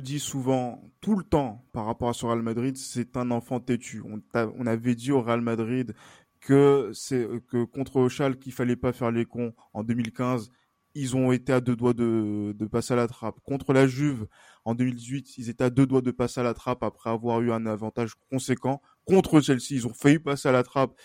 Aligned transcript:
le 0.00 0.04
dit 0.04 0.18
souvent, 0.18 0.82
tout 1.00 1.14
le 1.14 1.22
temps, 1.22 1.64
par 1.72 1.84
rapport 1.84 2.08
à 2.08 2.14
ce 2.14 2.24
Real 2.24 2.42
Madrid, 2.42 2.76
c'est 2.76 3.16
un 3.16 3.30
enfant 3.30 3.60
têtu. 3.60 4.02
On, 4.34 4.66
avait 4.66 4.94
dit 4.94 5.12
au 5.12 5.20
Real 5.20 5.42
Madrid 5.42 5.94
que 6.40 6.90
c'est 6.94 7.28
que 7.48 7.64
contre 7.64 8.08
Schalke 8.08 8.40
qu'il 8.40 8.52
fallait 8.52 8.76
pas 8.76 8.92
faire 8.92 9.10
les 9.10 9.26
cons 9.26 9.52
en 9.74 9.84
2015. 9.84 10.50
Ils 10.94 11.16
ont 11.16 11.32
été 11.32 11.52
à 11.52 11.60
deux 11.60 11.76
doigts 11.76 11.92
de, 11.92 12.54
passer 12.72 12.94
à 12.94 12.96
la 12.96 13.06
trappe. 13.06 13.40
Contre 13.40 13.74
la 13.74 13.86
Juve, 13.86 14.26
en 14.64 14.74
2018, 14.74 15.36
ils 15.36 15.50
étaient 15.50 15.64
à 15.64 15.70
deux 15.70 15.86
doigts 15.86 16.00
de 16.00 16.10
passer 16.10 16.40
à 16.40 16.44
la 16.44 16.54
trappe 16.54 16.82
après 16.82 17.10
avoir 17.10 17.40
eu 17.42 17.52
un 17.52 17.66
avantage 17.66 18.14
conséquent. 18.30 18.80
Contre 19.04 19.40
Chelsea, 19.40 19.72
ils 19.72 19.86
ont 19.86 19.94
failli 19.94 20.18
passer 20.18 20.48
à 20.48 20.52
la 20.52 20.62
trappe 20.62 20.98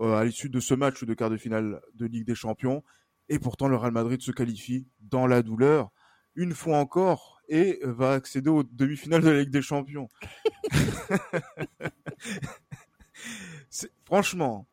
euh, 0.00 0.16
à 0.16 0.24
l'issue 0.24 0.48
de 0.48 0.60
ce 0.60 0.74
match 0.74 1.04
de 1.04 1.14
quart 1.14 1.30
de 1.30 1.36
finale 1.36 1.80
de 1.94 2.06
Ligue 2.06 2.26
des 2.26 2.34
Champions. 2.34 2.82
Et 3.28 3.38
pourtant, 3.38 3.68
le 3.68 3.76
Real 3.76 3.92
Madrid 3.92 4.20
se 4.22 4.32
qualifie 4.32 4.86
dans 5.00 5.26
la 5.26 5.42
douleur 5.42 5.90
une 6.34 6.52
fois 6.52 6.78
encore 6.78 7.33
et 7.48 7.80
va 7.82 8.12
accéder 8.12 8.50
aux 8.50 8.62
demi-finales 8.62 9.22
de 9.22 9.30
la 9.30 9.40
Ligue 9.40 9.50
des 9.50 9.62
Champions. 9.62 10.08
franchement, 14.04 14.66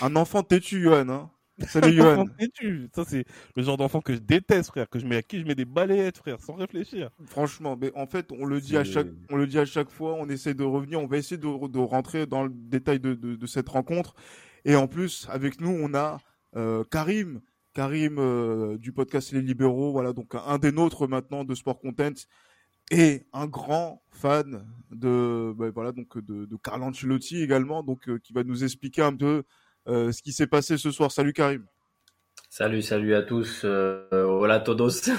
un 0.00 0.16
enfant 0.16 0.42
têtu, 0.42 0.82
Johan. 0.82 1.08
Hein. 1.08 1.30
Salut, 1.66 1.94
Johan. 1.94 2.26
têtu. 2.38 2.88
Ça, 2.94 3.04
c'est 3.06 3.24
le 3.56 3.62
genre 3.62 3.76
d'enfant 3.76 4.00
que 4.00 4.12
je 4.12 4.18
déteste, 4.18 4.68
frère, 4.68 4.88
que 4.88 4.98
je 4.98 5.06
mets 5.06 5.16
à 5.16 5.22
qui 5.22 5.40
je 5.40 5.46
mets 5.46 5.54
des 5.54 5.64
balayettes, 5.64 6.18
frère, 6.18 6.40
sans 6.40 6.54
réfléchir. 6.54 7.10
Franchement, 7.26 7.76
mais 7.80 7.90
en 7.94 8.06
fait, 8.06 8.30
on 8.32 8.44
le 8.44 8.60
dit 8.60 8.76
à 8.76 8.84
chaque, 8.84 9.08
on 9.30 9.36
le 9.36 9.46
dit 9.46 9.58
à 9.58 9.64
chaque 9.64 9.90
fois, 9.90 10.14
on 10.14 10.28
essaie 10.28 10.54
de 10.54 10.64
revenir, 10.64 11.00
on 11.00 11.06
va 11.06 11.16
essayer 11.16 11.38
de, 11.38 11.68
de 11.68 11.78
rentrer 11.78 12.26
dans 12.26 12.44
le 12.44 12.50
détail 12.52 13.00
de, 13.00 13.14
de, 13.14 13.36
de, 13.36 13.46
cette 13.46 13.68
rencontre. 13.68 14.14
Et 14.64 14.76
en 14.76 14.86
plus, 14.86 15.26
avec 15.30 15.60
nous, 15.60 15.70
on 15.70 15.94
a 15.94 16.18
euh, 16.56 16.84
Karim, 16.90 17.40
Karim 17.76 18.18
euh, 18.18 18.78
du 18.78 18.90
podcast 18.90 19.32
Les 19.32 19.42
Libéraux, 19.42 19.92
voilà, 19.92 20.14
donc 20.14 20.34
un 20.34 20.56
des 20.56 20.72
nôtres 20.72 21.06
maintenant 21.06 21.44
de 21.44 21.54
Sport 21.54 21.78
Content 21.78 22.14
et 22.90 23.26
un 23.34 23.46
grand 23.46 24.02
fan 24.12 24.66
de 24.90 25.52
bah, 25.54 25.66
voilà 25.74 25.92
Ancelotti 26.72 27.42
également, 27.42 27.82
donc 27.82 28.08
euh, 28.08 28.18
qui 28.18 28.32
va 28.32 28.44
nous 28.44 28.64
expliquer 28.64 29.02
un 29.02 29.14
peu 29.14 29.42
euh, 29.88 30.10
ce 30.10 30.22
qui 30.22 30.32
s'est 30.32 30.46
passé 30.46 30.78
ce 30.78 30.90
soir. 30.90 31.12
Salut 31.12 31.34
Karim. 31.34 31.66
Salut, 32.48 32.80
salut 32.80 33.14
à 33.14 33.20
tous. 33.20 33.64
hola 33.64 34.60
todos. 34.60 35.10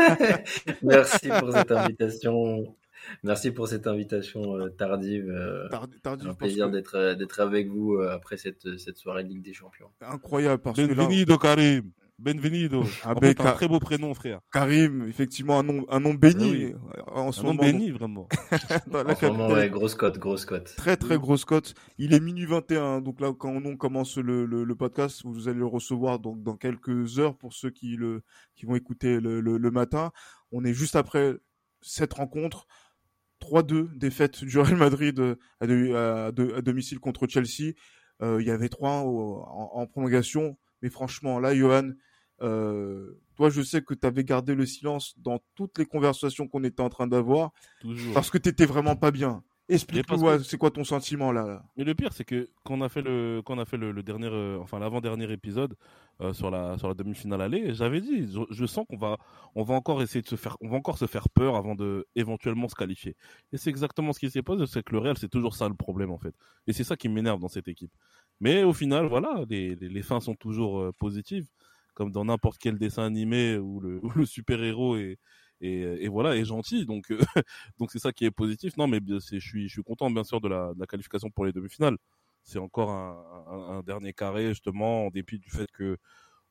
Merci 0.82 1.28
pour 1.28 1.52
cette 1.52 1.72
invitation. 1.72 2.74
Merci 3.22 3.50
pour 3.50 3.68
cette 3.68 3.86
invitation 3.86 4.68
tardive. 4.70 5.32
tardive 6.02 6.28
un 6.28 6.34
plaisir 6.34 6.70
d'être 6.70 7.14
d'être 7.14 7.40
avec 7.40 7.68
vous 7.68 7.98
après 8.00 8.36
cette 8.36 8.78
cette 8.78 8.98
soirée 8.98 9.24
de 9.24 9.28
Ligue 9.28 9.42
des 9.42 9.54
Champions. 9.54 9.90
Incroyable 10.00 10.62
parce 10.62 10.78
Bienvenido, 10.78 11.38
que 11.38 11.46
là... 11.46 11.54
Karim. 11.54 11.92
Benvenido. 12.18 12.82
Ah, 13.04 13.14
ben, 13.14 13.34
un 13.38 13.52
très 13.52 13.68
beau 13.68 13.78
prénom, 13.78 14.12
frère. 14.12 14.40
Karim, 14.52 15.06
effectivement, 15.08 15.60
un 15.60 15.62
nom, 15.62 15.86
un 15.88 16.00
nom 16.00 16.14
béni. 16.14 16.74
Ah 17.06 17.20
en 17.20 17.32
ce 17.32 17.40
un 17.40 17.44
moment, 17.44 17.62
nom 17.62 17.70
béni, 17.70 17.90
vraiment. 17.90 18.28
Dans 18.88 19.04
la 19.04 19.12
en 19.12 19.16
ce 19.16 19.26
moment, 19.26 19.48
ouais, 19.48 19.70
grosse 19.70 19.94
cote, 19.94 20.18
grosse 20.18 20.44
cote. 20.44 20.74
Très, 20.76 20.96
très 20.96 21.16
grosse 21.16 21.44
cote. 21.44 21.74
Il 21.96 22.12
est 22.12 22.20
minuit 22.20 22.44
21. 22.44 23.00
Donc 23.02 23.20
là, 23.20 23.32
quand 23.32 23.54
on 23.64 23.76
commence 23.76 24.18
le, 24.18 24.46
le, 24.46 24.64
le, 24.64 24.74
podcast, 24.74 25.22
vous 25.24 25.48
allez 25.48 25.58
le 25.58 25.66
recevoir 25.66 26.18
donc, 26.18 26.42
dans 26.42 26.56
quelques 26.56 27.20
heures 27.20 27.36
pour 27.36 27.52
ceux 27.52 27.70
qui, 27.70 27.96
le, 27.96 28.22
qui 28.56 28.66
vont 28.66 28.74
écouter 28.74 29.20
le, 29.20 29.40
le, 29.40 29.56
le 29.56 29.70
matin. 29.70 30.10
On 30.50 30.64
est 30.64 30.74
juste 30.74 30.96
après 30.96 31.36
cette 31.80 32.14
rencontre. 32.14 32.66
3-2, 33.40 33.96
défaite 33.96 34.44
du 34.44 34.58
Real 34.58 34.76
Madrid 34.76 35.36
à, 35.60 35.64
à, 35.64 36.26
à, 36.26 36.32
domicile 36.62 36.98
contre 36.98 37.26
Chelsea. 37.28 37.74
Euh, 38.22 38.40
il 38.40 38.46
y 38.46 38.50
avait 38.50 38.68
3 38.68 38.90
en, 38.90 39.70
en 39.74 39.86
prolongation. 39.86 40.56
Mais 40.82 40.90
franchement, 40.90 41.38
là, 41.40 41.54
Johan, 41.54 41.90
euh, 42.42 43.20
toi, 43.36 43.50
je 43.50 43.62
sais 43.62 43.82
que 43.82 43.94
tu 43.94 44.06
avais 44.06 44.24
gardé 44.24 44.54
le 44.54 44.66
silence 44.66 45.14
dans 45.18 45.40
toutes 45.54 45.78
les 45.78 45.86
conversations 45.86 46.48
qu'on 46.48 46.64
était 46.64 46.82
en 46.82 46.88
train 46.88 47.06
d'avoir. 47.06 47.52
Parce 48.14 48.30
que 48.30 48.38
tu 48.38 48.64
vraiment 48.64 48.96
pas 48.96 49.10
bien. 49.10 49.42
Explique-nous, 49.68 50.42
c'est 50.44 50.56
quoi 50.56 50.70
ton 50.70 50.82
sentiment 50.82 51.30
là, 51.30 51.62
Mais 51.76 51.84
le 51.84 51.94
pire, 51.94 52.14
c'est 52.14 52.24
que 52.24 52.48
quand 52.64 52.74
on 52.74 52.80
a 52.80 52.88
fait 52.88 53.02
le, 53.02 53.42
quand 53.44 53.56
on 53.56 53.58
a 53.58 53.66
fait 53.66 53.76
le, 53.76 54.02
dernier, 54.02 54.28
euh, 54.28 54.58
enfin 54.60 54.78
l'avant-dernier 54.78 55.30
épisode 55.30 55.74
euh, 56.22 56.32
sur 56.32 56.50
la 56.50 56.78
sur 56.78 56.88
la 56.88 56.94
demi-finale 56.94 57.42
aller, 57.42 57.74
j'avais 57.74 58.00
dit, 58.00 58.32
je, 58.50 58.66
sens 58.66 58.86
qu'on 58.88 58.96
va, 58.96 59.18
on 59.54 59.64
va 59.64 59.74
encore 59.74 60.00
essayer 60.00 60.22
de 60.22 60.26
se 60.26 60.36
faire, 60.36 60.56
on 60.62 60.68
va 60.70 60.76
encore 60.78 60.96
se 60.96 61.06
faire 61.06 61.28
peur 61.28 61.54
avant 61.54 61.74
de 61.74 62.06
éventuellement 62.16 62.68
se 62.68 62.74
qualifier. 62.74 63.14
Et 63.52 63.58
c'est 63.58 63.68
exactement 63.68 64.14
ce 64.14 64.20
qui 64.20 64.30
s'est 64.30 64.42
passé, 64.42 64.64
c'est 64.66 64.82
que 64.82 64.92
le 64.92 65.00
Real, 65.00 65.18
c'est 65.18 65.28
toujours 65.28 65.54
ça 65.54 65.68
le 65.68 65.74
problème 65.74 66.12
en 66.12 66.18
fait. 66.18 66.34
Et 66.66 66.72
c'est 66.72 66.84
ça 66.84 66.96
qui 66.96 67.10
m'énerve 67.10 67.38
dans 67.38 67.48
cette 67.48 67.68
équipe. 67.68 67.92
Mais 68.40 68.64
au 68.64 68.72
final, 68.72 69.06
voilà, 69.06 69.44
les, 69.50 69.74
les, 69.76 69.90
les 69.90 70.02
fins 70.02 70.20
sont 70.20 70.34
toujours 70.34 70.94
positives 70.94 71.46
comme 71.92 72.12
dans 72.12 72.24
n'importe 72.24 72.58
quel 72.58 72.78
dessin 72.78 73.02
animé 73.02 73.58
où 73.58 73.80
le, 73.80 74.00
le 74.16 74.24
super-héros 74.24 74.96
est, 74.96 75.18
et, 75.60 76.04
et, 76.04 76.08
voilà 76.08 76.36
est 76.36 76.44
gentil 76.44 76.86
donc 76.86 77.10
euh, 77.10 77.18
donc 77.78 77.90
c'est 77.90 77.98
ça 77.98 78.12
qui 78.12 78.24
est 78.24 78.30
positif 78.30 78.76
non 78.76 78.86
mais 78.86 79.00
je 79.06 79.18
suis 79.18 79.68
je 79.68 79.72
suis 79.72 79.82
content 79.82 80.10
bien 80.10 80.24
sûr 80.24 80.40
de 80.40 80.48
la, 80.48 80.72
qualification 80.88 81.30
pour 81.30 81.44
les 81.44 81.52
demi-finales 81.52 81.96
c'est 82.44 82.58
encore 82.58 82.90
un, 82.90 83.82
dernier 83.84 84.12
carré 84.12 84.48
justement 84.48 85.06
en 85.06 85.10
dépit 85.10 85.38
du 85.38 85.50
fait 85.50 85.70
que 85.72 85.96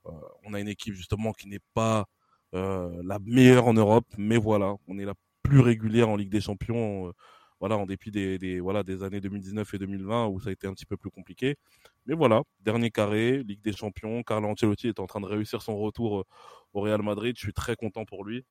euh, 0.05 0.11
on 0.43 0.53
a 0.53 0.59
une 0.59 0.67
équipe 0.67 0.93
justement 0.93 1.33
qui 1.33 1.47
n'est 1.47 1.63
pas 1.73 2.05
euh, 2.53 3.01
la 3.03 3.19
meilleure 3.19 3.67
en 3.67 3.73
Europe 3.73 4.07
mais 4.17 4.37
voilà 4.37 4.75
on 4.87 4.99
est 4.99 5.05
la 5.05 5.15
plus 5.43 5.59
régulière 5.59 6.09
en 6.09 6.15
Ligue 6.15 6.29
des 6.29 6.41
Champions 6.41 7.07
euh, 7.07 7.11
voilà, 7.59 7.77
en 7.77 7.85
dépit 7.85 8.11
des, 8.11 8.37
des, 8.37 8.59
voilà, 8.59 8.83
des 8.83 9.03
années 9.03 9.21
2019 9.21 9.73
et 9.73 9.77
2020 9.79 10.27
où 10.27 10.39
ça 10.39 10.49
a 10.49 10.51
été 10.51 10.67
un 10.67 10.73
petit 10.73 10.85
peu 10.85 10.97
plus 10.97 11.09
compliqué. 11.09 11.55
Mais 12.05 12.13
voilà, 12.13 12.43
dernier 12.61 12.91
carré, 12.91 13.43
Ligue 13.43 13.61
des 13.61 13.73
Champions. 13.73 14.23
Carlo 14.23 14.47
Ancelotti 14.49 14.87
est 14.87 14.99
en 14.99 15.07
train 15.07 15.21
de 15.21 15.25
réussir 15.25 15.61
son 15.61 15.77
retour 15.77 16.19
euh, 16.19 16.23
au 16.73 16.81
Real 16.81 17.01
Madrid. 17.01 17.35
Je 17.37 17.43
suis 17.43 17.53
très 17.53 17.75
content 17.75 18.05
pour 18.05 18.23
lui. 18.25 18.45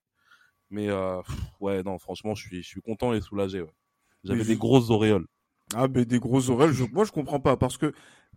Mais 0.71 0.89
euh, 0.89 1.21
ouais, 1.61 1.83
non, 1.83 1.99
franchement, 1.99 2.35
je 2.35 2.47
suis, 2.47 2.63
je 2.63 2.69
suis 2.69 2.81
content 2.83 3.13
et 3.13 3.21
soulagé. 3.21 3.63
Ouais. 3.63 3.71
J'avais 4.25 4.45
des 4.45 4.57
grosses 4.57 4.91
auréoles. 4.91 5.27
Ah, 5.75 5.89
mais 5.89 6.05
des 6.05 6.19
grosses 6.19 6.49
auréoles, 6.49 6.73
je, 6.73 6.85
moi 6.93 7.05
je 7.05 7.13
comprends 7.13 7.41
pas 7.41 7.57
parce 7.57 7.77
que 7.77 7.93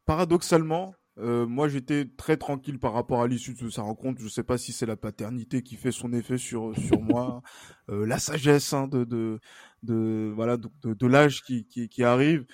paradoxalement, 0.06 0.96
euh, 1.20 1.46
moi, 1.46 1.68
j'étais 1.68 2.06
très 2.06 2.38
tranquille 2.38 2.80
par 2.80 2.94
rapport 2.94 3.22
à 3.22 3.28
l'issue 3.28 3.54
de 3.54 3.70
sa 3.70 3.82
rencontre. 3.82 4.22
Je 4.22 4.28
sais 4.30 4.44
pas 4.44 4.58
si 4.58 4.72
c'est 4.72 4.86
la 4.86 4.96
paternité 4.96 5.64
qui 5.64 5.76
fait 5.76 5.92
son 5.92 6.14
effet 6.14 6.38
sur 6.38 6.74
sur 6.78 7.02
moi, 7.02 7.42
euh, 7.90 8.06
la 8.06 8.20
sagesse 8.20 8.72
hein, 8.74 8.88
de, 8.88 9.04
de 9.04 9.40
de 9.84 10.32
voilà 10.36 10.58
de, 10.58 10.70
de, 10.84 11.08
l'âge 11.08 11.42
qui, 11.44 11.66
qui, 11.66 11.90
qui 11.90 12.04
arrive. 12.04 12.46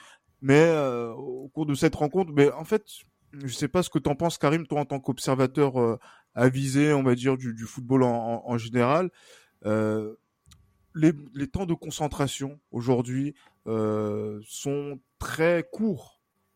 Mais 0.42 0.62
euh, 0.62 1.12
au 1.14 1.48
cours 1.50 1.66
de 1.66 1.76
cette 1.76 1.96
rencontre, 1.96 2.32
mais 2.34 2.52
en 2.52 2.66
fait, 2.66 2.84
je 3.34 3.48
sais 3.54 3.68
pas 3.68 3.84
ce 3.84 3.90
que 3.90 4.00
t'en 4.00 4.16
penses, 4.16 4.38
Karim, 4.38 4.66
toi 4.68 4.82
en 4.82 4.86
tant 4.86 5.00
qu'observateur 5.00 5.80
euh, 5.80 5.98
avisé, 6.34 6.94
on 6.94 7.04
va 7.04 7.16
dire 7.16 7.38
du, 7.38 7.54
du 7.54 7.66
football 7.66 8.04
en, 8.04 8.10
en, 8.10 8.44
en 8.52 8.58
général. 8.58 9.12
Euh, 9.66 10.16
les, 10.94 11.12
les, 11.34 11.48
temps 11.48 11.66
de 11.66 11.74
concentration 11.74 12.60
aujourd'hui 12.72 13.36
sont 13.66 15.00
très 15.20 15.68
courts 15.72 16.16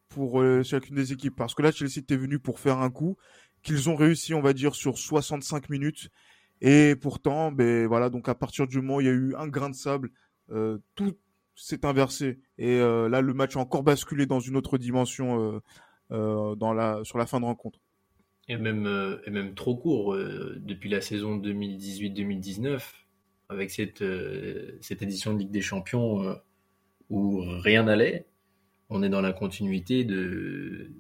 pour 0.10 0.42
euh, 0.42 0.64
chacune 0.64 0.96
des 0.96 1.14
équipes. 1.14 1.36
Parce 1.36 1.54
que 1.54 1.62
là, 1.62 1.72
Chelsea 1.72 1.98
était 1.98 2.18
venu 2.18 2.40
pour 2.40 2.60
faire 2.60 2.80
un 2.80 2.90
coup 2.90 3.16
qu'ils 3.62 3.90
ont 3.90 3.96
réussi, 3.96 4.34
on 4.34 4.42
va 4.42 4.54
dire, 4.54 4.76
sur 4.76 4.98
65 4.98 5.70
minutes. 5.70 6.10
Et 6.62 6.96
pourtant, 6.96 7.52
ben 7.52 7.88
voilà, 7.88 8.10
donc 8.10 8.28
à 8.28 8.36
partir 8.36 8.68
du 8.68 8.82
moment 8.82 8.96
où 8.96 9.02
il 9.02 9.08
y 9.08 9.10
a 9.10 9.14
eu 9.14 9.36
un 9.36 9.48
grain 9.48 9.70
de 9.70 9.76
sable, 9.76 10.10
euh, 10.52 10.80
tout 10.96 11.16
s'est 11.56 11.86
inversé. 11.86 12.40
Et 12.58 12.80
euh, 12.80 13.08
là, 13.08 13.22
le 13.22 13.34
match 13.34 13.56
a 13.56 13.60
encore 13.60 13.84
basculé 13.84 14.26
dans 14.26 14.40
une 14.40 14.58
autre 14.58 14.78
dimension 14.78 15.40
euh, 15.40 15.60
euh 16.12 16.56
dans 16.56 16.74
la, 16.74 17.04
sur 17.04 17.18
la 17.18 17.26
fin 17.26 17.40
de 17.40 17.46
rencontre. 17.46 17.80
Et 18.50 18.58
même, 18.58 18.88
euh, 18.88 19.22
et 19.26 19.30
même 19.30 19.56
trop 19.56 19.76
court, 19.76 20.16
depuis 20.18 20.90
la 20.90 21.02
saison 21.02 21.38
2018-2019, 21.38 22.82
avec 23.50 23.72
cette, 23.72 24.04
cette 24.82 25.02
édition 25.02 25.34
de 25.34 25.40
Ligue 25.40 25.52
des 25.52 25.62
Champions 25.62 26.36
où 27.10 27.42
rien 27.42 27.84
n'allait, 27.84 28.28
on 28.90 29.02
est 29.02 29.10
dans 29.10 29.22
la 29.22 29.34
continuité 29.34 30.04
de 30.04 30.92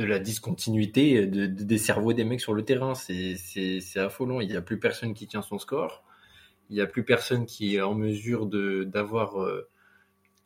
de 0.00 0.04
la 0.04 0.18
discontinuité 0.18 1.26
de, 1.26 1.46
des 1.46 1.78
cerveaux 1.78 2.14
des 2.14 2.24
mecs 2.24 2.40
sur 2.40 2.54
le 2.54 2.64
terrain. 2.64 2.94
C'est 2.94 3.36
affolant. 3.96 4.40
Il 4.40 4.48
n'y 4.48 4.56
a 4.56 4.62
plus 4.62 4.78
personne 4.78 5.12
qui 5.12 5.26
tient 5.26 5.42
son 5.42 5.58
score. 5.58 6.02
Il 6.70 6.76
n'y 6.76 6.80
a 6.80 6.86
plus 6.86 7.04
personne 7.04 7.44
qui 7.46 7.76
est 7.76 7.82
en 7.82 7.94
mesure 7.94 8.46
d'avoir 8.46 9.42
euh, 9.42 9.68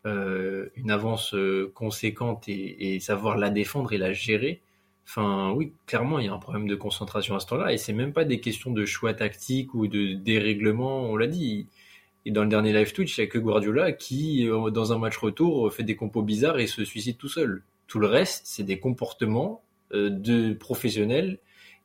euh 0.07 0.71
une 0.75 0.91
avance 0.91 1.35
euh, 1.35 1.71
conséquente 1.75 2.49
et, 2.49 2.99
savoir 3.01 3.37
la 3.37 3.51
défendre 3.51 3.93
et 3.93 3.99
la 3.99 4.13
gérer. 4.13 4.63
Enfin, 5.07 5.53
oui, 5.53 5.73
clairement, 5.87 6.19
il 6.19 6.27
y 6.27 6.29
a 6.29 6.33
un 6.33 6.39
problème 6.39 6.67
de 6.67 6.75
concentration 6.75 7.37
à 7.37 7.41
ce 7.41 7.47
temps-là, 7.47 7.73
et 7.73 7.79
c'est 7.79 7.93
même 7.93 8.13
pas 8.13 8.25
des 8.25 8.41
questions 8.41 8.73
de 8.73 8.85
choix 8.85 9.13
tactique 9.15 9.75
ou 9.75 9.87
de 9.87 10.15
dérèglement, 10.15 11.03
on 11.03 11.17
l'a 11.17 11.27
dit. 11.27 11.69
Et 12.27 12.31
dans 12.31 12.43
le 12.43 12.49
dernier 12.49 12.73
live 12.73 12.93
Twitch, 12.93 13.19
il 13.19 13.21
n'y 13.21 13.27
a 13.27 13.31
que 13.31 13.39
Guardiola 13.39 13.93
qui, 13.93 14.49
euh, 14.49 14.71
dans 14.71 14.93
un 14.93 14.99
match 14.99 15.19
retour, 15.19 15.73
fait 15.73 15.83
des 15.83 15.97
compos 15.97 16.23
bizarres 16.23 16.59
et 16.59 16.67
se 16.67 16.85
suicide 16.85 17.19
tout 17.19 17.29
seul. 17.29 17.63
Tout 17.87 17.99
le 17.99 18.07
reste, 18.07 18.47
c'est 18.47 18.63
des 18.63 18.81
comportements 18.81 19.63
euh, 19.93 20.09
de 20.09 20.55
professionnels 20.55 21.39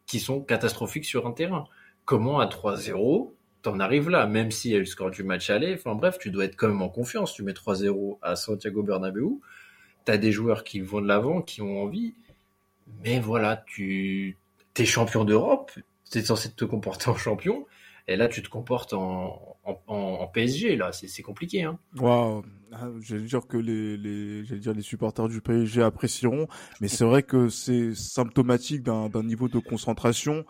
qui 0.06 0.20
sont 0.20 0.42
catastrophiques 0.42 1.06
sur 1.06 1.28
un 1.28 1.32
terrain. 1.32 1.66
Comment 2.06 2.40
à 2.40 2.48
3-0, 2.48 3.34
t'en 3.62 3.80
arrives 3.80 4.10
là, 4.10 4.26
même 4.28 4.50
si 4.50 4.72
le 4.72 4.86
score 4.86 5.12
du 5.12 5.24
match 5.24 5.50
allait, 5.50 5.74
enfin 5.74 5.94
bref, 5.94 6.18
tu 6.20 6.32
dois 6.32 6.46
être 6.46 6.56
quand 6.56 6.70
même 6.70 6.82
en 6.82 6.90
confiance. 6.90 7.34
Tu 7.34 7.44
mets 7.44 7.52
3-0 7.52 8.18
à 8.22 8.36
Santiago 8.38 8.82
Bernabéu, 8.82 9.42
t'as 10.06 10.18
des 10.18 10.32
joueurs 10.32 10.64
qui 10.64 10.80
vont 10.80 11.02
de 11.02 11.08
l'avant, 11.08 11.42
qui 11.42 11.62
ont 11.62 11.84
envie, 11.84 12.14
mais 13.04 13.20
voilà, 13.20 13.64
tu 13.68 14.38
es 14.78 14.86
champion 14.86 15.26
d'Europe, 15.26 15.72
tu 16.10 16.18
es 16.18 16.22
censé 16.22 16.52
te 16.52 16.66
comporter 16.66 17.10
en 17.10 17.16
champion, 17.16 17.66
et 18.08 18.16
là 18.16 18.28
tu 18.28 18.42
te 18.42 18.50
comportes 18.50 18.94
en, 18.94 19.58
en, 19.88 20.28
PSG, 20.28 20.76
là, 20.76 20.92
c'est 20.92 21.22
compliqué. 21.22 21.64
Hein. 21.64 21.78
Waouh, 21.98 22.44
j'allais 23.02 23.24
dire 23.24 23.46
que 23.48 23.58
les, 23.58 23.98
les, 23.98 24.44
dire 24.44 24.74
les 24.74 24.82
supporters 24.82 25.28
du 25.28 25.42
PSG 25.42 25.82
apprécieront, 25.82 26.48
mais 26.82 26.88
c'est 26.88 27.04
vrai 27.06 27.24
que 27.24 27.50
c'est 27.50 27.94
symptomatique 27.96 28.84
d'un 28.84 29.24
niveau 29.24 29.48
de 29.48 29.60
concentration. 29.60 30.46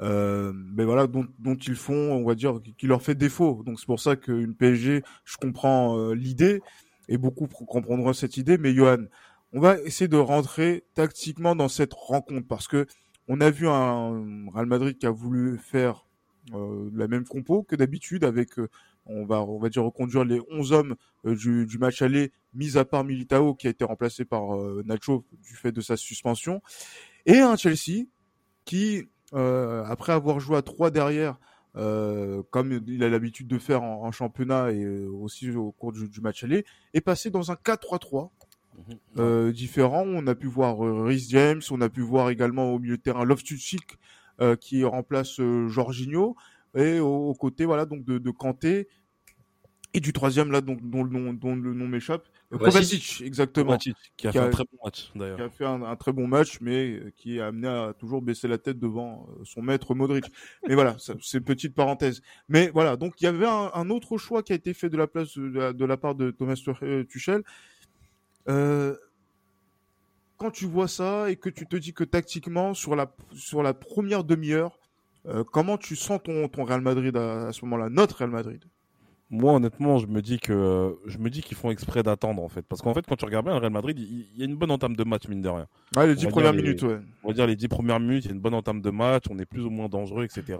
Euh, 0.00 0.52
mais 0.54 0.84
voilà 0.84 1.06
dont, 1.06 1.26
dont, 1.38 1.54
ils 1.54 1.76
font 1.76 1.92
on 1.94 2.24
va 2.24 2.34
dire 2.34 2.58
qui 2.78 2.86
leur 2.86 3.02
fait 3.02 3.14
défaut 3.14 3.62
donc 3.64 3.78
c'est 3.78 3.86
pour 3.86 4.00
ça 4.00 4.16
qu'une 4.16 4.54
PSG 4.54 5.02
je 5.24 5.36
comprends 5.36 5.96
euh, 5.96 6.14
l'idée 6.14 6.60
et 7.08 7.18
beaucoup 7.18 7.46
comprendront 7.46 8.12
cette 8.14 8.38
idée 8.38 8.56
mais 8.56 8.74
Johan 8.74 9.04
on 9.52 9.60
va 9.60 9.78
essayer 9.80 10.08
de 10.08 10.16
rentrer 10.16 10.84
tactiquement 10.94 11.54
dans 11.54 11.68
cette 11.68 11.92
rencontre 11.92 12.46
parce 12.46 12.68
que 12.68 12.86
on 13.28 13.40
a 13.40 13.50
vu 13.50 13.68
un 13.68 14.50
Real 14.52 14.66
Madrid 14.66 14.98
qui 14.98 15.06
a 15.06 15.10
voulu 15.10 15.58
faire 15.58 16.06
euh, 16.54 16.90
la 16.94 17.06
même 17.06 17.24
compo 17.24 17.62
que 17.62 17.76
d'habitude 17.76 18.24
avec 18.24 18.58
euh, 18.58 18.68
on 19.06 19.24
va 19.24 19.42
on 19.42 19.58
va 19.58 19.68
dire 19.68 19.84
reconduire 19.84 20.24
les 20.24 20.40
11 20.50 20.72
hommes 20.72 20.96
euh, 21.24 21.36
du, 21.36 21.66
du, 21.66 21.78
match 21.78 22.02
aller 22.02 22.32
mis 22.54 22.76
à 22.76 22.84
part 22.84 23.04
Militao 23.04 23.54
qui 23.54 23.68
a 23.68 23.70
été 23.70 23.84
remplacé 23.84 24.24
par 24.24 24.56
euh, 24.56 24.82
Nacho 24.84 25.24
du 25.42 25.54
fait 25.54 25.70
de 25.70 25.80
sa 25.80 25.96
suspension. 25.96 26.62
Et 27.26 27.38
un 27.38 27.56
Chelsea 27.56 28.06
qui 28.64 29.04
après 29.34 30.12
avoir 30.12 30.40
joué 30.40 30.58
à 30.58 30.62
3 30.62 30.90
derrière 30.90 31.38
comme 31.72 32.82
il 32.86 33.02
a 33.02 33.08
l'habitude 33.08 33.48
de 33.48 33.58
faire 33.58 33.82
en, 33.82 34.04
en, 34.04 34.12
championnat 34.12 34.72
et 34.72 34.86
aussi 35.06 35.50
au 35.52 35.72
cours 35.72 35.92
du, 35.92 36.06
du 36.06 36.20
match 36.20 36.44
aller 36.44 36.66
est 36.92 37.00
passé 37.00 37.30
dans 37.30 37.50
un 37.50 37.54
4-3-3 37.54 38.28
Euh, 39.18 39.52
différents. 39.52 40.04
On 40.06 40.26
a 40.26 40.34
pu 40.34 40.46
voir 40.46 40.84
euh, 40.84 41.04
Rhys 41.04 41.26
James, 41.30 41.60
on 41.70 41.80
a 41.80 41.88
pu 41.88 42.00
voir 42.00 42.30
également 42.30 42.72
au 42.72 42.78
milieu 42.78 42.96
de 42.96 43.02
terrain 43.02 43.24
Loftus-Cheek 43.24 43.98
euh, 44.40 44.56
qui 44.56 44.84
remplace 44.84 45.40
euh, 45.40 45.68
Jorginho. 45.68 46.36
Et 46.74 47.00
au, 47.00 47.28
au, 47.28 47.34
côté 47.34 47.66
voilà 47.66 47.84
donc 47.84 48.04
de, 48.04 48.18
de 48.18 48.30
Kanté. 48.30 48.88
Et 49.94 50.00
du 50.00 50.14
troisième 50.14 50.50
là 50.50 50.62
donc 50.62 50.80
dont 50.82 51.04
le 51.04 51.10
nom 51.10 51.34
dont 51.34 51.54
le 51.54 51.74
nom 51.74 51.86
m'échappe 51.86 52.26
Kovacic. 52.50 53.20
Exactement. 53.20 53.72
Kovacic, 53.72 53.94
qui 54.16 54.26
a 54.26 54.30
qui 54.30 54.38
fait 54.38 54.42
a, 54.42 54.46
un 54.46 54.50
très 54.50 54.64
bon 54.64 54.78
match 54.82 55.10
d'ailleurs. 55.14 55.36
qui 55.36 55.42
a 55.42 55.50
fait 55.50 55.66
un, 55.66 55.82
un, 55.82 55.96
très 55.96 56.12
bon 56.14 56.26
match 56.26 56.60
mais 56.62 56.98
qui 57.14 57.40
a 57.40 57.48
amené 57.48 57.68
à 57.68 57.92
toujours 57.92 58.22
baisser 58.22 58.48
la 58.48 58.56
tête 58.56 58.78
devant 58.78 59.28
son 59.44 59.60
maître 59.60 59.94
Modric. 59.94 60.24
Mais 60.66 60.74
voilà 60.74 60.96
c'est 60.98 61.38
une 61.38 61.44
petite 61.44 61.74
parenthèse. 61.74 62.22
Mais 62.48 62.70
voilà 62.72 62.96
donc 62.96 63.20
il 63.20 63.24
y 63.24 63.26
avait 63.26 63.46
un, 63.46 63.70
un, 63.74 63.90
autre 63.90 64.16
choix 64.16 64.42
qui 64.42 64.54
a 64.54 64.56
été 64.56 64.72
fait 64.72 64.88
de 64.88 64.96
la 64.96 65.06
place 65.06 65.36
de 65.36 65.58
la, 65.58 65.72
de 65.74 65.84
la 65.84 65.98
part 65.98 66.14
de 66.14 66.30
Thomas 66.30 66.58
Tuchel 67.06 67.42
euh, 68.48 68.96
quand 70.36 70.50
tu 70.50 70.66
vois 70.66 70.88
ça 70.88 71.30
et 71.30 71.36
que 71.36 71.48
tu 71.48 71.66
te 71.66 71.76
dis 71.76 71.92
que 71.92 72.04
tactiquement, 72.04 72.74
sur 72.74 72.96
la, 72.96 73.12
sur 73.32 73.62
la 73.62 73.74
première 73.74 74.24
demi-heure, 74.24 74.78
euh, 75.26 75.44
comment 75.44 75.78
tu 75.78 75.94
sens 75.94 76.20
ton, 76.22 76.48
ton 76.48 76.64
Real 76.64 76.80
Madrid 76.80 77.16
à, 77.16 77.48
à 77.48 77.52
ce 77.52 77.64
moment-là, 77.64 77.88
notre 77.88 78.16
Real 78.18 78.30
Madrid? 78.30 78.64
Moi, 79.30 79.54
honnêtement, 79.54 79.96
je 79.98 80.06
me 80.06 80.20
dis 80.20 80.38
que 80.38 80.94
je 81.06 81.16
me 81.16 81.30
dis 81.30 81.40
qu'ils 81.40 81.56
font 81.56 81.70
exprès 81.70 82.02
d'attendre 82.02 82.42
en 82.42 82.48
fait, 82.48 82.62
parce 82.62 82.82
qu'en 82.82 82.92
fait, 82.92 83.06
quand 83.06 83.16
tu 83.16 83.24
regardes 83.24 83.46
bien 83.46 83.54
le 83.54 83.60
Real 83.60 83.72
Madrid, 83.72 83.98
il, 83.98 84.26
il, 84.34 84.38
y 84.38 84.42
a 84.42 84.44
une 84.44 84.56
bonne 84.56 84.70
entame 84.70 84.94
de 84.94 85.04
match 85.04 85.26
mine 85.26 85.40
de 85.40 85.48
rien. 85.48 85.66
Ouais, 85.96 86.06
les 86.06 86.14
dix 86.14 86.26
premières 86.26 86.52
minutes, 86.52 86.82
ouais. 86.82 86.98
On 87.22 87.28
va 87.28 87.34
dire 87.34 87.46
les 87.46 87.56
dix 87.56 87.68
premières 87.68 87.98
minutes, 87.98 88.24
il 88.24 88.28
y 88.28 88.30
a 88.30 88.34
une 88.34 88.42
bonne 88.42 88.52
entame 88.52 88.82
de 88.82 88.90
match, 88.90 89.24
on 89.30 89.38
est 89.38 89.46
plus 89.46 89.64
ou 89.64 89.70
moins 89.70 89.88
dangereux, 89.88 90.24
etc. 90.24 90.58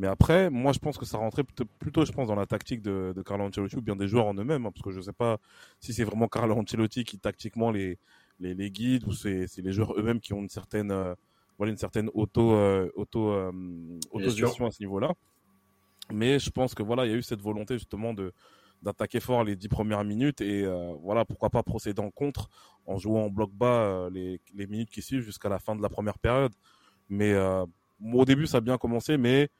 Mais 0.00 0.06
après, 0.06 0.48
moi, 0.48 0.72
je 0.72 0.78
pense 0.78 0.96
que 0.96 1.04
ça 1.04 1.18
rentrait 1.18 1.44
plutôt, 1.44 2.06
je 2.06 2.12
pense, 2.12 2.26
dans 2.26 2.34
la 2.34 2.46
tactique 2.46 2.80
de, 2.80 3.12
de 3.14 3.20
Carlo 3.20 3.44
Ancelotti 3.44 3.76
ou 3.76 3.82
bien 3.82 3.96
des 3.96 4.08
joueurs 4.08 4.24
en 4.24 4.32
eux-mêmes, 4.32 4.64
hein, 4.64 4.70
parce 4.72 4.82
que 4.82 4.90
je 4.92 4.96
ne 4.96 5.02
sais 5.02 5.12
pas 5.12 5.36
si 5.78 5.92
c'est 5.92 6.04
vraiment 6.04 6.26
Carlo 6.26 6.56
Ancelotti 6.56 7.04
qui 7.04 7.18
tactiquement 7.18 7.70
les 7.70 7.98
les, 8.38 8.54
les 8.54 8.70
guide 8.70 9.06
ou 9.06 9.12
c'est 9.12 9.46
les 9.58 9.72
joueurs 9.72 9.92
eux-mêmes 9.98 10.18
qui 10.18 10.32
ont 10.32 10.38
une 10.40 10.48
certaine 10.48 10.90
euh, 10.90 11.14
voilà 11.58 11.70
une 11.70 11.76
certaine 11.76 12.08
auto 12.14 12.52
euh, 12.54 12.90
auto 12.94 13.28
euh, 13.28 13.52
autogestion 14.10 14.64
à 14.64 14.70
ce 14.70 14.82
niveau-là. 14.82 15.12
Mais 16.10 16.38
je 16.38 16.48
pense 16.48 16.74
que 16.74 16.82
voilà, 16.82 17.04
il 17.04 17.10
y 17.10 17.14
a 17.14 17.18
eu 17.18 17.22
cette 17.22 17.42
volonté 17.42 17.74
justement 17.74 18.14
de 18.14 18.32
d'attaquer 18.80 19.20
fort 19.20 19.44
les 19.44 19.54
dix 19.54 19.68
premières 19.68 20.04
minutes 20.04 20.40
et 20.40 20.64
euh, 20.64 20.94
voilà 21.02 21.26
pourquoi 21.26 21.50
pas 21.50 21.62
procéder 21.62 22.00
en 22.00 22.10
contre 22.10 22.48
en 22.86 22.96
jouant 22.96 23.24
en 23.26 23.28
bloc 23.28 23.52
bas 23.52 23.66
euh, 23.66 24.08
les, 24.08 24.40
les 24.54 24.66
minutes 24.66 24.88
qui 24.88 25.02
suivent 25.02 25.20
jusqu'à 25.20 25.50
la 25.50 25.58
fin 25.58 25.76
de 25.76 25.82
la 25.82 25.90
première 25.90 26.18
période. 26.18 26.54
Mais 27.10 27.34
au 28.14 28.24
début 28.24 28.46
ça 28.46 28.58
a 28.58 28.60
bien 28.62 28.78
commencé, 28.78 29.18
mais 29.18 29.50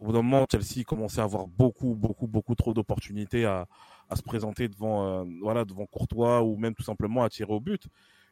au 0.00 0.06
bout 0.06 0.12
d'un 0.12 0.22
moment, 0.22 0.46
Chelsea 0.50 0.82
commençait 0.84 1.20
à 1.20 1.24
avoir 1.24 1.46
beaucoup, 1.46 1.94
beaucoup, 1.94 2.26
beaucoup 2.26 2.54
trop 2.54 2.72
d'opportunités 2.72 3.44
à, 3.44 3.66
à, 4.08 4.16
se 4.16 4.22
présenter 4.22 4.66
devant, 4.66 5.06
euh, 5.06 5.24
voilà, 5.42 5.66
devant 5.66 5.84
Courtois 5.84 6.42
ou 6.42 6.56
même 6.56 6.74
tout 6.74 6.82
simplement 6.82 7.22
à 7.22 7.28
tirer 7.28 7.52
au 7.52 7.60
but. 7.60 7.86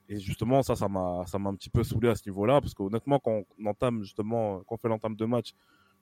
Et 0.09 0.19
justement, 0.19 0.63
ça, 0.63 0.75
ça 0.77 0.89
m'a, 0.89 1.25
ça 1.27 1.39
m'a 1.39 1.51
un 1.51 1.55
petit 1.55 1.69
peu 1.69 1.85
saoulé 1.85 2.09
à 2.09 2.15
ce 2.17 2.27
niveau-là, 2.27 2.63
parce 2.63 2.73
qu'honnêtement, 2.73 3.19
quand 3.19 3.43
on 3.61 3.67
entame 3.67 4.03
justement, 4.03 4.63
quand 4.67 4.77
on 4.77 4.79
fait 4.79 4.89
l'entame 4.89 5.15
de 5.15 5.25
match 5.27 5.53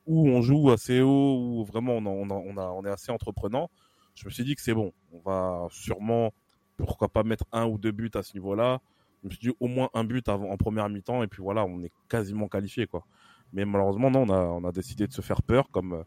où 0.06 0.28
on 0.28 0.40
joue 0.40 0.70
assez 0.70 1.00
haut, 1.00 1.36
où 1.36 1.64
vraiment 1.64 1.94
on, 1.94 2.06
on, 2.06 2.30
on, 2.30 2.56
a, 2.58 2.66
on 2.68 2.84
est 2.84 2.90
assez 2.90 3.10
entreprenant, 3.10 3.68
je 4.14 4.24
me 4.24 4.30
suis 4.30 4.44
dit 4.44 4.54
que 4.54 4.62
c'est 4.62 4.74
bon. 4.74 4.92
On 5.12 5.18
va 5.18 5.66
sûrement, 5.70 6.32
pourquoi 6.76 7.08
pas 7.08 7.24
mettre 7.24 7.44
un 7.50 7.66
ou 7.66 7.76
deux 7.76 7.90
buts 7.90 8.12
à 8.14 8.22
ce 8.22 8.34
niveau-là. 8.34 8.80
Je 9.22 9.28
me 9.28 9.32
suis 9.32 9.48
dit 9.50 9.56
au 9.58 9.66
moins 9.66 9.90
un 9.94 10.04
but 10.04 10.28
avant, 10.28 10.48
en 10.50 10.56
première 10.56 10.88
mi-temps, 10.88 11.24
et 11.24 11.26
puis 11.26 11.42
voilà, 11.42 11.64
on 11.64 11.82
est 11.82 11.92
quasiment 12.08 12.46
qualifié, 12.46 12.86
quoi. 12.86 13.04
Mais 13.52 13.64
malheureusement, 13.64 14.10
non, 14.10 14.22
on 14.22 14.30
a, 14.30 14.40
on 14.40 14.64
a 14.64 14.72
décidé 14.72 15.06
de 15.06 15.12
se 15.12 15.22
faire 15.22 15.42
peur, 15.42 15.70
comme, 15.70 16.04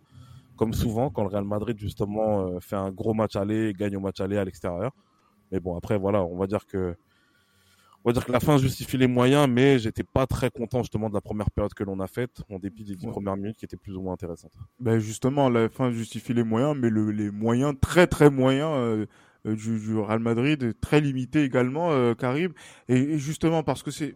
comme 0.56 0.74
souvent, 0.74 1.09
quand 1.09 1.24
le 1.24 1.30
Real 1.30 1.45
Madrid, 1.45 1.77
justement, 1.80 2.59
fait 2.59 2.75
un 2.75 2.91
gros 2.91 3.13
match 3.13 3.36
aller 3.36 3.69
et 3.69 3.74
gagne 3.74 3.95
au 3.97 4.01
match 4.01 4.19
aller 4.19 4.38
à 4.38 4.45
l'extérieur. 4.45 4.91
Mais 5.51 5.59
bon, 5.59 5.75
après, 5.75 5.97
voilà, 5.97 6.24
on 6.24 6.38
va 6.38 6.47
dire 6.47 6.65
que, 6.65 6.95
on 8.03 8.09
va 8.09 8.13
dire 8.13 8.25
que 8.25 8.31
la 8.31 8.39
fin 8.39 8.57
justifie 8.57 8.97
les 8.97 9.07
moyens, 9.07 9.47
mais 9.50 9.80
j'étais 9.80 10.03
pas 10.03 10.25
très 10.25 10.50
content, 10.50 10.80
justement, 10.80 11.09
de 11.09 11.13
la 11.13 11.21
première 11.21 11.51
période 11.51 11.74
que 11.74 11.83
l'on 11.83 12.00
a 12.00 12.07
faite, 12.07 12.44
en 12.50 12.59
dépit 12.59 12.83
des 12.83 12.95
dix 12.95 13.06
ouais. 13.06 13.12
premières 13.12 13.36
minutes 13.36 13.57
qui 13.57 13.65
étaient 13.65 13.77
plus 13.77 13.95
ou 13.95 14.01
moins 14.01 14.13
intéressantes. 14.13 14.53
Ben 14.80 15.00
justement, 15.00 15.50
la 15.50 15.69
fin 15.69 15.92
justifie 15.92 16.33
les 16.33 16.44
moyens, 16.44 16.77
mais 16.77 16.89
le, 16.89 17.12
les 17.12 17.31
moyens, 17.31 17.73
très, 17.80 18.07
très 18.07 18.30
moyens, 18.30 18.71
euh, 18.73 19.06
du, 19.45 19.80
du, 19.80 19.97
Real 19.97 20.19
Madrid, 20.19 20.73
très 20.80 21.02
limités 21.02 21.44
également, 21.44 21.92
euh. 21.92 22.14
Et, 22.87 22.95
et 22.95 23.18
justement, 23.18 23.64
parce 23.64 23.83
que 23.83 23.92
c'est, 23.92 24.16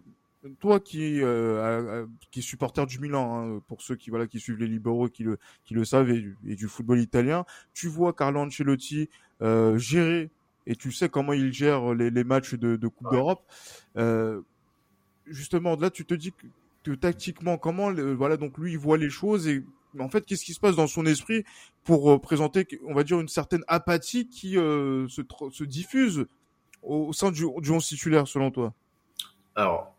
toi 0.60 0.80
qui 0.80 1.22
euh, 1.22 2.06
qui 2.32 2.40
est 2.40 2.44
supporter 2.44 2.86
du 2.86 3.00
Milan, 3.00 3.58
hein, 3.58 3.62
pour 3.68 3.82
ceux 3.82 3.96
qui 3.96 4.10
voilà 4.10 4.28
qui 4.28 4.40
suivent 4.40 4.60
les 4.60 4.68
libéraux 4.68 5.08
qui 5.08 5.24
le 5.24 5.38
qui 5.64 5.74
le 5.74 5.86
savent 5.86 6.10
et, 6.10 6.26
et 6.46 6.56
du 6.56 6.68
football 6.68 7.00
italien, 7.00 7.46
tu 7.74 7.88
vois 7.88 8.14
Carlo 8.14 8.42
Ancelotti 8.42 9.10
euh, 9.42 9.78
gérer 9.78 10.30
et 10.66 10.76
tu 10.76 10.92
sais 10.92 11.10
comment 11.10 11.34
il 11.34 11.52
gère 11.52 11.94
les, 11.94 12.10
les 12.10 12.24
matchs 12.24 12.54
de, 12.56 12.76
de 12.76 12.88
Coupe 12.88 13.08
ouais. 13.08 13.18
d'Europe. 13.18 13.44
Euh, 13.98 14.42
justement, 15.28 15.76
là, 15.76 15.90
tu 15.90 16.06
te 16.06 16.14
dis 16.14 16.32
que, 16.32 16.48
que 16.84 16.96
tactiquement, 16.96 17.58
comment 17.58 17.92
voilà 17.92 18.38
donc 18.38 18.58
lui 18.58 18.72
il 18.72 18.78
voit 18.78 18.98
les 18.98 19.10
choses 19.10 19.48
et 19.48 19.64
en 20.00 20.10
fait 20.10 20.26
qu'est-ce 20.26 20.44
qui 20.44 20.54
se 20.54 20.60
passe 20.60 20.76
dans 20.76 20.88
son 20.88 21.06
esprit 21.06 21.44
pour 21.84 22.12
euh, 22.12 22.20
présenter, 22.20 22.68
on 22.88 22.94
va 22.94 23.04
dire 23.04 23.20
une 23.20 23.28
certaine 23.28 23.64
apathie 23.68 24.28
qui 24.28 24.58
euh, 24.58 25.08
se, 25.08 25.22
se 25.52 25.64
diffuse 25.64 26.26
au, 26.82 27.08
au 27.08 27.14
sein 27.14 27.32
du, 27.32 27.46
du 27.58 27.72
11 27.72 27.86
titulaire 27.86 28.28
selon 28.28 28.52
toi? 28.52 28.74
Alors 29.56 29.94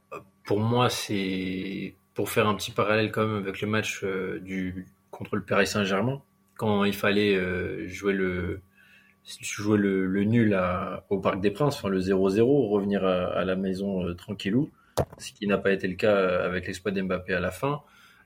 pour 0.45 0.61
moi, 0.61 0.91
c'est 0.91 1.95
pour 2.15 2.31
faire 2.31 2.47
un 2.47 2.55
petit 2.55 2.71
parallèle 2.71 3.11
quand 3.11 3.27
même 3.27 3.37
avec 3.37 3.61
le 3.61 3.69
match 3.69 4.03
euh, 4.05 4.39
du 4.41 4.87
contre 5.11 5.37
le 5.37 5.43
Paris 5.43 5.67
Saint-Germain, 5.67 6.23
quand 6.57 6.85
il 6.85 6.93
fallait 6.95 7.35
euh, 7.35 7.87
jouer 7.89 8.13
le 8.13 8.61
jouer 9.41 9.79
le, 9.79 10.07
le 10.07 10.25
nul 10.25 10.55
à, 10.55 11.05
au 11.09 11.19
Parc 11.19 11.41
des 11.41 11.51
Princes, 11.51 11.77
enfin 11.77 11.89
le 11.89 12.01
0-0, 12.01 12.69
revenir 12.69 13.05
à, 13.05 13.25
à, 13.29 13.45
la 13.45 13.57
maison 13.57 14.07
euh, 14.07 14.15
tranquillou, 14.15 14.71
ce 15.19 15.33
qui 15.33 15.47
n'a 15.47 15.57
pas 15.57 15.73
été 15.73 15.89
le 15.89 15.95
cas 15.95 16.45
avec 16.45 16.67
l'exploit 16.67 16.93
d'Mbappé 16.93 17.33
à 17.33 17.41
la 17.41 17.51
fin. 17.51 17.83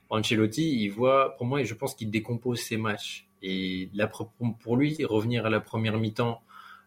Ancelotti, 0.09 0.83
il 0.83 0.89
voit, 0.89 1.35
pour 1.37 1.45
moi, 1.45 1.63
je 1.63 1.73
pense 1.73 1.95
qu'il 1.95 2.09
décompose 2.09 2.59
ses 2.59 2.77
matchs. 2.77 3.27
Et 3.41 3.89
là, 3.93 4.07
pour 4.07 4.75
lui, 4.75 4.97
revenir 5.05 5.45
à 5.45 5.49
la 5.49 5.59
première 5.59 5.97
mi-temps 5.97 6.41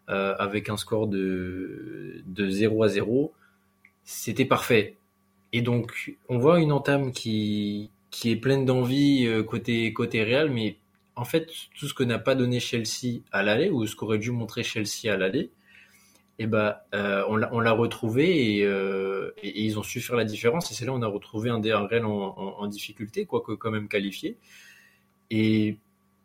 euh, 0.09 0.35
avec 0.37 0.69
un 0.69 0.77
score 0.77 1.07
de, 1.07 2.21
de 2.25 2.49
0 2.49 2.83
à 2.83 2.89
0, 2.89 3.33
c'était 4.03 4.45
parfait. 4.45 4.97
Et 5.53 5.61
donc, 5.61 6.17
on 6.29 6.39
voit 6.39 6.59
une 6.59 6.71
entame 6.71 7.11
qui, 7.11 7.91
qui 8.09 8.31
est 8.31 8.35
pleine 8.35 8.65
d'envie 8.65 9.27
euh, 9.27 9.43
côté, 9.43 9.93
côté 9.93 10.23
Real, 10.23 10.49
mais 10.49 10.77
en 11.15 11.25
fait, 11.25 11.47
tout 11.77 11.87
ce 11.87 11.93
que 11.93 12.03
n'a 12.03 12.17
pas 12.17 12.33
donné 12.33 12.59
Chelsea 12.59 13.21
à 13.31 13.43
l'aller, 13.43 13.69
ou 13.69 13.85
ce 13.85 13.95
qu'aurait 13.95 14.17
dû 14.17 14.31
montrer 14.31 14.63
Chelsea 14.63 15.13
à 15.13 15.15
l'aller, 15.15 15.51
et 16.39 16.47
bah, 16.47 16.87
on 16.91 17.37
l'a 17.37 17.71
retrouvé 17.71 18.57
et, 18.57 18.63
et, 18.63 19.63
ils 19.63 19.77
ont 19.77 19.83
su 19.83 20.01
faire 20.01 20.15
la 20.15 20.25
différence. 20.25 20.71
Et 20.71 20.73
c'est 20.73 20.85
là 20.85 20.91
on 20.91 21.03
a 21.03 21.07
retrouvé 21.07 21.51
un, 21.51 21.63
un 21.63 21.87
Real 21.87 22.05
en, 22.05 22.65
difficulté, 22.67 23.25
quoique 23.27 23.51
quand 23.51 23.69
même 23.69 23.87
qualifié. 23.87 24.37
Et 25.29 25.77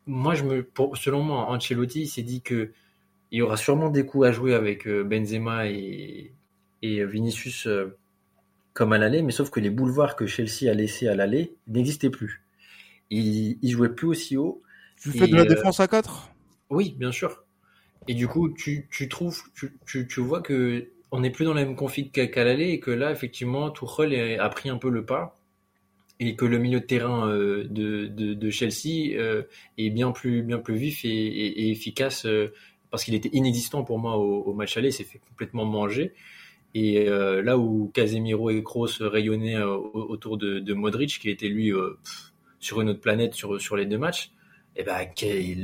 moi, 0.07 0.35
je 0.35 0.45
me, 0.45 0.67
selon 0.95 1.23
moi, 1.23 1.51
Ancelotti 1.51 2.07
s'est 2.07 2.23
dit 2.23 2.41
que 2.41 2.73
il 3.31 3.41
y 3.41 3.43
aura 3.43 3.59
sûrement 3.59 3.91
des 3.91 4.07
coups 4.07 4.29
à 4.29 4.33
jouer 4.33 4.55
avec 4.55 4.89
Benzema 4.89 5.69
et, 5.69 6.33
et 6.81 7.05
Vinicius 7.05 7.69
comme 8.79 8.93
à 8.93 8.99
l'aller, 8.99 9.23
mais 9.23 9.33
sauf 9.33 9.51
que 9.51 9.59
les 9.59 9.71
boulevards 9.71 10.15
que 10.15 10.29
Chelsea 10.29 10.71
a 10.71 10.73
laissés 10.73 11.09
à 11.09 11.17
l'aller 11.17 11.57
n'existaient 11.67 12.11
plus. 12.11 12.45
Ils, 13.11 13.59
ils 13.61 13.71
jouaient 13.73 13.93
plus 13.93 14.07
aussi 14.07 14.37
haut. 14.37 14.63
Tu 15.03 15.11
fais 15.11 15.27
de 15.27 15.35
la 15.35 15.45
défense 15.45 15.81
à 15.81 15.89
4 15.89 16.31
Oui, 16.71 16.95
bien 16.97 17.11
sûr. 17.11 17.43
Et 18.07 18.15
du 18.15 18.29
coup, 18.29 18.51
tu, 18.51 18.87
tu 18.89 19.09
trouves, 19.09 19.43
tu, 19.57 19.77
tu, 19.85 20.07
tu, 20.07 20.21
vois 20.21 20.43
que 20.43 20.91
on 21.11 21.19
n'est 21.19 21.31
plus 21.31 21.45
dans 21.45 21.55
la 21.55 21.65
même 21.65 21.75
config 21.75 22.13
qu'à 22.13 22.45
l'aller 22.45 22.69
et 22.69 22.79
que 22.79 22.93
là, 22.93 23.11
effectivement, 23.11 23.69
Tuchel 23.73 24.39
a 24.39 24.49
pris 24.49 24.69
un 24.69 24.79
peu 24.79 24.91
le 24.91 25.05
pas 25.05 25.41
et 26.21 26.37
que 26.37 26.45
le 26.45 26.59
milieu 26.59 26.79
de 26.79 26.87
terrain 26.87 27.29
euh, 27.29 27.65
de, 27.69 28.07
de, 28.07 28.35
de, 28.35 28.51
Chelsea 28.51 29.17
euh, 29.19 29.43
est 29.77 29.91
bien 29.91 30.13
plus, 30.13 30.43
bien 30.43 30.59
plus 30.59 30.77
vif 30.77 31.05
et, 31.05 31.09
et, 31.09 31.73
efficace 31.73 32.27
euh, 32.27 32.53
parce 32.93 33.03
qu'il 33.03 33.17
était 33.17 33.31
inexistant 33.33 33.83
pour 33.83 33.99
moi 33.99 34.19
au, 34.19 34.43
au 34.43 34.55
match 34.55 34.77
aller, 34.77 34.93
s'est 34.93 35.03
fait 35.03 35.19
complètement 35.19 35.65
manger. 35.65 36.15
Et 36.75 37.07
là 37.07 37.59
où 37.59 37.91
Casemiro 37.95 38.51
et 38.51 38.63
Kroos 38.63 39.01
rayonnaient 39.01 39.61
autour 39.61 40.37
de, 40.37 40.75
Modric, 40.75 41.19
qui 41.19 41.31
était 41.31 41.49
lui 41.49 41.73
sur 42.61 42.81
une 42.81 42.91
autre 42.91 43.01
planète 43.01 43.35
sur, 43.35 43.61
sur 43.61 43.77
les 43.77 43.87
deux 43.87 43.99
matchs, 43.99 44.31
et 44.77 44.83
eh 44.83 44.85
ben 44.85 45.09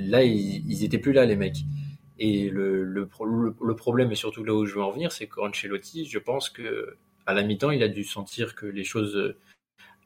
là 0.09 0.25
ils, 0.25 0.65
ils 0.69 0.85
étaient 0.85 0.99
plus 0.99 1.13
là 1.13 1.25
les 1.25 1.37
mecs. 1.37 1.59
Et 2.19 2.49
le, 2.49 2.85
le, 2.85 3.09
le, 3.61 3.77
problème, 3.77 4.13
et 4.13 4.15
surtout 4.15 4.45
là 4.45 4.55
où 4.55 4.67
je 4.67 4.75
veux 4.75 4.83
en 4.83 4.91
venir, 4.91 5.13
c'est 5.13 5.27
qu'Ancelotti, 5.27 6.05
je 6.05 6.19
pense 6.19 6.49
que 6.49 6.97
à 7.27 7.35
la 7.35 7.43
mi-temps, 7.43 7.71
il 7.71 7.83
a 7.83 7.89
dû 7.89 8.05
sentir 8.05 8.55
que 8.55 8.67
les 8.67 8.85
choses 8.85 9.35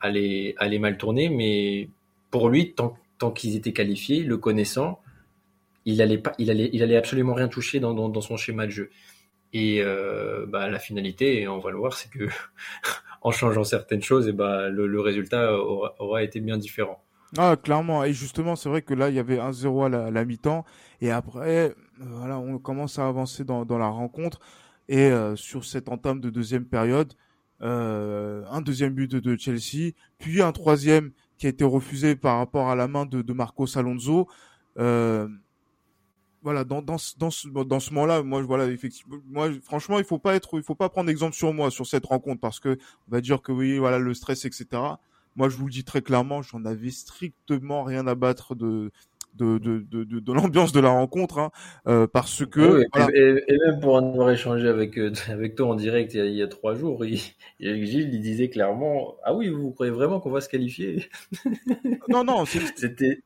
allaient, 0.00 0.55
allaient 0.59 0.78
mal 0.78 0.97
tourner, 0.97 1.28
mais 1.28 1.88
pour 2.31 2.49
lui, 2.49 2.73
tant, 2.73 2.97
tant 3.19 3.31
qu'ils 3.31 3.57
étaient 3.57 3.73
qualifiés, 3.73 4.23
le 4.23 4.37
connaissant, 4.38 5.00
il 5.85 6.00
allait 6.00 6.19
pas, 6.19 6.35
il 6.38 6.50
allait, 6.50 6.71
il 6.73 6.83
allait 6.83 6.97
absolument 6.97 7.35
rien 7.35 7.49
toucher 7.49 7.81
dans, 7.81 7.95
dans 7.95 8.21
son 8.21 8.37
schéma 8.37 8.67
de 8.67 8.71
jeu. 8.71 8.90
Et 9.52 9.81
euh, 9.83 10.47
bah, 10.47 10.69
la 10.69 10.78
finalité, 10.78 11.49
on 11.49 11.59
va 11.59 11.71
le 11.71 11.78
voir, 11.78 11.95
c'est 11.95 12.11
que 12.11 12.28
en 13.23 13.31
changeant 13.31 13.64
certaines 13.64 14.02
choses, 14.02 14.28
et 14.28 14.33
bah, 14.33 14.69
le, 14.69 14.87
le 14.87 15.00
résultat 15.00 15.55
aura, 15.55 15.95
aura, 15.99 16.23
été 16.23 16.40
bien 16.40 16.59
différent. 16.59 17.02
Ah, 17.37 17.57
clairement. 17.62 18.05
Et 18.05 18.12
justement, 18.12 18.57
c'est 18.57 18.69
vrai 18.69 18.83
que 18.83 18.95
là, 18.95 19.09
il 19.11 19.14
y 19.14 19.19
avait 19.19 19.38
1-0 19.38 19.87
à 19.87 19.88
la, 19.88 20.11
la 20.11 20.25
mi-temps. 20.25 20.64
Et 21.00 21.11
après, 21.11 21.75
voilà, 21.99 22.38
on 22.38 22.59
commence 22.59 22.99
à 22.99 23.07
avancer 23.07 23.45
dans, 23.45 23.64
dans 23.64 23.78
la 23.78 23.88
rencontre. 23.88 24.40
Et 24.88 25.11
euh, 25.11 25.37
sur 25.37 25.64
cette 25.64 25.88
entame 25.88 26.21
de 26.21 26.31
deuxième 26.31 26.64
période, 26.64 27.12
euh, 27.61 28.45
un 28.50 28.62
deuxième 28.62 28.95
but 28.95 29.11
de, 29.11 29.21
de, 29.21 29.37
Chelsea, 29.37 29.93
puis 30.19 30.40
un 30.40 30.52
troisième 30.52 31.12
qui 31.37 31.47
a 31.47 31.50
été 31.50 31.64
refusé 31.64 32.17
par 32.17 32.38
rapport 32.38 32.69
à 32.71 32.75
la 32.75 32.88
main 32.88 33.05
de, 33.05 33.21
de 33.21 33.33
Marcos 33.33 33.76
Alonso. 33.76 34.28
Euh, 34.78 35.28
voilà, 36.49 36.64
dans, 36.64 36.81
dans, 36.81 36.97
dans 37.19 37.31
ce, 37.31 37.47
dans 37.47 37.78
ce 37.78 37.93
moment-là, 37.93 38.23
moi, 38.23 38.40
voilà, 38.40 38.69
effectivement, 38.69 39.19
moi, 39.26 39.50
franchement, 39.62 39.99
il 39.99 40.05
faut 40.07 40.19
pas 40.19 40.35
être, 40.35 40.57
il 40.57 40.62
faut 40.62 40.75
pas 40.75 40.88
prendre 40.88 41.11
exemple 41.11 41.35
sur 41.35 41.52
moi 41.52 41.71
sur 41.71 41.87
cette 41.87 42.07
rencontre 42.07 42.40
parce 42.40 42.59
que 42.59 42.78
on 43.07 43.11
va 43.11 43.21
dire 43.21 43.43
que 43.43 43.52
oui, 43.52 43.76
voilà, 43.76 43.99
le 43.99 44.14
stress, 44.14 44.47
etc. 44.47 44.67
Moi, 45.37 45.50
je 45.50 45.59
vous 45.59 45.67
le 45.67 45.73
dis 45.73 45.85
très 45.85 46.00
clairement, 46.00 46.40
j'en 46.40 46.64
avais 46.64 46.90
strictement 46.90 47.83
rien 47.85 48.07
à 48.07 48.14
battre 48.14 48.55
de, 48.55 48.90
de, 49.35 49.59
de, 49.59 49.85
de, 49.90 50.21
de 50.21 50.33
l'ambiance 50.33 50.73
de 50.73 50.81
la 50.81 50.88
rencontre, 50.88 51.37
hein, 51.37 51.50
euh, 51.87 52.07
parce 52.07 52.47
que. 52.47 52.83
et, 53.14 53.45
et, 53.47 53.59
même 53.67 53.78
pour 53.81 53.97
en 53.97 54.11
avoir 54.11 54.31
échangé 54.31 54.69
avec, 54.69 54.99
euh, 54.99 55.12
avec 55.28 55.55
toi 55.55 55.67
en 55.67 55.75
direct 55.75 56.14
il 56.14 56.17
y 56.17 56.21
a, 56.21 56.25
il 56.25 56.35
y 56.35 56.43
a 56.43 56.49
trois 56.49 56.75
jours, 56.75 57.05
il, 57.05 57.19
Gilles 57.61 58.09
il 58.11 58.23
disait 58.23 58.49
clairement 58.49 59.17
Ah 59.23 59.35
oui, 59.35 59.50
vous 59.50 59.71
croyez 59.73 59.93
vraiment 59.93 60.19
qu'on 60.19 60.31
va 60.31 60.40
se 60.40 60.49
qualifier? 60.49 61.11
Non, 62.09 62.25
non, 62.25 62.47
c'était. 62.76 63.21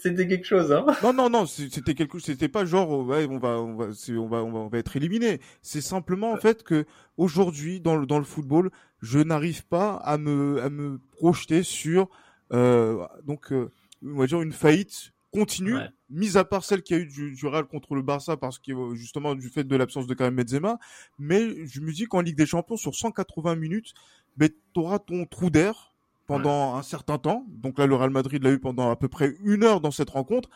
C'était 0.00 0.26
quelque 0.26 0.46
chose, 0.46 0.72
hein 0.72 0.86
Non, 1.02 1.12
non, 1.12 1.28
non, 1.28 1.46
c'était 1.46 1.94
quelque 1.94 2.12
chose. 2.14 2.24
C'était 2.24 2.48
pas 2.48 2.64
genre, 2.64 3.06
ouais, 3.06 3.26
on 3.28 3.38
va, 3.38 3.60
on 3.60 3.76
va, 3.76 3.88
on 4.08 4.26
va, 4.28 4.42
on 4.42 4.68
va, 4.68 4.78
être 4.78 4.96
éliminé. 4.96 5.40
C'est 5.60 5.82
simplement 5.82 6.32
en 6.32 6.38
fait 6.38 6.62
que 6.62 6.86
aujourd'hui, 7.18 7.80
dans 7.80 7.96
le 7.96 8.06
dans 8.06 8.18
le 8.18 8.24
football, 8.24 8.70
je 9.02 9.18
n'arrive 9.18 9.66
pas 9.66 9.94
à 9.96 10.16
me 10.16 10.62
à 10.62 10.70
me 10.70 10.98
projeter 11.12 11.62
sur 11.62 12.08
euh, 12.52 13.06
donc 13.24 13.52
euh, 13.52 13.70
on 14.02 14.16
va 14.16 14.26
dire 14.26 14.40
une 14.40 14.52
faillite 14.52 15.12
continue, 15.32 15.74
ouais. 15.74 15.88
mis 16.08 16.36
à 16.38 16.44
part 16.44 16.64
celle 16.64 16.82
qui 16.82 16.94
a 16.94 16.98
eu 16.98 17.06
du, 17.06 17.32
du, 17.32 17.46
Real 17.46 17.64
contre 17.64 17.94
le 17.94 18.02
Barça 18.02 18.36
parce 18.36 18.58
que 18.58 18.94
justement 18.94 19.34
du 19.34 19.48
fait 19.48 19.64
de 19.64 19.76
l'absence 19.76 20.06
de 20.06 20.14
Karim 20.14 20.36
Benzema, 20.36 20.78
mais 21.18 21.66
je 21.66 21.80
me 21.80 21.92
dis 21.92 22.04
qu'en 22.04 22.20
Ligue 22.20 22.36
des 22.36 22.46
Champions 22.46 22.76
sur 22.76 22.94
180 22.94 23.56
minutes, 23.56 23.94
ben 24.36 24.50
auras 24.76 25.00
ton 25.00 25.26
trou 25.26 25.50
d'air 25.50 25.93
pendant 26.26 26.74
un 26.74 26.82
certain 26.82 27.18
temps. 27.18 27.46
Donc 27.48 27.78
là 27.78 27.86
le 27.86 27.94
Real 27.94 28.10
Madrid 28.10 28.42
l'a 28.42 28.50
eu 28.50 28.58
pendant 28.58 28.90
à 28.90 28.96
peu 28.96 29.08
près 29.08 29.34
une 29.42 29.64
heure 29.64 29.80
dans 29.80 29.90
cette 29.90 30.10
rencontre 30.10 30.48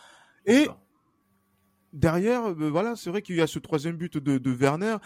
et 0.46 0.68
derrière, 1.92 2.54
ben 2.54 2.70
voilà, 2.70 2.96
c'est 2.96 3.10
vrai 3.10 3.22
qu'il 3.22 3.36
y 3.36 3.40
a 3.40 3.46
ce 3.46 3.58
troisième 3.58 3.96
but 3.96 4.18
de, 4.18 4.38
de 4.38 4.50
Werner 4.50 4.96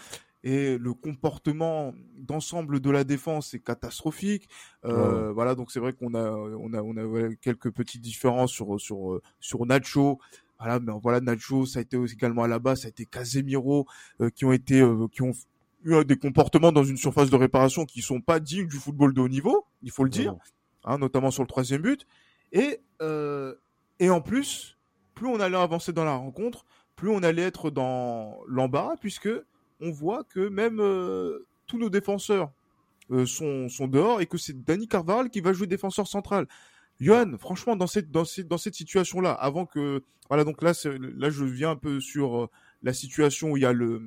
et 0.43 0.77
le 0.77 0.93
comportement 0.93 1.93
d'ensemble 2.17 2.79
de 2.79 2.89
la 2.89 3.03
défense 3.03 3.53
est 3.53 3.63
catastrophique. 3.63 4.49
Euh, 4.85 5.27
ouais. 5.27 5.33
Voilà, 5.33 5.55
donc 5.55 5.71
c'est 5.71 5.79
vrai 5.79 5.93
qu'on 5.93 6.13
a 6.15 6.31
on 6.31 6.73
a 6.73 6.81
on 6.81 6.97
a 6.97 7.35
quelques 7.35 7.71
petites 7.71 8.01
différences 8.01 8.51
sur 8.51 8.79
sur 8.79 9.21
sur 9.39 9.65
Nacho. 9.65 10.19
Voilà, 10.59 10.79
mais 10.79 10.93
voilà 11.01 11.19
Nacho, 11.19 11.65
ça 11.65 11.79
a 11.79 11.81
été 11.81 11.97
également 11.97 12.43
à 12.43 12.47
la 12.47 12.59
base, 12.59 12.81
ça 12.81 12.87
a 12.87 12.89
été 12.89 13.05
Casemiro 13.05 13.85
euh, 14.21 14.29
qui 14.29 14.45
ont 14.45 14.53
été 14.53 14.81
euh, 14.81 15.07
qui 15.11 15.21
ont 15.21 15.31
eu 15.83 16.05
des 16.05 16.17
comportements 16.17 16.71
dans 16.71 16.83
une 16.83 16.97
surface 16.97 17.29
de 17.29 17.35
réparation 17.35 17.85
qui 17.85 18.01
sont 18.01 18.21
pas 18.21 18.39
dignes 18.39 18.67
du 18.67 18.77
football 18.77 19.13
de 19.13 19.21
haut 19.21 19.29
niveau, 19.29 19.65
il 19.81 19.91
faut 19.91 20.03
le 20.03 20.09
dire, 20.09 20.35
hein, 20.83 20.97
notamment 20.97 21.31
sur 21.31 21.43
le 21.43 21.47
troisième 21.47 21.81
but. 21.81 22.05
Et 22.51 22.79
euh, 23.01 23.55
et 23.99 24.09
en 24.09 24.21
plus, 24.21 24.77
plus 25.15 25.27
on 25.27 25.39
allait 25.39 25.57
avancer 25.57 25.93
dans 25.93 26.05
la 26.05 26.15
rencontre, 26.15 26.65
plus 26.95 27.09
on 27.09 27.23
allait 27.23 27.43
être 27.43 27.69
dans 27.69 28.39
l'embarras 28.47 28.97
puisque 28.97 29.29
on 29.79 29.91
voit 29.91 30.23
que 30.23 30.47
même 30.47 30.79
euh, 30.79 31.47
tous 31.67 31.77
nos 31.77 31.89
défenseurs 31.89 32.51
euh, 33.11 33.25
sont, 33.25 33.69
sont 33.69 33.87
dehors 33.87 34.21
et 34.21 34.25
que 34.25 34.37
c'est 34.37 34.63
Danny 34.63 34.87
Carvajal 34.87 35.29
qui 35.29 35.41
va 35.41 35.53
jouer 35.53 35.67
défenseur 35.67 36.07
central. 36.07 36.47
Johan, 36.99 37.37
franchement, 37.37 37.75
dans 37.75 37.87
cette, 37.87 38.11
dans 38.11 38.25
cette, 38.25 38.47
dans 38.47 38.57
cette 38.57 38.75
situation-là, 38.75 39.31
avant 39.31 39.65
que, 39.65 40.03
voilà, 40.29 40.43
donc 40.43 40.61
là, 40.61 40.73
là, 41.17 41.29
je 41.29 41.43
viens 41.43 41.71
un 41.71 41.75
peu 41.75 41.99
sur 41.99 42.43
euh, 42.43 42.49
la 42.81 42.93
situation 42.93 43.51
où 43.51 43.57
il 43.57 43.63
y 43.63 43.65
a 43.65 43.73
le, 43.73 44.01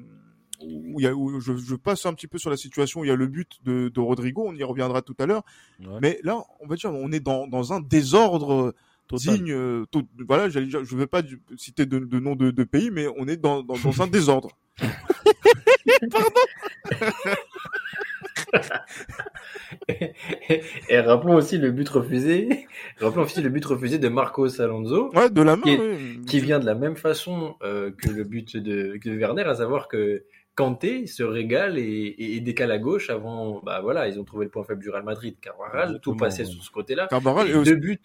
où 0.61 1.01
il 1.01 1.05
y 1.05 1.07
a, 1.07 1.15
où 1.15 1.41
je, 1.41 1.57
je, 1.57 1.75
passe 1.75 2.07
un 2.07 2.15
petit 2.15 2.27
peu 2.27 2.39
sur 2.39 2.51
la 2.51 2.57
situation 2.57 3.01
où 3.01 3.05
il 3.05 3.09
y 3.09 3.11
a 3.11 3.17
le 3.17 3.27
but 3.27 3.59
de, 3.65 3.89
de 3.89 4.01
Rodrigo, 4.01 4.45
on 4.47 4.55
y 4.55 4.63
reviendra 4.65 5.03
tout 5.03 5.17
à 5.19 5.27
l'heure. 5.27 5.45
Ouais. 5.81 5.99
Mais 6.01 6.21
là, 6.23 6.43
on 6.61 6.67
va 6.67 6.77
dire, 6.77 6.91
on 6.93 7.13
est 7.13 7.21
dans, 7.21 7.47
dans 7.47 7.73
un 7.73 7.81
désordre 7.81 8.75
Total. 9.09 9.37
digne. 9.37 9.53
Euh, 9.53 9.85
tout, 9.91 10.07
voilà, 10.27 10.49
je 10.49 10.59
ne 10.61 10.99
vais 10.99 11.07
pas 11.07 11.23
citer 11.57 11.87
de, 11.87 11.99
de 11.99 12.19
nom 12.19 12.35
de, 12.35 12.51
de, 12.51 12.65
pays, 12.65 12.91
mais 12.91 13.07
on 13.17 13.29
est 13.29 13.37
dans, 13.37 13.63
dans, 13.63 13.77
dans 13.77 14.03
un 14.03 14.07
désordre. 14.07 14.51
Pardon. 16.11 16.31
et, 19.89 20.63
et, 20.89 21.01
rappelons 21.01 21.35
aussi 21.37 21.59
le 21.59 21.71
but 21.71 21.89
refusé. 21.89 22.67
Rappelons 22.99 23.23
aussi 23.23 23.41
le 23.41 23.49
but 23.49 23.65
refusé 23.65 23.99
de 23.99 24.09
Marcos 24.09 24.61
Alonso. 24.61 25.11
Ouais, 25.15 25.31
de 25.31 25.43
la 25.43 25.57
main. 25.57 25.63
Qui, 25.63 25.77
oui. 25.79 26.21
qui 26.27 26.41
vient 26.41 26.59
de 26.59 26.67
la 26.67 26.75
même 26.75 26.97
façon 26.97 27.57
euh, 27.63 27.91
que 27.91 28.11
le 28.11 28.25
but 28.25 28.57
de, 28.57 28.99
de, 29.03 29.11
Werner, 29.13 29.43
à 29.43 29.55
savoir 29.55 29.89
que 29.89 30.25
Kanté 30.57 31.07
se 31.07 31.23
régale 31.23 31.79
et, 31.79 32.15
et, 32.19 32.41
décale 32.41 32.71
à 32.71 32.79
gauche 32.79 33.11
avant. 33.11 33.61
Bah 33.63 33.81
voilà, 33.83 34.09
ils 34.09 34.19
ont 34.19 34.25
trouvé 34.25 34.47
le 34.47 34.51
point 34.51 34.65
faible 34.65 34.83
du 34.83 34.89
Real 34.89 35.05
Madrid. 35.05 35.37
Carvajal, 35.41 36.01
tout 36.01 36.17
passait 36.17 36.45
ouais. 36.45 36.51
sur 36.51 36.65
ce 36.65 36.71
côté-là. 36.71 37.07
Carvajal, 37.09 37.49
et 37.49 37.61
et 37.61 37.63
deux 37.63 37.77
buts, 37.77 38.01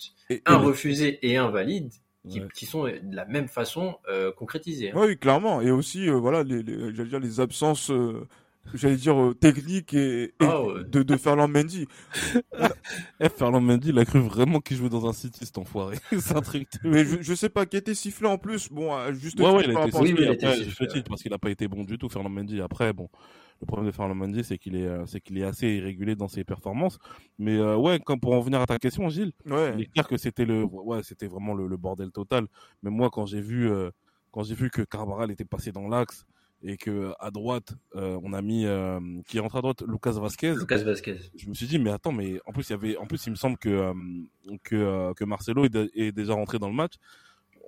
un 0.45 0.57
refusé 0.57 1.17
et 1.21 1.37
un 1.37 1.49
valide 1.49 1.91
qui, 2.29 2.41
ouais. 2.41 2.47
qui, 2.53 2.65
sont 2.65 2.83
de 2.83 3.15
la 3.15 3.25
même 3.25 3.47
façon 3.47 3.97
euh, 4.09 4.33
concrétisés. 4.33 4.91
Hein. 4.91 4.95
Oui, 4.97 5.17
clairement. 5.17 5.61
Et 5.61 5.71
aussi, 5.71 6.09
euh, 6.09 6.15
voilà, 6.15 6.43
les 6.43 7.39
absences, 7.39 7.89
euh, 7.89 8.27
j'allais 8.73 8.95
dire 8.95 9.19
euh, 9.19 9.33
techniques 9.33 9.93
et, 9.93 10.23
et 10.23 10.33
oh, 10.41 10.73
ouais. 10.73 10.83
de, 10.85 11.03
de 11.03 11.17
Ferland 11.17 11.49
Mendy. 11.49 11.87
eh, 13.19 13.29
Ferland 13.29 13.61
Mendy, 13.61 13.89
il 13.89 13.99
a 13.99 14.05
cru 14.05 14.19
vraiment 14.19 14.59
qu'il 14.59 14.77
jouait 14.77 14.89
dans 14.89 15.07
un 15.07 15.13
City, 15.13 15.45
cet 15.45 15.57
enfoiré. 15.57 15.97
C'est 16.19 16.35
un 16.35 16.41
truc. 16.41 16.67
Mais 16.83 17.05
je, 17.05 17.21
je 17.21 17.33
sais 17.33 17.49
pas, 17.49 17.65
qui 17.65 17.75
a 17.75 17.79
été 17.79 17.93
sifflé 17.93 18.27
en 18.27 18.37
plus. 18.37 18.69
Bon, 18.69 18.91
juste. 19.13 19.39
Ouais, 19.39 19.51
ouais, 19.51 19.63
il 19.65 19.75
a 19.75 19.87
été 19.87 19.91
sifflé. 19.91 20.13
Oui, 20.13 20.27
après, 20.27 20.63
sifflé, 20.63 21.03
parce 21.07 21.21
qu'il 21.21 21.33
a 21.33 21.37
pas 21.37 21.49
été 21.49 21.67
bon 21.67 21.83
du 21.83 21.97
tout, 21.97 22.09
Ferland 22.09 22.33
Mendy. 22.33 22.61
Après, 22.61 22.93
bon 22.93 23.09
le 23.61 23.67
problème 23.67 23.87
de 23.87 23.95
Ferland 23.95 24.15
Mendy, 24.15 24.43
c'est 24.43 24.57
qu'il 24.57 24.75
est, 24.75 24.87
euh, 24.87 25.05
c'est 25.05 25.21
qu'il 25.21 25.37
est 25.37 25.43
assez 25.43 25.67
irrégulier 25.67 26.15
dans 26.15 26.27
ses 26.27 26.43
performances. 26.43 26.97
Mais 27.37 27.57
euh, 27.57 27.77
ouais, 27.77 27.99
comme 27.99 28.19
pour 28.19 28.33
en 28.33 28.41
venir 28.41 28.59
à 28.59 28.65
ta 28.65 28.79
question, 28.79 29.07
Gilles, 29.09 29.33
ouais. 29.45 29.73
il 29.75 29.81
est 29.81 29.85
clair 29.85 30.07
que 30.07 30.17
c'était 30.17 30.45
le, 30.45 30.63
ouais, 30.63 31.03
c'était 31.03 31.27
vraiment 31.27 31.53
le, 31.53 31.67
le, 31.67 31.77
bordel 31.77 32.11
total. 32.11 32.47
Mais 32.81 32.89
moi, 32.89 33.09
quand 33.11 33.27
j'ai 33.27 33.39
vu, 33.39 33.69
euh, 33.69 33.91
quand 34.31 34.43
j'ai 34.43 34.55
vu 34.55 34.69
que 34.71 34.81
Carbaral 34.81 35.29
était 35.31 35.45
passé 35.45 35.71
dans 35.71 35.87
l'axe 35.87 36.25
et 36.63 36.77
que 36.77 37.11
à 37.19 37.31
droite, 37.31 37.73
euh, 37.95 38.19
on 38.23 38.33
a 38.33 38.41
mis 38.41 38.65
euh, 38.65 38.99
qui 39.27 39.39
rentre 39.39 39.55
à 39.55 39.61
droite, 39.61 39.83
Lucas 39.87 40.11
Vasquez. 40.11 40.55
Lucas 40.55 40.83
Vasquez. 40.83 41.17
Je 41.35 41.49
me 41.49 41.53
suis 41.53 41.67
dit, 41.67 41.79
mais 41.79 41.91
attends, 41.91 42.11
mais 42.11 42.39
en 42.45 42.51
plus 42.51 42.69
il 42.69 42.71
y 42.71 42.75
avait, 42.75 42.97
en 42.97 43.05
plus 43.05 43.25
il 43.25 43.31
me 43.31 43.35
semble 43.35 43.57
que 43.57 43.93
que, 44.63 45.13
que 45.13 45.23
Marcelo 45.23 45.65
est, 45.65 45.75
est, 45.95 46.11
déjà 46.11 46.33
rentré 46.33 46.59
dans 46.59 46.69
le 46.69 46.75
match. 46.75 46.93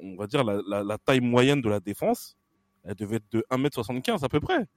On 0.02 0.16
va 0.16 0.28
dire 0.28 0.44
la, 0.44 0.62
la, 0.68 0.84
la 0.84 0.98
taille 0.98 1.22
moyenne 1.22 1.62
de 1.62 1.70
la 1.70 1.80
défense, 1.80 2.38
elle 2.84 2.96
devait 2.96 3.18
être 3.18 3.32
de 3.32 3.46
1m75 3.52 4.24
à 4.24 4.30
peu 4.30 4.40
près. 4.40 4.68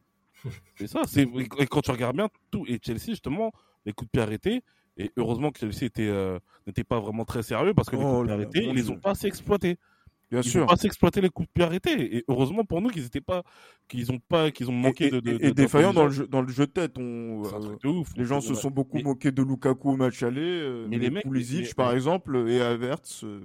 C'est 0.76 0.86
ça. 0.86 1.02
C'est 1.06 1.22
et 1.22 1.66
quand 1.66 1.82
tu 1.82 1.90
regardes 1.90 2.16
bien 2.16 2.28
tout 2.50 2.64
et 2.66 2.78
Chelsea 2.82 3.06
justement, 3.08 3.52
les 3.84 3.92
coups 3.92 4.08
de 4.08 4.12
pied 4.12 4.22
arrêtés. 4.22 4.62
Et 4.98 5.12
heureusement 5.18 5.50
que 5.50 5.58
Chelsea 5.58 5.84
était 5.84 6.08
euh, 6.08 6.38
n'était 6.66 6.84
pas 6.84 6.98
vraiment 6.98 7.26
très 7.26 7.42
sérieux 7.42 7.74
parce 7.74 7.90
que 7.90 7.96
les 7.96 8.02
Oh 8.02 8.20
coups 8.20 8.20
de 8.20 8.24
pied 8.26 8.34
arrêtés, 8.34 8.64
ils 8.64 8.74
les 8.74 8.90
ont 8.90 8.98
pas 8.98 9.10
assez 9.10 9.26
exploités. 9.26 9.78
Bien 10.30 10.40
Ils 10.40 10.50
sûr. 10.50 10.62
ont 10.64 10.66
pas 10.66 10.72
assez 10.74 10.86
exploité 10.86 11.20
les 11.20 11.28
coups 11.28 11.48
de 11.48 11.52
pied 11.52 11.64
arrêtés. 11.64 12.16
Et 12.16 12.24
heureusement 12.28 12.64
pour 12.64 12.80
nous 12.80 12.88
qu'ils 12.90 13.04
étaient 13.06 13.20
pas, 13.20 13.42
qu'ils 13.88 14.10
ont 14.10 14.18
pas, 14.28 14.50
qu'ils 14.50 14.68
ont 14.68 14.72
manqué 14.72 15.06
et, 15.06 15.10
de, 15.10 15.20
de, 15.20 15.30
et- 15.40 15.52
de- 15.52 15.62
et 15.62 15.92
dans 15.92 16.04
le 16.06 16.10
jeu, 16.10 16.26
dans 16.26 16.42
le 16.42 16.48
jeu 16.48 16.66
de 16.66 16.72
tête. 16.72 16.98
On, 16.98 17.44
un 17.44 17.46
euh, 17.46 17.60
truc 17.60 17.82
de 17.82 17.88
ouf. 17.88 18.08
les 18.16 18.24
gens 18.24 18.40
se 18.40 18.54
sont 18.54 18.70
beaucoup 18.70 18.96
mais- 18.96 19.04
moqués 19.04 19.30
de 19.30 19.42
Lukaku 19.42 19.90
au 19.92 19.96
match 19.96 20.22
aller, 20.24 20.40
euh, 20.42 20.86
Mais 20.88 20.98
les 20.98 21.10
mecs, 21.10 21.22
Pulisic 21.24 21.66
mais- 21.68 21.74
par 21.74 21.92
exemple 21.92 22.36
et 22.48 22.60
Havertz. 22.60 23.22
euh, 23.24 23.40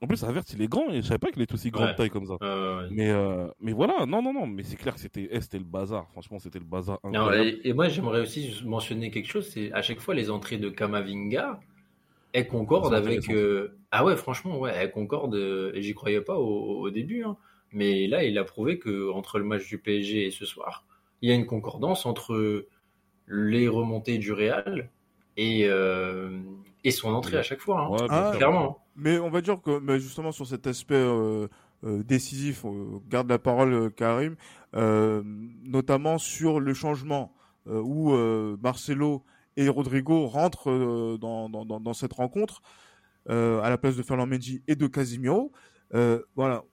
En 0.00 0.06
plus, 0.06 0.22
Avert, 0.22 0.44
il 0.54 0.62
est 0.62 0.68
grand 0.68 0.90
et 0.90 0.98
je 1.02 1.06
savais 1.08 1.18
pas 1.18 1.32
qu'il 1.32 1.42
était 1.42 1.54
aussi 1.54 1.72
grand 1.72 1.84
Ouais. 1.86 1.90
de 1.90 1.96
taille 1.96 2.08
comme 2.10 2.24
ça. 2.26 2.36
Euh, 2.40 2.86
Mais, 2.92 3.10
euh, 3.10 3.48
mais 3.60 3.72
voilà, 3.72 4.06
non, 4.06 4.22
non, 4.22 4.32
non, 4.32 4.46
mais 4.46 4.62
c'est 4.62 4.76
clair 4.76 4.94
que 4.94 5.00
c'était, 5.00 5.28
eh, 5.28 5.40
c'était 5.40 5.58
le 5.58 5.64
bazar. 5.64 6.08
Franchement, 6.12 6.38
c'était 6.38 6.60
le 6.60 6.64
bazar 6.64 7.00
non, 7.02 7.32
et 7.32 7.72
moi, 7.72 7.88
j'aimerais 7.88 8.20
aussi 8.20 8.60
mentionner 8.64 9.10
quelque 9.10 9.26
chose. 9.28 9.48
C'est 9.52 9.72
à 9.72 9.82
chaque 9.82 9.98
fois 9.98 10.14
les 10.14 10.30
entrées 10.30 10.58
de 10.58 10.68
Kamavinga, 10.68 11.58
elles 12.32 12.46
concordent 12.48 12.92
C'est 12.92 12.98
avec. 12.98 13.30
euh, 13.30 13.78
Ah 13.90 14.04
ouais, 14.04 14.16
franchement, 14.16 14.58
ouais, 14.58 14.72
elles 14.74 14.90
concordent. 14.92 15.34
euh, 15.34 15.72
et 15.74 15.82
j'y 15.82 15.94
croyais 15.94 16.20
pas 16.20 16.36
au, 16.38 16.80
au 16.80 16.90
début. 16.90 17.24
hein. 17.24 17.36
Mais 17.72 18.06
là, 18.06 18.24
il 18.24 18.38
a 18.38 18.44
prouvé 18.44 18.78
que 18.78 19.10
entre 19.12 19.38
le 19.38 19.44
match 19.44 19.66
du 19.68 19.78
PSG 19.78 20.26
et 20.26 20.30
ce 20.30 20.44
soir, 20.46 20.84
il 21.22 21.28
y 21.28 21.32
a 21.32 21.34
une 21.34 21.46
concordance 21.46 22.06
entre 22.06 22.66
les 23.26 23.68
remontées 23.68 24.18
du 24.18 24.32
Real 24.32 24.90
et, 25.36 25.66
euh, 25.66 26.30
et 26.84 26.90
son 26.90 27.10
entrée 27.12 27.36
à 27.36 27.42
chaque 27.42 27.60
fois. 27.60 27.80
hein. 27.82 27.88
Ouais, 27.90 28.06
Ah. 28.08 28.32
Clairement. 28.36 28.84
Mais 28.96 29.18
on 29.18 29.30
va 29.30 29.40
dire 29.42 29.60
que 29.62 29.78
mais 29.78 30.00
justement 30.00 30.32
sur 30.32 30.46
cet 30.46 30.66
aspect 30.66 30.94
euh, 30.96 31.46
euh, 31.84 32.02
décisif, 32.02 32.64
on 32.64 33.00
garde 33.08 33.28
la 33.28 33.38
parole 33.38 33.92
Karim, 33.92 34.34
euh, 34.74 35.22
notamment 35.64 36.18
sur 36.18 36.58
le 36.58 36.74
changement 36.74 37.32
euh, 37.68 37.80
où 37.80 38.12
euh, 38.14 38.56
Marcelo 38.60 39.22
et 39.58 39.68
Rodrigo 39.68 40.26
rentrent 40.26 40.70
euh, 40.70 41.18
dans, 41.18 41.48
dans, 41.48 41.64
dans, 41.64 41.80
dans 41.80 41.92
cette 41.94 42.12
rencontre 42.12 42.62
euh, 43.28 43.60
à 43.60 43.70
la 43.70 43.78
place 43.78 43.96
de 43.96 44.02
Ferland 44.02 44.26
Mendy 44.26 44.62
et 44.68 44.76
de 44.76 44.86
Casimiro. 44.86 45.52
Euh, 45.94 46.22
voilà. 46.34 46.64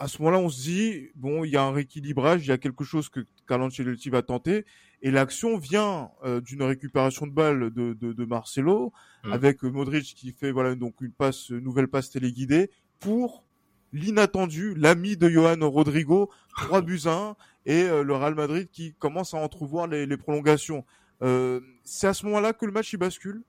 À 0.00 0.06
ce 0.06 0.22
moment-là, 0.22 0.38
on 0.38 0.48
se 0.48 0.62
dit 0.62 1.08
bon, 1.16 1.44
il 1.44 1.50
y 1.50 1.56
a 1.56 1.64
un 1.64 1.72
rééquilibrage, 1.72 2.46
il 2.46 2.48
y 2.48 2.52
a 2.52 2.58
quelque 2.58 2.84
chose 2.84 3.08
que 3.08 3.20
Carlo 3.48 3.68
va 4.12 4.22
tenter, 4.22 4.64
et 5.02 5.10
l'action 5.10 5.58
vient 5.58 6.10
euh, 6.24 6.40
d'une 6.40 6.62
récupération 6.62 7.26
de 7.26 7.32
balle 7.32 7.70
de, 7.70 7.94
de, 7.94 8.12
de 8.12 8.24
Marcelo 8.24 8.92
Mm. 9.24 9.32
avec 9.32 9.62
Modric 9.62 10.14
qui 10.14 10.32
fait 10.32 10.52
voilà 10.52 10.74
donc 10.74 11.00
une 11.00 11.12
passe, 11.12 11.48
une 11.48 11.60
nouvelle 11.60 11.88
passe 11.88 12.10
téléguidée 12.10 12.70
pour 13.00 13.44
l'inattendu, 13.92 14.74
l'ami 14.74 15.16
de 15.16 15.28
Johan 15.28 15.56
Rodrigo, 15.62 16.30
3 16.56 16.82
buts 16.82 17.00
à 17.06 17.30
1 17.30 17.36
et 17.66 17.82
euh, 17.82 18.02
le 18.02 18.14
Real 18.14 18.34
Madrid 18.34 18.68
qui 18.70 18.94
commence 18.94 19.34
à 19.34 19.38
entrevoir 19.38 19.86
les, 19.86 20.06
les 20.06 20.16
prolongations. 20.16 20.84
Euh, 21.22 21.60
c'est 21.84 22.06
à 22.06 22.14
ce 22.14 22.24
moment-là 22.26 22.52
que 22.52 22.64
le 22.66 22.72
match 22.72 22.92
il 22.92 22.96
bascule. 22.98 23.42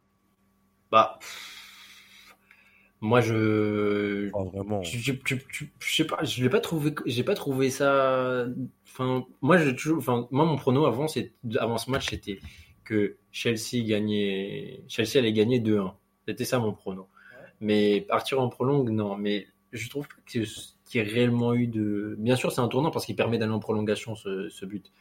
Bah. 0.92 1.20
Moi, 3.02 3.22
je. 3.22 4.30
Pas 4.32 4.44
vraiment. 4.44 4.84
Je, 4.84 4.98
je, 4.98 5.14
je, 5.26 5.36
je- 5.50 5.66
je 5.80 5.96
sais 5.96 6.04
pas, 6.06 6.22
je 6.24 6.44
l'ai 6.44 6.50
pas 6.50 6.60
trouvé, 6.60 6.94
j'ai 7.06 7.24
pas 7.24 7.34
trouvé 7.36 7.70
ça. 7.70 8.46
Enfin, 8.86 9.26
moi, 9.42 9.58
j'ai 9.58 9.74
toujours, 9.76 10.00
enfin, 10.00 10.28
moi, 10.32 10.46
mon 10.46 10.58
prono 10.58 10.86
avant, 10.86 11.08
c'est, 11.08 11.32
avant 11.60 11.78
ce 11.78 11.90
match, 11.92 12.10
c'était 12.10 12.40
que 12.84 13.16
Chelsea 13.32 13.84
gagnait, 13.86 14.84
Chelsea 14.90 15.18
allait 15.18 15.32
gagner 15.32 15.60
2-1. 15.62 15.94
C'était 16.28 16.44
ça 16.44 16.60
mon 16.60 16.74
prono. 16.74 17.08
Mais 17.62 18.02
partir 18.02 18.42
en 18.42 18.50
prolongue, 18.50 18.90
non. 18.90 19.16
Mais 19.16 19.48
je 19.72 19.90
trouve 19.90 20.08
pas 20.08 20.16
qu'il 20.28 20.44
y 20.44 20.98
ait 20.98 21.04
réellement 21.04 21.54
eu 21.54 21.68
de. 21.68 22.16
Bien 22.20 22.36
sûr, 22.36 22.52
c'est 22.52 22.62
un 22.62 22.68
tournant 22.68 22.92
parce 22.92 23.06
qu'il 23.06 23.16
permet 23.16 23.38
d'aller 23.38 23.54
en 23.54 23.60
prolongation 23.60 24.16
ce, 24.16 24.50
ce 24.50 24.66
but. 24.66 24.92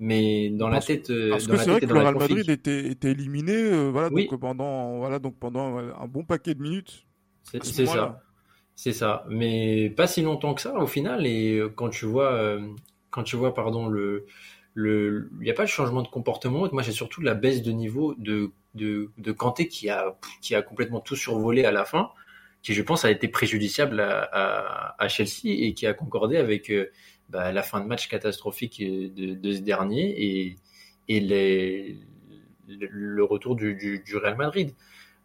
Mais 0.00 0.50
dans 0.50 0.68
la 0.68 0.80
tête, 0.80 1.10
euh, 1.10 1.30
Parce 1.30 1.46
dans 1.46 1.54
que 1.54 1.60
c'est 1.60 1.70
vrai 1.70 1.80
que 1.80 1.86
le 1.86 2.00
Real 2.00 2.16
Madrid 2.16 2.50
était, 2.50 2.88
était 2.88 3.12
éliminé 3.12 3.52
euh, 3.54 3.90
voilà 3.90 4.08
Oui. 4.12 4.26
donc 4.28 4.40
pendant 4.40 4.98
voilà 4.98 5.18
donc 5.20 5.38
pendant 5.38 5.78
euh, 5.78 5.92
un 6.00 6.08
bon 6.08 6.24
paquet 6.24 6.54
de 6.54 6.62
minutes. 6.62 7.04
c'est 7.44 7.64
ce 7.64 7.86
ça. 7.86 8.20
C'est 8.76 8.92
ça, 8.92 9.24
mais 9.28 9.88
pas 9.90 10.08
si 10.08 10.22
longtemps 10.22 10.52
que 10.52 10.60
ça 10.60 10.74
au 10.74 10.86
final. 10.88 11.26
Et 11.26 11.58
euh, 11.58 11.68
quand 11.68 11.90
tu 11.90 12.06
vois, 12.06 12.32
euh, 12.32 12.60
quand 13.10 13.22
tu 13.22 13.36
vois, 13.36 13.54
pardon, 13.54 13.86
le, 13.86 14.26
le, 14.74 15.30
il 15.40 15.44
n'y 15.44 15.50
a 15.50 15.54
pas 15.54 15.62
de 15.62 15.68
changement 15.68 16.02
de 16.02 16.08
comportement. 16.08 16.68
Moi, 16.72 16.82
j'ai 16.82 16.90
surtout 16.90 17.20
la 17.22 17.34
baisse 17.34 17.62
de 17.62 17.70
niveau 17.70 18.14
de 18.18 18.50
de, 18.74 19.12
de 19.16 19.30
Kanté 19.32 19.68
qui 19.68 19.88
a 19.90 20.16
qui 20.42 20.56
a 20.56 20.62
complètement 20.62 20.98
tout 21.00 21.14
survolé 21.14 21.64
à 21.64 21.70
la 21.70 21.84
fin, 21.84 22.10
qui 22.62 22.74
je 22.74 22.82
pense 22.82 23.04
a 23.04 23.10
été 23.12 23.28
préjudiciable 23.28 24.00
à, 24.00 24.22
à, 24.32 25.04
à 25.04 25.08
Chelsea 25.08 25.44
et 25.44 25.74
qui 25.74 25.86
a 25.86 25.94
concordé 25.94 26.36
avec 26.36 26.68
euh, 26.70 26.90
bah, 27.30 27.52
la 27.52 27.62
fin 27.62 27.80
de 27.80 27.86
match 27.86 28.08
catastrophique 28.08 28.80
de, 28.80 29.34
de 29.34 29.52
ce 29.52 29.60
dernier 29.60 30.14
et 30.22 30.56
et 31.08 31.20
les, 31.20 31.98
le, 32.66 33.24
retour 33.24 33.56
du, 33.56 33.74
du, 33.74 34.00
du 34.00 34.16
Real 34.16 34.36
Madrid. 34.36 34.74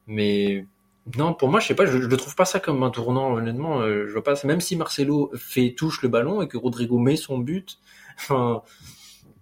Mais 0.08 0.66
non, 1.18 1.34
pour 1.34 1.50
moi, 1.50 1.60
je 1.60 1.68
sais 1.68 1.76
pas, 1.76 1.86
je, 1.86 1.98
le 1.98 2.18
trouve 2.18 2.36
pas 2.36 2.46
ça 2.46 2.60
comme 2.60 2.84
un 2.84 2.90
tournant, 2.90 3.34
honnêtement. 3.34 3.82
euh, 3.82 4.08
je 4.08 4.14
vois 4.14 4.24
pas, 4.24 4.36
même 4.44 4.62
si 4.62 4.76
Marcelo 4.76 5.32
fait 5.36 5.74
touche 5.78 6.02
le 6.02 6.10
ballon 6.10 6.42
et 6.42 6.48
que 6.48 6.58
Rodrigo 6.58 6.98
met 7.00 7.16
son 7.16 7.40
but, 7.40 7.80
enfin, 8.18 8.64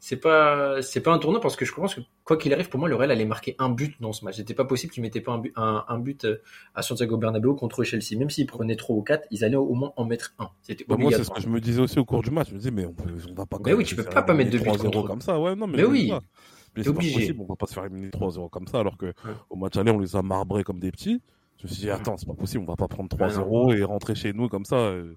c'est 0.08 0.16
pas, 0.16 0.82
c'est 0.82 1.02
pas 1.02 1.12
un 1.12 1.20
tournant 1.20 1.42
parce 1.42 1.58
que 1.58 1.66
je 1.66 1.74
pense 1.74 1.96
que 1.96 2.00
quoi 2.24 2.38
qu'il 2.38 2.54
arrive, 2.54 2.70
pour 2.70 2.80
moi, 2.80 2.88
le 2.88 2.96
Real 2.96 3.12
allait 3.12 3.26
marquer 3.26 3.56
un 3.60 3.70
but 3.70 3.94
dans 4.00 4.14
ce 4.14 4.24
match. 4.24 4.38
C'était 4.38 4.54
pas 4.54 4.64
possible 4.64 4.94
qu'ils 4.94 5.04
mettaient 5.04 5.20
pas 5.20 5.34
un 5.34 5.40
but, 5.40 5.52
un, 5.58 5.84
un 5.86 6.00
but 6.00 6.24
euh, 6.24 6.38
à 6.76 6.82
Santiago 6.82 7.18
Bernabéu 7.18 7.56
contre 7.56 7.84
Chelsea. 7.84 8.18
Même 8.18 8.30
s'ils 8.30 8.46
prenaient 8.48 8.78
3 8.78 8.96
ou 8.96 9.02
4, 9.02 9.28
ils 9.32 9.44
allaient 9.44 9.58
au 9.58 9.74
moins 9.74 9.92
en 9.98 10.06
mettre 10.06 10.34
un. 10.40 10.50
C'était 10.62 10.86
Bah, 10.88 10.96
moi, 10.98 11.12
c'est 11.12 11.18
ce 11.18 11.22
obligatoire. 11.32 11.36
que 11.38 11.44
je 11.44 11.50
me 11.50 11.60
disais 11.60 11.82
aussi 11.82 12.00
au 12.00 12.06
cours 12.06 12.24
du 12.24 12.32
match. 12.32 12.48
Je 12.50 12.54
me 12.54 12.60
disais, 12.60 12.72
mais 12.72 12.86
on, 12.86 12.94
peut, 12.94 13.04
on 13.30 13.34
va 13.34 13.46
pas. 13.46 13.58
Mais 13.66 13.74
oui, 13.74 13.84
tu 13.84 13.96
peux 13.98 14.04
pas 14.04 14.22
pas 14.22 14.34
mettre 14.34 14.50
buts 14.52 14.60
3-0 14.60 14.78
contre- 14.92 15.08
comme 15.08 15.20
ça. 15.22 15.38
Ouais, 15.40 15.56
non, 15.56 15.68
mais, 15.68 15.78
Mais 15.78 15.84
oui. 15.84 16.12
c'est 16.78 16.84
pas 16.86 16.90
obligé. 16.92 17.14
possible. 17.20 17.42
On 17.42 17.46
va 17.46 17.56
pas 17.58 17.66
se 17.68 17.74
faire 17.74 17.84
éliminer 17.86 18.10
3-0 18.10 18.50
comme 18.50 18.68
ça, 18.68 18.80
alors 18.80 18.96
que 18.98 19.14
au 19.50 19.58
match 19.58 19.76
aller, 19.76 19.92
on 19.92 20.00
les 20.00 20.16
a 20.16 20.22
marbrés 20.22 20.64
comme 20.64 20.80
des 20.80 20.92
petits. 20.92 21.22
Je 21.58 21.64
me 21.68 21.70
suis 21.72 21.82
dit, 21.82 21.90
attends, 21.90 22.16
c'est 22.18 22.28
pas 22.28 22.34
possible. 22.36 22.64
On 22.66 22.68
va 22.72 22.76
pas 22.78 22.88
prendre 22.88 23.10
Ouais, 23.20 23.28
3-0 23.28 23.78
et 23.78 23.84
rentrer 23.84 24.16
chez 24.16 24.32
nous 24.32 24.48
comme 24.48 24.64
ça. 24.64 24.76
euh. 24.78 25.16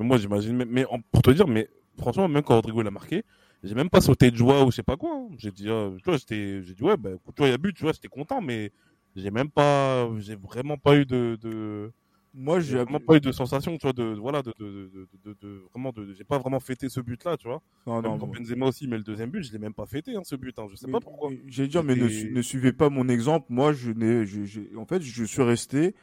Mais 0.00 0.04
moi, 0.04 0.16
j'imagine. 0.16 0.56
Mais, 0.56 0.64
mais 0.68 0.84
pour 1.12 1.22
te 1.22 1.30
dire, 1.30 1.46
mais 1.46 1.68
franchement, 1.98 2.26
même 2.28 2.42
quand 2.42 2.56
Rodrigo 2.56 2.82
l'a 2.82 2.90
marqué, 2.90 3.24
j'ai 3.62 3.74
même 3.74 3.90
pas 3.90 4.00
sauté 4.00 4.30
de 4.30 4.36
joie 4.36 4.64
ou 4.64 4.70
je 4.70 4.76
sais 4.76 4.82
pas 4.82 4.96
quoi. 4.96 5.10
hein. 5.14 5.28
J'ai 5.38 5.50
dit, 5.52 5.68
euh, 5.68 5.96
j'étais, 6.06 6.62
j'ai 6.62 6.74
dit, 6.74 6.82
ouais, 6.82 6.96
bah, 6.96 7.10
écoute, 7.14 7.34
vois, 7.36 7.46
il 7.48 7.50
y 7.50 7.54
a 7.54 7.58
but, 7.58 7.74
tu 7.74 7.82
vois, 7.82 7.92
j'étais 7.92 8.08
content, 8.08 8.40
mais 8.40 8.72
j'ai 9.16 9.30
même 9.30 9.50
pas, 9.50 10.08
j'ai 10.18 10.34
vraiment 10.36 10.76
pas 10.76 10.96
eu 10.96 11.04
de, 11.06 11.38
de, 11.40 11.92
Moi 12.34 12.60
j'ai 12.60 12.70
j'ai 12.70 12.76
vraiment 12.78 12.98
pas 12.98 13.16
eu 13.16 13.20
de 13.20 13.30
sensation, 13.30 13.76
tu 13.76 13.82
vois, 13.86 13.92
de, 13.92 14.04
voilà, 14.18 14.42
de, 14.42 14.54
de, 14.58 14.90
de, 15.24 15.36
de, 15.42 15.62
vraiment, 15.72 15.92
de, 15.92 16.12
j'ai 16.14 16.24
pas 16.24 16.38
vraiment 16.38 16.60
fêté 16.60 16.88
ce 16.88 17.00
but-là, 17.00 17.36
tu 17.36 17.46
vois. 17.46 17.60
non, 17.86 18.00
non, 18.02 18.18
quand 18.18 18.26
Benzema 18.28 18.66
aussi 18.66 18.88
met 18.88 18.96
le 18.96 19.04
deuxième 19.04 19.30
but, 19.30 19.42
je 19.42 19.52
l'ai 19.52 19.58
même 19.58 19.74
pas 19.74 19.84
fêté, 19.86 20.16
hein, 20.16 20.22
ce 20.24 20.34
but, 20.34 20.58
hein. 20.58 20.66
Je 20.70 20.76
sais 20.76 20.86
Mais- 20.86 20.92
pas 20.92 21.00
pourquoi. 21.00 21.28
mais 21.30 21.40
J'allais 21.46 21.68
dire, 21.68 21.84
mais 21.84 21.94
ne, 21.94 22.08
C'était- 22.08 22.20
su- 22.28 22.32
ne 22.32 22.42
suivez 22.42 22.72
pas 22.72 22.88
mon 22.88 23.08
exemple. 23.10 23.46
Moi, 23.50 23.72
je 23.74 23.90
n'ai, 23.92 24.24
je- 24.26 24.44
j'ai- 24.44 24.70
en 24.76 24.86
fait, 24.86 25.02
je 25.02 25.24
suis 25.24 25.42
resté 25.42 25.94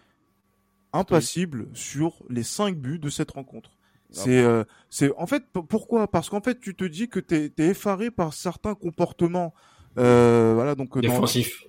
impassible 0.94 1.68
sur 1.74 2.24
les 2.30 2.44
cinq 2.44 2.78
buts 2.78 3.00
de 3.00 3.10
cette 3.10 3.32
rencontre. 3.32 3.72
Ah 4.12 4.22
C'est, 4.24 4.40
euh, 4.44 4.64
c'est, 4.90 5.12
en 5.18 5.28
fait, 5.28 5.44
pourquoi? 5.52 6.10
Parce 6.10 6.30
qu'en 6.30 6.42
fait, 6.42 6.60
tu 6.60 6.76
te 6.76 6.84
dis 6.84 7.10
que 7.10 7.20
t'es, 7.20 7.50
t'es 7.50 7.68
effaré 7.68 8.10
par 8.10 8.34
certains 8.34 8.74
comportements, 8.74 9.54
euh, 9.98 10.54
voilà, 10.56 10.76
donc 10.76 10.98
euh, 10.98 11.02
dans- 11.02 11.08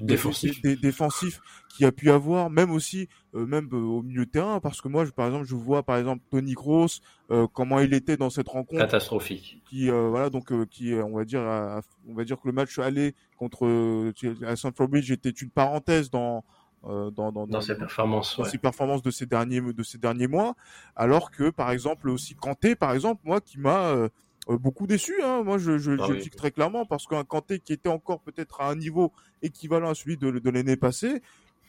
Défensif, 0.01 0.61
dé- 0.63 0.77
défensif. 0.77 1.33
dé- 1.79 1.85
y 1.85 1.85
a 1.87 1.93
pu 1.93 2.11
avoir, 2.11 2.51
même 2.51 2.71
aussi, 2.71 3.09
euh, 3.35 3.45
même 3.47 3.69
euh, 3.73 3.77
au 3.77 4.03
milieu 4.03 4.25
de 4.27 4.31
terrain, 4.31 4.61
parce 4.61 4.81
que 4.81 4.89
moi, 4.89 5.05
je, 5.05 5.11
par 5.11 5.27
exemple, 5.27 5.47
je 5.47 5.55
vois, 5.55 5.83
par 5.83 5.97
exemple, 5.99 6.23
Tony 6.31 6.55
Kroos, 6.55 7.01
euh, 7.31 7.47
comment 7.53 7.79
il 7.81 7.93
était 7.95 8.17
dans 8.17 8.31
cette 8.31 8.49
rencontre 8.49 8.81
Catastrophique. 8.81 9.63
qui 9.69 9.91
euh, 9.91 10.09
voilà 10.09 10.31
donc 10.31 10.51
euh, 10.53 10.67
qui 10.67 10.95
on 10.95 11.17
va 11.17 11.25
dire 11.25 11.41
a- 11.43 11.81
on 12.09 12.15
va 12.15 12.25
dire 12.25 12.41
que 12.41 12.49
le 12.49 12.53
match 12.53 12.79
aller 12.79 13.15
contre 13.37 13.67
euh, 13.67 14.13
à 14.47 14.57
Stamford 14.57 14.89
Bridge 14.89 15.11
était 15.11 15.31
une 15.31 15.51
parenthèse 15.51 16.11
dans 16.11 16.45
euh, 16.85 17.11
dans 17.11 17.31
dans, 17.33 17.47
Dans 17.47 17.61
ses 17.61 17.75
performances, 17.77 18.37
dans 18.37 18.45
ouais. 18.45 18.49
ses 18.51 18.59
performances 18.59 19.03
de 19.03 19.11
ces 19.11 19.27
derniers 19.27 19.61
de 19.61 19.83
ces 19.83 19.99
derniers 19.99 20.27
mois 20.29 20.55
alors 20.97 21.31
que 21.31 21.51
par 21.51 21.71
exemple 21.71 22.09
aussi 22.09 22.35
Kanté 22.35 22.75
par 22.75 22.93
exemple 22.93 23.21
moi 23.25 23.41
qui 23.41 23.59
m'a 23.59 23.89
euh, 23.89 24.09
euh, 24.49 24.57
beaucoup 24.57 24.87
déçu 24.87 25.13
hein. 25.23 25.43
moi 25.43 25.59
je 25.59 25.77
je, 25.79 25.93
Ah 25.93 26.05
je 26.07 26.13
oui. 26.13 26.17
le 26.19 26.23
dis 26.23 26.31
très 26.31 26.51
clairement 26.51 26.87
parce 26.87 27.07
qu'un 27.07 27.25
Kanté 27.25 27.59
qui 27.59 27.75
était 27.75 27.91
encore 27.91 28.21
peut-être 28.21 28.63
à 28.63 28.71
un 28.71 28.77
niveau 28.77 29.13
équivalent 29.43 29.91
à 29.91 29.95
celui 29.95 30.17
de, 30.17 30.31
de 30.31 30.51
l'année 30.51 30.77
passée 30.77 31.21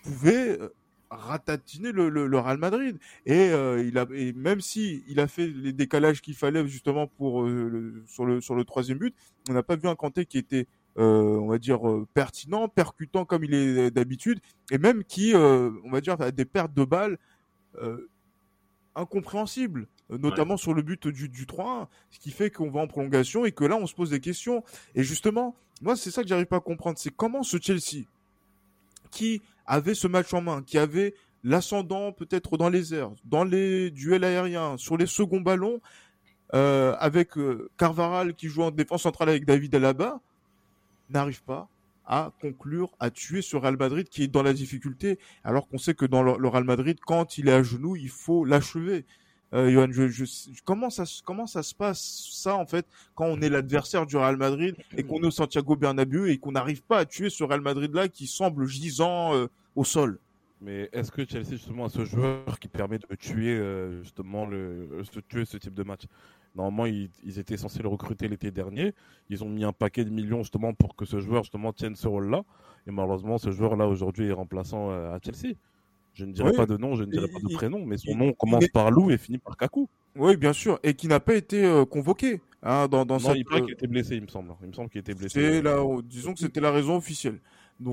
pouvait 0.03 0.57
ratatiner 1.09 1.91
le, 1.91 2.07
le, 2.07 2.25
le 2.27 2.39
Real 2.39 2.57
Madrid 2.57 2.97
et 3.25 3.49
euh, 3.49 3.83
il 3.85 3.97
a 3.97 4.05
et 4.13 4.31
même 4.31 4.61
si 4.61 5.03
il 5.09 5.19
a 5.19 5.27
fait 5.27 5.47
les 5.47 5.73
décalages 5.73 6.21
qu'il 6.21 6.35
fallait 6.35 6.65
justement 6.67 7.05
pour 7.07 7.43
euh, 7.43 7.67
le- 7.69 8.03
sur 8.07 8.25
le 8.25 8.39
sur 8.39 8.55
le 8.55 8.63
troisième 8.63 8.97
but 8.97 9.13
on 9.49 9.53
n'a 9.53 9.61
pas 9.63 9.75
vu 9.75 9.89
un 9.89 9.95
Kanté 9.95 10.25
qui 10.25 10.37
était 10.37 10.67
euh, 10.97 11.37
on 11.37 11.47
va 11.47 11.57
dire 11.57 11.87
euh, 11.87 12.05
pertinent 12.13 12.67
percutant 12.67 13.23
comme 13.23 13.45
il 13.45 13.53
est 13.53 13.91
d'habitude 13.91 14.39
et 14.71 14.77
même 14.77 15.03
qui 15.03 15.33
euh, 15.33 15.71
on 15.85 15.91
va 15.91 16.01
dire 16.01 16.19
a 16.19 16.31
des 16.31 16.43
pertes 16.43 16.73
de 16.73 16.83
balles 16.83 17.17
euh, 17.81 18.09
incompréhensibles 18.95 19.87
notamment 20.09 20.57
sur 20.57 20.73
le 20.73 20.81
but 20.81 21.07
du, 21.07 21.29
du 21.29 21.45
3-1 21.45 21.87
ce 22.09 22.19
qui 22.19 22.31
fait 22.31 22.49
qu'on 22.49 22.69
va 22.69 22.81
en 22.81 22.87
prolongation 22.87 23.45
et 23.45 23.53
que 23.53 23.63
là 23.63 23.77
on 23.77 23.87
se 23.87 23.95
pose 23.95 24.09
des 24.09 24.19
questions. 24.19 24.65
Et 24.93 25.03
justement 25.03 25.55
moi 25.81 25.95
c'est 25.95 26.11
ça 26.11 26.23
que 26.23 26.27
j'arrive 26.27 26.47
pas 26.47 26.57
à 26.57 26.61
comprendre 26.61 26.97
c'est 26.97 27.15
comment 27.15 27.43
ce 27.43 27.57
Chelsea 27.61 28.03
qui 29.11 29.41
avait 29.65 29.93
ce 29.93 30.07
match 30.07 30.33
en 30.33 30.41
main, 30.41 30.61
qui 30.61 30.77
avait 30.77 31.13
l'ascendant 31.45 32.11
peut-être 32.11 32.57
dans 32.57 32.69
les 32.69 32.93
airs, 32.93 33.11
dans 33.23 33.45
les 33.45 33.91
duels 33.91 34.25
aériens, 34.25 34.77
sur 34.77 34.97
les 34.97 35.05
seconds 35.05 35.41
ballons, 35.41 35.81
euh, 36.53 36.95
avec 36.99 37.31
Carvaral 37.77 38.35
qui 38.35 38.47
joue 38.47 38.63
en 38.63 38.71
défense 38.71 39.03
centrale 39.03 39.29
avec 39.29 39.45
David 39.45 39.73
Alaba, 39.75 40.19
n'arrive 41.11 41.43
pas 41.43 41.69
à 42.05 42.31
conclure, 42.41 42.91
à 42.99 43.09
tuer 43.09 43.41
ce 43.41 43.55
Real 43.55 43.77
Madrid 43.77 44.09
qui 44.09 44.23
est 44.23 44.27
dans 44.27 44.43
la 44.43 44.53
difficulté, 44.53 45.19
alors 45.43 45.67
qu'on 45.67 45.77
sait 45.77 45.93
que 45.93 46.05
dans 46.05 46.23
le, 46.23 46.47
Real 46.47 46.63
Madrid, 46.63 46.97
quand 47.05 47.37
il 47.37 47.47
est 47.47 47.53
à 47.53 47.63
genoux, 47.63 47.95
il 47.95 48.09
faut 48.09 48.43
l'achever. 48.43 49.05
Euh, 49.53 49.69
Johan, 49.69 49.89
comment 50.63 50.89
ça 50.89 51.05
se 51.05 51.75
passe 51.75 52.29
ça 52.31 52.55
en 52.55 52.65
fait 52.65 52.85
quand 53.15 53.25
on 53.25 53.41
est 53.41 53.49
l'adversaire 53.49 54.05
du 54.05 54.15
Real 54.15 54.37
Madrid 54.37 54.77
et 54.95 55.03
qu'on 55.03 55.21
est 55.23 55.25
au 55.25 55.31
Santiago 55.31 55.75
Bernabéu 55.75 56.29
et 56.29 56.37
qu'on 56.37 56.53
n'arrive 56.53 56.81
pas 56.83 56.99
à 56.99 57.05
tuer 57.05 57.29
ce 57.29 57.43
Real 57.43 57.59
Madrid 57.59 57.93
là 57.93 58.07
qui 58.07 58.27
semble 58.27 58.65
gisant 58.65 59.35
euh, 59.35 59.47
au 59.75 59.83
sol? 59.83 60.19
Mais 60.61 60.89
est-ce 60.93 61.11
que 61.11 61.27
Chelsea 61.27 61.51
justement 61.51 61.85
a 61.85 61.89
ce 61.89 62.05
joueur 62.05 62.59
qui 62.59 62.67
permet 62.67 62.99
de 62.99 63.15
tuer 63.15 63.57
euh, 63.57 64.01
justement 64.03 64.47
de 64.47 65.03
tuer 65.27 65.43
ce 65.43 65.57
type 65.57 65.73
de 65.73 65.83
match? 65.83 66.03
Normalement, 66.55 66.85
ils, 66.85 67.09
ils, 67.23 67.39
étaient 67.39 67.57
censés 67.57 67.81
le 67.81 67.87
recruter 67.87 68.27
l'été 68.27 68.51
dernier. 68.51 68.93
Ils 69.29 69.43
ont 69.43 69.49
mis 69.49 69.63
un 69.63 69.71
paquet 69.71 70.03
de 70.03 70.09
millions 70.09 70.43
justement 70.43 70.73
pour 70.73 70.95
que 70.95 71.05
ce 71.05 71.19
joueur 71.19 71.43
justement 71.43 71.71
tienne 71.71 71.95
ce 71.95 72.07
rôle-là. 72.07 72.43
Et 72.87 72.91
malheureusement, 72.91 73.37
ce 73.37 73.51
joueur-là 73.51 73.87
aujourd'hui 73.87 74.27
est 74.27 74.33
remplaçant 74.33 74.89
à 74.89 75.17
Chelsea. 75.23 75.55
Je 76.13 76.25
ne 76.25 76.33
dirai 76.33 76.51
pas 76.51 76.65
de 76.65 76.75
nom, 76.75 76.95
je 76.95 77.03
ne 77.03 77.11
dirai 77.11 77.27
pas 77.27 77.39
de 77.39 77.53
prénom, 77.53 77.85
mais 77.85 77.97
son 77.97 78.15
nom 78.15 78.33
commence 78.33 78.67
par 78.67 78.91
Lou 78.91 79.11
et 79.11 79.17
finit 79.17 79.37
par 79.37 79.55
Kaku. 79.55 79.87
Oui, 80.17 80.35
bien 80.35 80.51
sûr, 80.51 80.77
et 80.83 80.93
qui 80.93 81.07
n'a 81.07 81.21
pas 81.21 81.35
été 81.35 81.63
euh, 81.63 81.85
convoqué 81.85 82.41
hein, 82.63 82.87
dans, 82.89 83.05
dans 83.05 83.17
non, 83.17 83.33
il 83.33 83.45
paraît 83.45 83.61
qu'il 83.61 83.71
était 83.71 83.87
blessé, 83.87 84.17
il 84.17 84.23
me 84.23 84.27
semble. 84.27 84.53
Il 84.61 84.67
me 84.67 84.73
semble 84.73 84.89
qu'il 84.89 84.99
était 84.99 85.13
blessé. 85.13 85.61
Là, 85.61 85.81
disons 86.03 86.33
que 86.33 86.39
c'était 86.39 86.59
la 86.59 86.71
raison 86.71 86.97
officielle. 86.97 87.39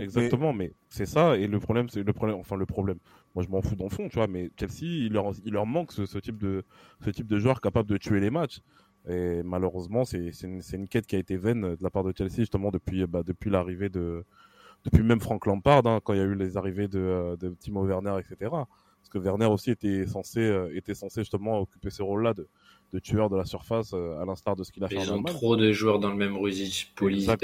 Exactement, 0.00 0.52
mais, 0.52 0.72
c'est 0.88 1.06
ça. 1.06 1.36
Et 1.36 1.46
le 1.46 1.60
problème, 1.60 1.88
c'est 1.88 2.02
le 2.02 2.12
problème. 2.12 2.38
Enfin, 2.38 2.56
le 2.56 2.66
problème. 2.66 2.98
Moi, 3.34 3.44
je 3.44 3.50
m'en 3.50 3.62
fous 3.62 3.76
le 3.78 3.88
fond, 3.88 4.08
tu 4.08 4.16
vois. 4.16 4.26
Mais 4.26 4.50
Chelsea, 4.58 4.82
il 5.06 5.12
leur, 5.12 5.32
il 5.44 5.52
leur 5.52 5.66
manque 5.66 5.92
ce, 5.92 6.06
ce, 6.06 6.18
type 6.18 6.38
de, 6.38 6.64
ce 7.04 7.10
type 7.10 7.26
de 7.26 7.38
joueur 7.38 7.60
capable 7.60 7.88
de 7.88 7.96
tuer 7.96 8.20
les 8.20 8.30
matchs. 8.30 8.60
Et 9.08 9.42
malheureusement, 9.42 10.04
c'est 10.04 10.30
une, 10.42 10.60
une, 10.72 10.88
quête 10.88 11.06
qui 11.06 11.16
a 11.16 11.18
été 11.18 11.36
vaine 11.36 11.62
de 11.62 11.82
la 11.82 11.90
part 11.90 12.04
de 12.04 12.12
Chelsea 12.16 12.36
justement 12.38 12.70
depuis, 12.70 13.06
bah, 13.06 13.22
depuis 13.24 13.48
l'arrivée 13.48 13.88
de, 13.88 14.24
depuis 14.84 15.02
même 15.02 15.20
Frank 15.20 15.46
Lampard, 15.46 15.86
hein, 15.86 16.00
quand 16.02 16.12
il 16.12 16.18
y 16.18 16.22
a 16.22 16.24
eu 16.24 16.34
les 16.34 16.56
arrivées 16.56 16.88
de, 16.88 16.98
euh, 16.98 17.36
de 17.36 17.50
Timo 17.50 17.84
Werner, 17.86 18.16
etc. 18.18 18.50
Parce 18.50 19.08
que 19.10 19.18
Werner 19.18 19.46
aussi 19.46 19.70
était 19.70 20.06
censé, 20.06 20.40
euh, 20.40 20.76
était 20.76 20.94
censé 20.94 21.22
justement 21.22 21.60
occuper 21.60 21.90
ce 21.90 22.02
rôle-là 22.02 22.34
de, 22.34 22.48
de, 22.92 22.98
tueur 22.98 23.30
de 23.30 23.36
la 23.36 23.44
surface, 23.44 23.92
euh, 23.94 24.20
à 24.20 24.24
l'instar 24.24 24.56
de 24.56 24.64
ce 24.64 24.72
qu'il 24.72 24.84
a 24.84 24.88
fait. 24.88 24.96
Ils 24.96 25.12
ont 25.12 25.22
trop 25.22 25.56
de 25.56 25.72
joueurs 25.72 25.98
dans 25.98 26.10
le 26.10 26.16
même 26.16 26.36
Ruzic, 26.36 26.92
Pulisic, 26.94 27.40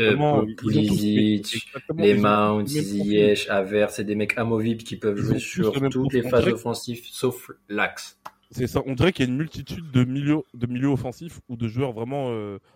les 1.97 2.15
Mount, 2.15 2.67
Ziyech, 2.67 3.49
Aver, 3.49 3.87
c'est 3.91 4.05
des 4.05 4.15
mecs 4.15 4.39
amovibles 4.39 4.83
qui 4.83 4.97
peuvent 4.97 5.17
jouer 5.17 5.39
sur 5.39 5.73
toutes 5.91 6.13
les 6.13 6.23
phases 6.23 6.49
offensives, 6.49 7.05
sauf 7.05 7.51
l'axe. 7.69 8.19
C'est 8.51 8.69
ça. 8.69 8.83
On 8.87 8.95
dirait 8.95 9.13
qu'il 9.13 9.25
y 9.25 9.29
a 9.29 9.33
une 9.33 9.39
multitude 9.39 9.91
de 9.91 10.05
milieux, 10.05 10.43
de 10.53 10.67
milieux 10.67 10.89
offensifs 10.89 11.41
ou 11.49 11.57
de 11.57 11.67
joueurs 11.67 11.93
vraiment 11.93 12.31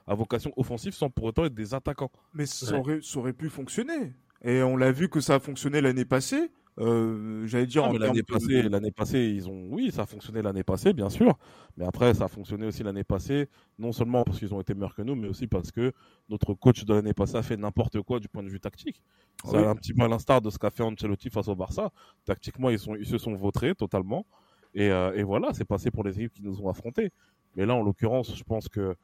à 0.07 0.15
vocation 0.15 0.53
offensive 0.57 0.93
sans 0.93 1.09
pour 1.09 1.25
autant 1.25 1.45
être 1.45 1.55
des 1.55 1.73
attaquants. 1.73 2.11
Mais 2.35 2.47
ça, 2.47 2.77
aurait, 2.77 2.99
ça 3.01 3.19
aurait 3.21 3.33
pu 3.33 3.49
fonctionner. 3.49 4.13
Et 4.43 4.63
on 4.63 4.77
l'a 4.77 4.93
vu 4.93 5.09
que 5.09 5.21
ça 5.21 5.37
a 5.37 5.39
fonctionné 5.39 5.81
l'année 5.81 6.05
passée. 6.05 6.51
Euh, 6.79 7.47
J'allais 7.47 7.67
dire 7.67 7.85
ah, 7.85 7.93
l'année 7.99 8.23
passée, 8.23 8.63
l'année 8.63 8.93
passée, 8.93 9.19
ils 9.19 9.49
ont, 9.49 9.67
oui, 9.71 9.91
ça 9.91 10.03
a 10.03 10.07
fonctionné 10.07 10.43
l'année 10.43 10.63
passée, 10.63 10.93
bien 10.93 11.11
sûr. 11.11 11.37
Mais 11.77 11.85
après, 11.85 12.15
ça 12.15 12.25
a 12.25 12.29
fonctionné 12.29 12.67
aussi 12.67 12.83
l'année 12.83 13.05
passée, 13.05 13.49
non 13.79 13.93
seulement 13.93 14.23
parce 14.25 14.39
qu'ils 14.39 14.55
ont 14.55 14.61
été 14.61 14.75
meilleurs 14.75 14.95
que 14.95 15.03
nous, 15.03 15.17
mais 15.17 15.29
aussi 15.29 15.47
parce 15.47 15.73
que 15.73 15.93
notre 16.29 16.55
coach 16.55 16.85
de 16.85 16.95
l'année 16.95 17.15
passée 17.15 17.37
a 17.37 17.43
fait 17.43 17.57
n'importe 17.57 18.01
quoi 18.03 18.21
du 18.21 18.29
point 18.29 18.43
de 18.43 18.49
vue 18.49 18.61
tactique. 18.61 19.03
C'est 19.45 19.57
un 19.57 19.75
petit 19.75 19.93
peu 19.93 20.03
à 20.03 20.09
l'instar 20.09 20.41
de 20.41 20.51
ce 20.51 20.59
qu'a 20.59 20.71
fait 20.71 20.83
Ancelotti 20.83 21.31
face 21.31 21.49
au 21.49 21.57
Barça. 21.57 21.91
Tactiquement, 22.25 22.71
ils, 22.71 22.79
sont, 22.79 22.95
ils 22.95 23.07
se 23.07 23.19
sont 23.19 23.35
vautrés 23.35 23.75
totalement. 23.75 24.27
Et, 24.75 24.91
euh, 24.91 25.13
et 25.15 25.23
voilà, 25.23 25.53
c'est 25.55 25.65
passé 25.65 25.91
pour 25.91 26.05
les 26.05 26.19
équipes 26.19 26.35
qui 26.35 26.43
nous 26.43 26.61
ont 26.61 26.69
affrontés. 26.69 27.11
Mais 27.57 27.67
là, 27.67 27.75
en 27.75 27.83
l'occurrence, 27.83 28.37
je 28.37 28.45
pense 28.45 28.69
que 28.69 28.95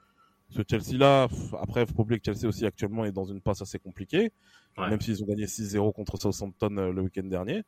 ce 0.51 0.63
Chelsea-là, 0.69 1.29
après, 1.61 1.83
il 1.83 1.87
faut 1.87 1.95
pas 1.95 2.03
oublier 2.03 2.21
que 2.21 2.25
Chelsea 2.25 2.49
aussi 2.49 2.65
actuellement 2.67 3.05
est 3.05 3.13
dans 3.13 3.25
une 3.25 3.41
passe 3.41 3.63
assez 3.63 3.79
compliquée, 3.79 4.31
même 4.79 5.01
s'ils 5.01 5.23
ont 5.23 5.27
gagné 5.27 5.47
6-0 5.47 5.93
contre 5.93 6.21
Southampton 6.21 6.77
euh, 6.77 6.93
le 6.93 7.03
week-end 7.03 7.25
dernier. 7.25 7.63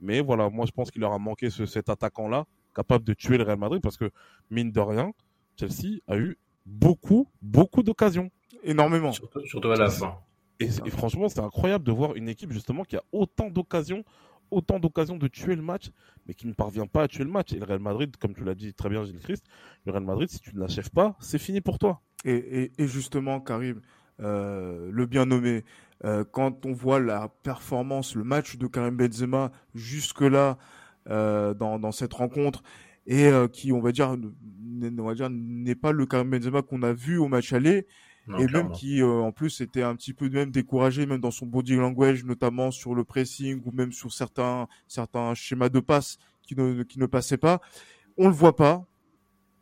Mais 0.00 0.20
voilà, 0.20 0.48
moi 0.48 0.64
je 0.66 0.72
pense 0.72 0.90
qu'il 0.90 1.00
leur 1.00 1.12
a 1.12 1.18
manqué 1.18 1.50
ce, 1.50 1.66
cet 1.66 1.88
attaquant-là, 1.88 2.46
capable 2.74 3.04
de 3.04 3.14
tuer 3.14 3.38
le 3.38 3.44
Real 3.44 3.58
Madrid, 3.58 3.80
parce 3.82 3.96
que 3.96 4.10
mine 4.50 4.70
de 4.70 4.80
rien, 4.80 5.12
Chelsea 5.58 5.98
a 6.06 6.16
eu 6.16 6.38
beaucoup, 6.66 7.28
beaucoup 7.42 7.82
d'occasions. 7.82 8.30
Énormément. 8.62 9.12
Surtout, 9.12 9.70
à 9.70 9.76
la 9.76 9.90
fin. 9.90 10.18
Et, 10.60 10.66
et 10.66 10.90
franchement, 10.90 11.28
c'est 11.28 11.40
incroyable 11.40 11.84
de 11.84 11.92
voir 11.92 12.14
une 12.14 12.28
équipe 12.28 12.52
justement 12.52 12.84
qui 12.84 12.96
a 12.96 13.02
autant 13.12 13.48
d'occasions 13.48 14.04
autant 14.50 14.78
d'occasions 14.78 15.16
de 15.16 15.28
tuer 15.28 15.56
le 15.56 15.62
match, 15.62 15.90
mais 16.26 16.34
qui 16.34 16.46
ne 16.46 16.52
parvient 16.52 16.86
pas 16.86 17.02
à 17.02 17.08
tuer 17.08 17.24
le 17.24 17.30
match. 17.30 17.52
Et 17.52 17.58
le 17.58 17.64
Real 17.64 17.80
Madrid, 17.80 18.16
comme 18.16 18.34
tu 18.34 18.44
l'as 18.44 18.54
dit 18.54 18.74
très 18.74 18.88
bien, 18.88 19.04
Gilles 19.04 19.20
Christ, 19.20 19.44
le 19.84 19.92
Real 19.92 20.04
Madrid, 20.04 20.28
si 20.28 20.40
tu 20.40 20.54
ne 20.54 20.60
l'achèves 20.60 20.90
pas, 20.90 21.16
c'est 21.20 21.38
fini 21.38 21.60
pour 21.60 21.78
toi. 21.78 22.00
Et, 22.24 22.70
justement, 22.78 23.40
Karim, 23.40 23.80
euh, 24.20 24.90
le 24.92 25.06
bien 25.06 25.26
nommé, 25.26 25.64
euh, 26.04 26.24
quand 26.30 26.66
on 26.66 26.72
voit 26.72 27.00
la 27.00 27.28
performance, 27.42 28.14
le 28.14 28.24
match 28.24 28.56
de 28.56 28.66
Karim 28.66 28.96
Benzema 28.96 29.52
jusque-là 29.74 30.58
euh, 31.08 31.54
dans, 31.54 31.92
cette 31.92 32.14
rencontre, 32.14 32.62
et 33.06 33.30
qui, 33.52 33.72
on 33.72 33.80
va 33.80 33.92
dire, 33.92 34.16
on 34.98 35.02
va 35.02 35.14
dire, 35.14 35.30
n'est 35.30 35.74
pas 35.74 35.92
le 35.92 36.06
Karim 36.06 36.30
Benzema 36.30 36.62
qu'on 36.62 36.82
a 36.82 36.92
vu 36.92 37.18
au 37.18 37.28
match 37.28 37.52
aller, 37.52 37.86
et 38.38 38.46
même 38.46 38.70
qui 38.72 39.02
en 39.02 39.32
plus 39.32 39.62
était 39.62 39.82
un 39.82 39.96
petit 39.96 40.12
peu 40.12 40.28
même 40.28 40.50
découragé 40.50 41.06
même 41.06 41.18
dans 41.18 41.30
son 41.30 41.46
body 41.46 41.76
language 41.76 42.24
notamment 42.24 42.70
sur 42.70 42.94
le 42.94 43.02
pressing 43.02 43.62
ou 43.64 43.72
même 43.72 43.90
sur 43.90 44.12
certains 44.12 44.68
certains 44.86 45.32
schémas 45.32 45.70
de 45.70 45.80
passe 45.80 46.18
qui 46.42 46.54
ne 46.54 46.82
qui 46.82 46.98
ne 46.98 47.06
passaient 47.06 47.38
pas 47.38 47.62
on 48.18 48.28
le 48.28 48.34
voit 48.34 48.54
pas 48.54 48.84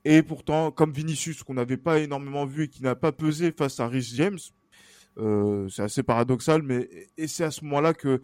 et 0.09 0.23
pourtant, 0.23 0.71
comme 0.71 0.93
Vinicius, 0.93 1.43
qu'on 1.43 1.55
n'avait 1.55 1.77
pas 1.77 1.99
énormément 1.99 2.47
vu 2.47 2.65
et 2.65 2.69
qui 2.69 2.81
n'a 2.81 2.95
pas 2.95 3.11
pesé 3.11 3.51
face 3.51 3.81
à 3.81 3.89
Rhys 3.89 4.13
James, 4.15 4.39
euh, 5.19 5.69
c'est 5.69 5.83
assez 5.83 6.05
paradoxal, 6.05 6.63
mais 6.63 6.89
et 7.17 7.27
c'est 7.27 7.43
à 7.43 7.51
ce 7.51 7.65
moment-là 7.65 7.93
que 7.93 8.23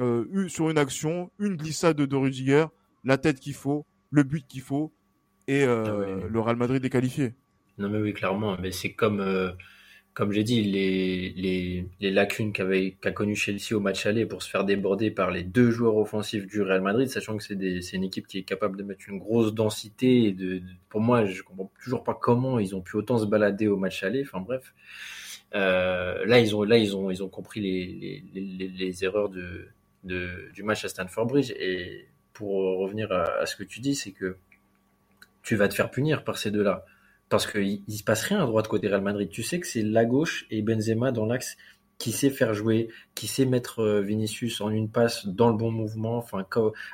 euh, 0.00 0.48
sur 0.48 0.68
une 0.68 0.76
action, 0.76 1.30
une 1.38 1.56
glissade 1.56 1.96
de 1.96 2.16
Rudiger, 2.16 2.66
la 3.04 3.16
tête 3.16 3.40
qu'il 3.40 3.54
faut, 3.54 3.86
le 4.10 4.24
but 4.24 4.46
qu'il 4.46 4.60
faut, 4.60 4.92
et 5.48 5.64
euh, 5.64 6.20
ah 6.22 6.28
le 6.30 6.40
Real 6.40 6.56
Madrid 6.56 6.84
est 6.84 6.90
qualifié. 6.90 7.32
Non 7.78 7.88
mais 7.88 7.98
oui, 7.98 8.12
clairement, 8.12 8.58
mais 8.60 8.70
c'est 8.70 8.92
comme 8.92 9.22
comme 10.14 10.32
j'ai 10.32 10.44
dit, 10.44 10.62
les, 10.62 12.10
lacunes 12.10 12.52
qu'a 12.52 13.12
connu 13.12 13.34
Chelsea 13.34 13.72
au 13.72 13.80
match 13.80 14.04
aller 14.04 14.26
pour 14.26 14.42
se 14.42 14.50
faire 14.50 14.64
déborder 14.64 15.10
par 15.10 15.30
les 15.30 15.42
deux 15.42 15.70
joueurs 15.70 15.96
offensifs 15.96 16.46
du 16.46 16.60
Real 16.60 16.82
Madrid, 16.82 17.08
sachant 17.08 17.36
que 17.38 17.42
c'est 17.42 17.92
une 17.96 18.04
équipe 18.04 18.26
qui 18.26 18.38
est 18.38 18.42
capable 18.42 18.76
de 18.76 18.82
mettre 18.82 19.08
une 19.08 19.18
grosse 19.18 19.54
densité. 19.54 20.36
Pour 20.90 21.00
moi, 21.00 21.24
je 21.24 21.42
comprends 21.42 21.70
toujours 21.82 22.04
pas 22.04 22.14
comment 22.14 22.58
ils 22.58 22.76
ont 22.76 22.82
pu 22.82 22.96
autant 22.96 23.16
se 23.18 23.24
balader 23.24 23.68
au 23.68 23.76
match 23.78 24.02
aller. 24.02 24.22
Enfin 24.22 24.40
bref, 24.40 24.74
euh, 25.54 26.26
là 26.26 26.38
ils 26.40 26.54
ont 27.24 27.28
compris 27.28 27.60
les, 28.34 29.04
erreurs 29.04 29.30
du 29.30 30.62
match 30.62 30.84
à 30.84 30.88
Stanford 30.88 31.26
Bridge. 31.26 31.52
Et 31.52 32.06
pour 32.34 32.78
revenir 32.80 33.10
à 33.12 33.46
ce 33.46 33.56
que 33.56 33.64
tu 33.64 33.80
dis, 33.80 33.94
c'est 33.94 34.12
que 34.12 34.36
tu 35.42 35.56
vas 35.56 35.68
te 35.68 35.74
faire 35.74 35.90
punir 35.90 36.22
par 36.22 36.36
ces 36.36 36.50
deux-là 36.50 36.84
parce 37.32 37.46
qu'il 37.50 37.82
ne 37.88 37.94
se 37.94 38.04
passe 38.04 38.24
rien 38.24 38.42
à 38.42 38.46
droite 38.46 38.68
côté 38.68 38.88
Real 38.88 39.00
Madrid. 39.00 39.30
Tu 39.30 39.42
sais 39.42 39.58
que 39.58 39.66
c'est 39.66 39.80
la 39.80 40.04
gauche 40.04 40.44
et 40.50 40.60
Benzema 40.60 41.12
dans 41.12 41.24
l'axe 41.24 41.56
qui 41.96 42.12
sait 42.12 42.28
faire 42.28 42.52
jouer, 42.52 42.88
qui 43.14 43.26
sait 43.26 43.46
mettre 43.46 43.80
euh, 43.80 44.02
Vinicius 44.02 44.60
en 44.60 44.68
une 44.68 44.90
passe 44.90 45.26
dans 45.26 45.48
le 45.48 45.56
bon 45.56 45.70
mouvement, 45.70 46.18
enfin 46.18 46.46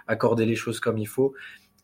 accorder 0.07 0.47
les 0.47 0.55
choses 0.55 0.79
comme 0.79 0.97
il 0.97 1.09
faut. 1.09 1.35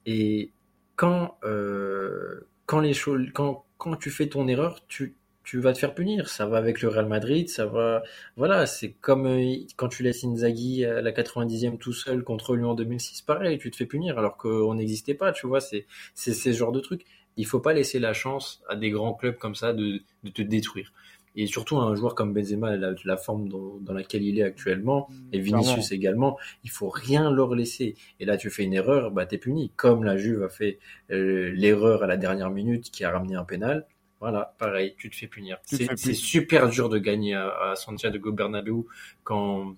Et 0.07 0.53
quand 0.95 1.37
euh, 1.43 2.47
quand 2.67 2.79
les 2.79 2.95
quand 3.35 3.65
quand 3.77 3.97
tu 3.97 4.11
fais 4.11 4.29
ton 4.29 4.47
erreur, 4.47 4.87
tu 4.87 5.17
tu 5.43 5.59
vas 5.59 5.73
te 5.73 5.79
faire 5.79 5.93
punir. 5.93 6.29
Ça 6.29 6.47
va 6.47 6.59
avec 6.59 6.81
le 6.81 6.89
Real 6.89 7.07
Madrid, 7.09 7.49
ça 7.49 7.67
va. 7.67 8.05
Voilà, 8.37 8.67
c'est 8.67 8.93
comme 8.93 9.27
euh, 9.27 9.57
quand 9.77 9.89
tu 9.89 10.05
laisses 10.05 10.23
Inzaghi 10.23 10.85
à 10.85 11.03
la 11.03 11.11
90e 11.11 11.77
tout 11.79 11.93
seul 11.93 12.23
contre 12.23 12.55
lui 12.55 12.65
en 12.65 12.75
2006, 12.75 13.23
pareil, 13.23 13.59
tu 13.59 13.73
te 13.73 13.77
fais 13.77 13.87
punir 13.87 14.17
alors 14.17 14.37
qu'on 14.37 14.75
n'existait 14.75 15.15
pas, 15.15 15.33
tu 15.33 15.49
vois. 15.49 15.61
C'est 15.61 15.87
c'est 16.15 16.35
ce 16.35 16.53
genre 16.53 16.71
de 16.71 16.79
truc 16.81 17.05
il 17.37 17.47
faut 17.47 17.61
pas 17.61 17.73
laisser 17.73 17.99
la 17.99 18.13
chance 18.13 18.63
à 18.69 18.77
des 18.77 18.91
grands 18.91 19.15
clubs 19.15 19.37
comme 19.37 19.55
ça 19.55 19.73
de, 19.73 20.01
de 20.23 20.31
te 20.31 20.43
détruire. 20.43 20.93
Et 21.37 21.47
surtout 21.47 21.79
un 21.79 21.95
joueur 21.97 22.15
comme 22.15 22.33
Benzema, 22.33 22.77
la, 22.77 22.95
la 23.05 23.17
forme 23.17 23.49
dans, 23.49 23.79
dans, 23.81 23.93
laquelle 23.93 24.23
il 24.23 24.39
est 24.39 24.45
actuellement, 24.45 25.09
et 25.33 25.41
Vinicius 25.41 25.91
également, 25.91 26.39
il 26.63 26.71
faut 26.71 26.89
rien 26.89 27.29
leur 27.31 27.57
laisser. 27.57 27.97
Et 28.21 28.25
là, 28.25 28.37
tu 28.37 28.51
fais 28.51 28.63
une 28.63 28.73
erreur, 28.73 29.11
bah 29.11 29.27
t'es 29.27 29.39
puni. 29.39 29.73
Comme 29.75 30.05
la 30.05 30.17
Juve 30.17 30.45
a 30.45 30.49
fait 30.49 30.79
euh, 31.11 31.51
l'erreur 31.53 32.05
à 32.05 32.07
la 32.07 32.17
dernière 32.17 32.51
minute 32.51 32.91
qui 32.93 33.05
a 33.05 33.11
ramené 33.11 33.35
un 33.35 33.45
pénal. 33.45 33.87
Voilà, 34.21 34.55
pareil, 34.59 34.95
tu 34.97 35.11
te 35.11 35.17
fais 35.17 35.27
punir. 35.27 35.59
C'est 35.65 36.15
super 36.15 36.69
dur 36.69 36.89
de 36.89 36.99
gagner 36.99 37.35
à, 37.35 37.49
à 37.49 37.75
Santiago 37.75 38.31
Bernabéu 38.31 38.85
quand 39.25 39.75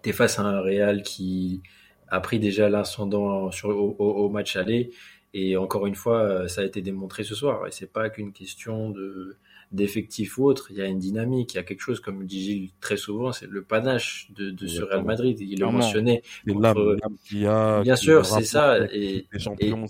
t'es 0.00 0.12
face 0.12 0.38
à 0.38 0.42
un 0.42 0.60
Real 0.62 1.02
qui 1.02 1.60
a 2.08 2.20
pris 2.20 2.38
déjà 2.38 2.70
l'ascendant 2.70 3.50
sur 3.50 3.68
au, 3.68 3.94
au 3.98 4.28
match 4.30 4.56
aller 4.56 4.90
et 5.40 5.56
encore 5.56 5.86
une 5.86 5.94
fois, 5.94 6.20
euh, 6.20 6.48
ça 6.48 6.62
a 6.62 6.64
été 6.64 6.80
démontré 6.82 7.24
ce 7.24 7.34
soir. 7.34 7.66
Et 7.66 7.70
c'est 7.70 7.92
pas 7.92 8.10
qu'une 8.10 8.32
question 8.32 8.90
de 8.90 9.36
d'effectifs 9.70 10.38
ou 10.38 10.44
autre. 10.44 10.68
Il 10.70 10.78
y 10.78 10.82
a 10.82 10.86
une 10.86 10.98
dynamique, 10.98 11.52
il 11.52 11.56
y 11.58 11.60
a 11.60 11.62
quelque 11.62 11.82
chose, 11.82 12.00
comme 12.00 12.24
dit 12.24 12.42
Gilles 12.42 12.70
très 12.80 12.96
souvent, 12.96 13.32
c'est 13.32 13.46
le 13.46 13.62
panache 13.62 14.30
de, 14.34 14.50
de 14.50 14.66
ce 14.66 14.82
Real 14.82 15.04
Madrid. 15.04 15.38
Il 15.40 15.60
le 15.60 15.66
mentionnait. 15.66 16.22
a, 17.46 17.82
Bien 17.82 17.96
sûr, 17.96 18.24
c'est 18.24 18.44
ça. 18.44 18.78
Et, 18.92 19.26
champions, 19.38 19.84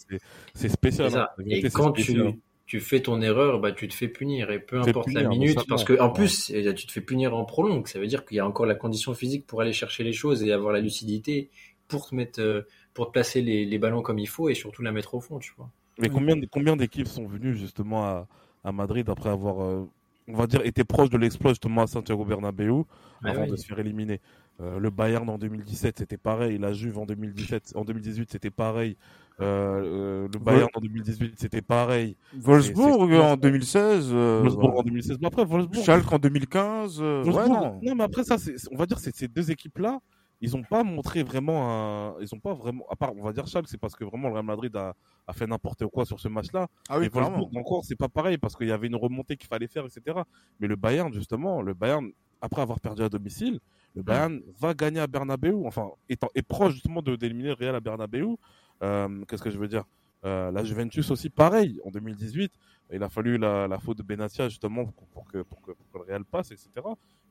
c'est 0.55 0.69
spécial. 0.69 1.17
Hein. 1.17 1.29
Et 1.47 1.63
quand 1.71 1.93
tu, 1.93 2.21
tu 2.67 2.81
fais 2.81 3.01
ton 3.01 3.23
erreur, 3.23 3.61
bah, 3.61 3.73
tu 3.73 3.89
te 3.89 3.95
fais 3.95 4.09
punir. 4.09 4.51
Et 4.51 4.59
peu 4.59 4.81
importe 4.81 5.13
la 5.13 5.29
minute, 5.29 5.61
parce 5.69 5.85
que 5.85 5.99
en 6.01 6.09
Ouais. 6.09 6.13
plus, 6.15 6.51
eh, 6.51 6.75
tu 6.75 6.87
te 6.87 6.93
fais 6.93 7.01
punir 7.01 7.35
en 7.37 7.45
prolongue. 7.45 7.87
Ça 7.87 7.99
veut 7.99 8.07
dire 8.07 8.25
qu'il 8.25 8.37
y 8.37 8.41
a 8.41 8.47
encore 8.47 8.67
la 8.67 8.75
condition 8.75 9.15
physique 9.15 9.47
pour 9.47 9.61
aller 9.61 9.73
chercher 9.73 10.05
les 10.05 10.13
choses 10.13 10.43
et 10.43 10.53
avoir 10.53 10.73
la 10.73 10.81
lucidité 10.81 11.51
pour 11.89 12.09
te 12.09 12.15
mettre, 12.15 12.41
euh, 12.41 12.63
pour 12.95 13.07
te 13.07 13.13
placer 13.13 13.41
les, 13.43 13.65
les 13.65 13.79
ballons 13.79 14.03
comme 14.03 14.19
il 14.19 14.29
faut 14.29 14.49
et 14.49 14.55
surtout 14.55 14.83
la 14.83 14.93
mettre 14.93 15.15
au 15.15 15.21
fond, 15.21 15.39
tu 15.39 15.53
vois. 15.57 15.71
Mais 15.99 16.09
combien, 16.09 16.37
combien 16.51 16.77
d'équipes 16.77 17.09
sont 17.09 17.27
venues 17.27 17.57
justement 17.57 18.05
à, 18.05 18.29
à 18.63 18.71
Madrid 18.73 19.09
après 19.09 19.31
avoir, 19.31 19.61
euh, 19.63 19.89
on 20.29 20.37
va 20.37 20.47
dire, 20.47 20.61
été 20.65 20.85
proches 20.85 21.11
de 21.11 21.19
l'exploit 21.19 21.53
justement 21.53 21.83
à 21.83 21.87
Santiago 21.87 22.25
Bernabéu 22.25 22.85
Ah 23.25 23.31
avant 23.31 23.43
oui. 23.45 23.51
de 23.51 23.57
se 23.57 23.67
faire 23.67 23.79
éliminer? 23.79 24.21
Euh, 24.61 24.79
Le 24.79 24.91
Bayern 24.91 25.29
en 25.31 25.39
2017 25.39 25.99
c'était 25.99 26.17
pareil, 26.17 26.59
la 26.59 26.73
Juve 26.73 26.99
en 26.99 27.07
2017, 27.07 27.73
en 27.77 27.85
2018 27.85 28.31
c'était 28.33 28.51
pareil, 28.51 28.97
Euh, 29.41 30.27
le 30.33 30.39
Bayern 30.39 30.69
en 30.75 30.81
2018 30.81 31.35
c'était 31.39 31.63
pareil, 31.63 32.17
Wolfsburg 32.37 33.13
en 33.13 33.37
2016. 33.37 34.11
euh, 34.13 34.41
Wolfsburg 34.43 34.71
voilà. 34.71 34.81
en 34.81 34.83
2016. 34.83 35.19
Mais 35.21 35.29
après 35.29 35.45
Wolfsburg, 35.45 35.85
Schalke 35.85 36.13
en 36.13 36.19
2015. 36.19 36.99
euh, 37.01 37.23
ouais, 37.25 37.31
Wolfsburg- 37.31 37.81
non. 37.85 37.95
mais 37.97 38.03
après 38.05 38.25
ça, 38.25 38.37
c'est- 38.39 38.57
on 38.73 38.77
va 38.77 38.87
dire 38.87 38.99
c'est 38.99 39.15
ces 39.15 39.29
deux 39.29 39.51
équipes-là, 39.51 40.01
ils 40.41 40.57
ont 40.57 40.63
pas 40.63 40.85
montré 40.85 41.23
vraiment 41.23 41.69
un, 41.71 42.21
ils 42.21 42.35
ont 42.35 42.39
pas 42.41 42.55
vraiment, 42.55 42.87
à 42.91 42.97
part 42.97 43.13
on 43.17 43.23
va 43.23 43.33
dire 43.33 43.47
Schalke, 43.47 43.69
c'est 43.69 43.79
parce 43.79 43.95
que 43.97 44.05
vraiment 44.05 44.29
le 44.29 44.35
Real 44.35 44.45
Madrid 44.45 44.75
a, 44.77 44.95
a 45.27 45.33
fait 45.33 45.47
n'importe 45.47 45.87
quoi 45.87 46.05
sur 46.07 46.21
ce 46.21 46.29
match-là. 46.29 46.69
Ah 46.89 46.99
oui, 46.99 47.07
Et. 47.07 47.09
Wolfsburg 47.09 47.57
encore, 47.57 47.85
c'est 47.85 47.97
pas 47.97 48.09
pareil 48.09 48.39
parce 48.39 48.55
qu'il 48.57 48.69
y 48.69 48.73
avait 48.73 48.87
une 48.87 48.97
remontée 48.97 49.37
qu'il 49.37 49.49
fallait 49.49 49.67
faire, 49.69 49.85
etc. 49.87 50.21
Mais 50.61 50.67
le 50.69 50.77
Bayern 50.77 51.13
justement, 51.13 51.63
le 51.63 51.75
Bayern 51.75 52.11
après 52.41 52.63
avoir 52.63 52.81
perdu 52.81 53.03
à 53.03 53.09
domicile, 53.09 53.59
le 53.95 54.03
Bayern 54.03 54.41
va 54.59 54.75
gagner 54.75 55.01
à 55.01 55.07
Bernabeu, 55.09 55.55
enfin 55.67 55.91
étant 56.09 56.29
est 56.37 56.43
proche 56.43 56.75
justement 56.75 57.03
de 57.03 57.17
d'éliminer 57.17 57.49
le 57.49 57.55
Real 57.55 57.75
à 57.75 57.81
Bernabeu. 57.81 58.37
Euh, 58.83 59.25
Qu'est-ce 59.29 59.43
que 59.43 59.51
je 59.51 59.59
veux 59.59 59.69
dire? 59.69 59.85
Euh, 60.25 60.51
La 60.53 60.63
Juventus 60.65 61.11
aussi 61.11 61.31
pareil 61.31 61.81
en 61.85 61.91
2018. 61.91 62.53
Il 62.93 63.03
a 63.03 63.09
fallu 63.09 63.39
la, 63.39 63.67
la 63.69 63.79
faute 63.79 63.99
de 63.99 64.03
Benatia 64.03 64.49
justement 64.49 64.87
pour, 64.87 65.07
pour 65.09 65.25
que, 65.27 65.43
pour, 65.43 65.61
que, 65.61 65.73
pour 65.73 65.91
que 65.91 65.99
le 65.99 66.05
Real 66.05 66.25
passe, 66.25 66.53
etc. 66.53 66.71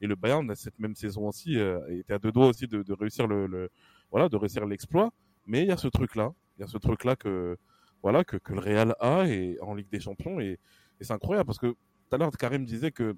Et 0.02 0.08
le 0.08 0.16
Bayern 0.16 0.54
cette 0.56 0.78
même 0.80 0.96
saison 0.96 1.28
aussi 1.28 1.58
euh, 1.58 1.80
était 2.00 2.14
à 2.14 2.20
deux 2.20 2.32
doigts 2.32 2.48
aussi 2.48 2.68
de, 2.68 2.84
de 2.84 2.94
réussir 2.94 3.28
le, 3.28 3.48
le 3.48 3.70
voilà 4.12 4.30
de 4.30 4.36
réussir 4.38 4.66
l'exploit. 4.66 5.12
Mais 5.46 5.62
il 5.64 5.68
y 5.68 5.72
a 5.72 5.78
ce 5.78 5.88
truc 5.88 6.16
là, 6.16 6.32
il 6.58 6.62
y 6.62 6.64
a 6.64 6.68
ce 6.68 6.78
truc 6.78 7.04
là 7.04 7.16
que 7.16 7.58
voilà 8.04 8.24
que, 8.24 8.38
que 8.38 8.54
le 8.54 8.60
Real 8.60 8.96
a 9.00 9.28
et 9.28 9.58
en 9.62 9.74
Ligue 9.76 9.90
des 9.90 10.00
Champions 10.00 10.40
et, 10.40 10.60
et 11.00 11.04
c'est 11.04 11.14
incroyable 11.14 11.48
parce 11.48 11.58
que 11.60 11.68
tout 11.68 11.76
à 12.16 12.18
l'heure 12.18 12.32
Karim 12.32 12.64
disait 12.66 12.92
que 12.92 13.16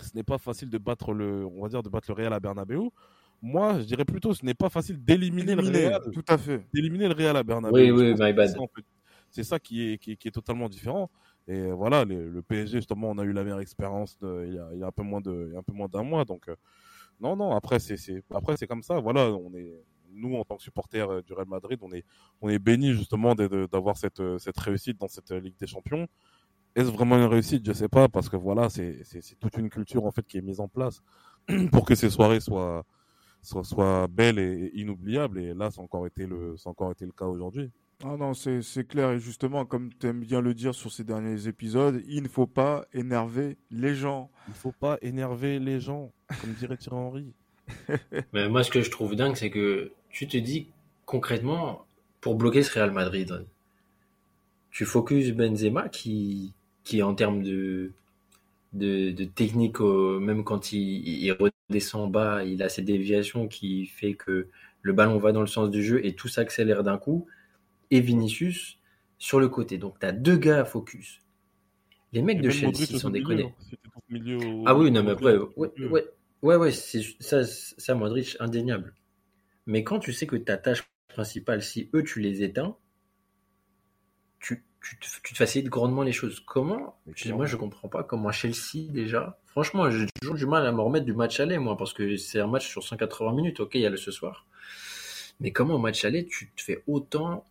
ce 0.00 0.10
n'est 0.14 0.22
pas 0.22 0.38
facile 0.38 0.70
de 0.70 0.78
battre 0.78 1.12
le 1.12 1.44
on 1.46 1.62
va 1.62 1.68
dire 1.68 1.82
de 1.82 1.88
battre 1.88 2.08
le 2.10 2.14
Real 2.14 2.32
à 2.32 2.40
Bernabeu. 2.40 2.78
Moi, 3.40 3.78
je 3.80 3.84
dirais 3.84 4.04
plutôt 4.04 4.34
ce 4.34 4.44
n'est 4.44 4.54
pas 4.54 4.68
facile 4.68 5.02
d'éliminer 5.02 5.54
le 5.54 5.62
Real, 5.62 6.00
tout 6.12 6.24
à 6.28 6.36
fait. 6.38 6.66
d'éliminer 6.74 7.08
le 7.08 7.14
Real 7.14 7.36
à 7.36 7.42
Bernabeu. 7.44 7.74
Oui, 7.74 7.90
oui, 7.90 8.14
my 8.18 8.32
bad. 8.32 8.48
c'est 9.30 9.42
ça. 9.44 9.56
C'est 9.58 9.62
qui 9.62 9.92
est, 9.92 9.98
qui, 9.98 10.12
est- 10.12 10.16
qui 10.16 10.28
est 10.28 10.32
totalement 10.32 10.68
différent. 10.68 11.10
Et 11.48 11.60
euh, 11.60 11.72
voilà, 11.72 12.04
le 12.04 12.42
PSG, 12.42 12.78
justement, 12.78 13.10
on 13.10 13.18
a 13.18 13.24
eu 13.24 13.32
la 13.32 13.42
meilleure 13.42 13.60
expérience 13.60 14.18
il, 14.22 14.54
y 14.54 14.82
a, 14.82 14.86
un 14.86 14.92
peu 14.92 15.02
moins 15.02 15.20
d'un 15.88 16.02
mois. 16.02 16.26
Donc, 16.26 16.48
euh, 16.48 16.56
non, 17.20 17.36
non, 17.36 17.56
après, 17.56 17.78
c'est, 17.78 18.22
comme 18.68 18.82
ça. 18.82 19.00
Voilà, 19.00 19.30
on 19.30 19.54
est, 19.54 19.72
nous, 20.10 20.36
en 20.36 20.44
tant 20.44 20.58
que 20.58 20.62
supporters 20.62 21.08
euh, 21.10 21.22
du 21.22 21.32
Real 21.32 21.48
Madrid, 21.48 21.78
on 21.80 21.90
est, 21.92 22.04
on 22.42 22.50
est 22.50 22.58
bénis, 22.58 22.92
justement, 22.92 23.34
d'avoir 23.34 23.96
cette, 23.96 24.22
cette 24.38 24.58
réussite 24.58 25.00
dans 25.00 25.08
cette 25.08 25.30
Ligue 25.30 25.56
des 25.58 25.66
Champions. 25.66 26.06
Est-ce 26.76 26.90
vraiment 26.90 27.16
une 27.16 27.24
réussite? 27.24 27.66
Je 27.66 27.72
sais 27.72 27.88
pas, 27.88 28.08
parce 28.08 28.28
que 28.28 28.36
voilà, 28.36 28.68
c'est, 28.68 29.02
toute 29.40 29.56
une 29.56 29.70
culture, 29.70 30.04
en 30.04 30.10
fait, 30.10 30.26
qui 30.26 30.36
est 30.36 30.42
mise 30.42 30.60
en 30.60 30.68
place 30.68 31.02
pour 31.72 31.86
que 31.86 31.94
ces 31.94 32.10
soirées 32.10 32.40
soient, 32.40 32.84
soient, 33.40 33.64
soient 33.64 34.06
belles 34.06 34.38
et, 34.38 34.70
inoubliables. 34.74 35.38
Et 35.38 35.54
là, 35.54 35.70
ça 35.70 35.80
encore 35.80 36.06
été 36.06 36.26
le, 36.26 36.58
ça 36.58 36.68
a 36.68 36.72
encore 36.72 36.92
été 36.92 37.06
le 37.06 37.12
cas 37.12 37.24
aujourd'hui. 37.24 37.70
Ah 38.04 38.16
non, 38.16 38.32
c'est 38.32 38.62
c'est 38.62 38.84
clair. 38.86 39.10
Et 39.10 39.20
justement, 39.20 39.64
comme 39.64 39.92
tu 39.92 40.06
aimes 40.06 40.20
bien 40.20 40.40
le 40.40 40.54
dire 40.54 40.74
sur 40.74 40.92
ces 40.92 41.02
derniers 41.04 41.48
épisodes, 41.48 42.02
il 42.06 42.22
ne 42.22 42.28
faut 42.28 42.46
pas 42.46 42.86
énerver 42.92 43.56
les 43.70 43.94
gens. 43.94 44.30
Il 44.46 44.54
faut 44.54 44.72
pas 44.72 44.98
énerver 45.02 45.58
les 45.58 45.80
gens, 45.80 46.12
comme 46.40 46.52
dirait 46.52 46.76
Thierry 46.76 46.96
Henry. 46.96 47.32
Mais 48.32 48.48
moi, 48.48 48.62
ce 48.62 48.70
que 48.70 48.82
je 48.82 48.90
trouve 48.90 49.16
dingue, 49.16 49.34
c'est 49.36 49.50
que 49.50 49.92
tu 50.10 50.28
te 50.28 50.36
dis 50.36 50.68
concrètement, 51.06 51.86
pour 52.20 52.36
bloquer 52.36 52.62
ce 52.62 52.72
Real 52.74 52.92
Madrid, 52.92 53.46
tu 54.70 54.84
focuses 54.84 55.32
Benzema 55.32 55.88
qui, 55.88 56.52
qui 56.84 57.02
en 57.02 57.14
termes 57.14 57.42
de, 57.42 57.92
de, 58.74 59.10
de 59.10 59.24
technique, 59.24 59.80
euh, 59.80 60.18
même 60.20 60.44
quand 60.44 60.72
il, 60.72 61.08
il 61.08 61.32
redescend 61.32 62.10
bas, 62.12 62.44
il 62.44 62.62
a 62.62 62.68
ces 62.68 62.82
déviations 62.82 63.48
qui 63.48 63.86
fait 63.86 64.14
que 64.14 64.48
le 64.82 64.92
ballon 64.92 65.18
va 65.18 65.32
dans 65.32 65.40
le 65.40 65.46
sens 65.46 65.70
du 65.70 65.82
jeu 65.82 66.04
et 66.04 66.14
tout 66.14 66.28
s'accélère 66.28 66.84
d'un 66.84 66.98
coup. 66.98 67.26
Et 67.90 68.00
Vinicius 68.00 68.78
sur 69.18 69.40
le 69.40 69.48
côté. 69.48 69.78
Donc, 69.78 69.98
tu 69.98 70.06
as 70.06 70.12
deux 70.12 70.36
gars 70.36 70.60
à 70.60 70.64
focus. 70.64 71.20
Les 72.12 72.22
mecs 72.22 72.38
Et 72.38 72.42
de 72.42 72.50
Chelsea, 72.50 72.86
sont 72.98 73.10
déconnés. 73.10 73.54
au 74.10 74.64
Ah 74.66 74.74
oui, 74.74 74.90
non, 74.90 75.02
mais 75.02 75.10
après, 75.10 75.36
ouais, 75.36 75.70
ouais, 75.90 76.04
ouais, 76.42 76.56
ouais, 76.56 76.72
c'est 76.72 77.02
ça, 77.20 77.44
ça, 77.44 77.94
Modric, 77.94 78.36
indéniable. 78.40 78.94
Mais 79.66 79.84
quand 79.84 79.98
tu 79.98 80.12
sais 80.12 80.26
que 80.26 80.36
ta 80.36 80.56
tâche 80.56 80.84
principale, 81.08 81.62
si 81.62 81.90
eux, 81.94 82.02
tu 82.02 82.20
les 82.20 82.42
éteins, 82.42 82.76
tu, 84.40 84.64
tu, 84.80 84.98
te, 84.98 85.06
tu 85.22 85.32
te 85.34 85.38
facilites 85.38 85.68
grandement 85.68 86.02
les 86.02 86.12
choses. 86.12 86.40
Comment 86.40 86.98
je-. 87.14 87.34
Moi, 87.34 87.44
je 87.44 87.56
comprends 87.56 87.88
pas 87.88 88.02
comment 88.04 88.32
Chelsea, 88.32 88.90
déjà. 88.90 89.38
Franchement, 89.46 89.90
j'ai 89.90 90.06
toujours 90.20 90.36
du 90.36 90.46
mal 90.46 90.66
à 90.66 90.72
me 90.72 90.80
remettre 90.80 91.04
du 91.04 91.12
match 91.12 91.40
aller, 91.40 91.58
moi, 91.58 91.76
parce 91.76 91.92
que 91.92 92.16
c'est 92.16 92.40
un 92.40 92.46
match 92.46 92.68
sur 92.68 92.82
180 92.82 93.32
minutes. 93.34 93.60
Ok, 93.60 93.74
il 93.74 93.82
y 93.82 93.86
a 93.86 93.90
le 93.90 93.96
ce 93.98 94.10
soir. 94.10 94.46
Mais 95.40 95.52
comment 95.52 95.74
au 95.74 95.78
match 95.78 96.04
aller, 96.04 96.24
tu 96.24 96.50
te 96.52 96.62
fais 96.62 96.82
autant 96.86 97.44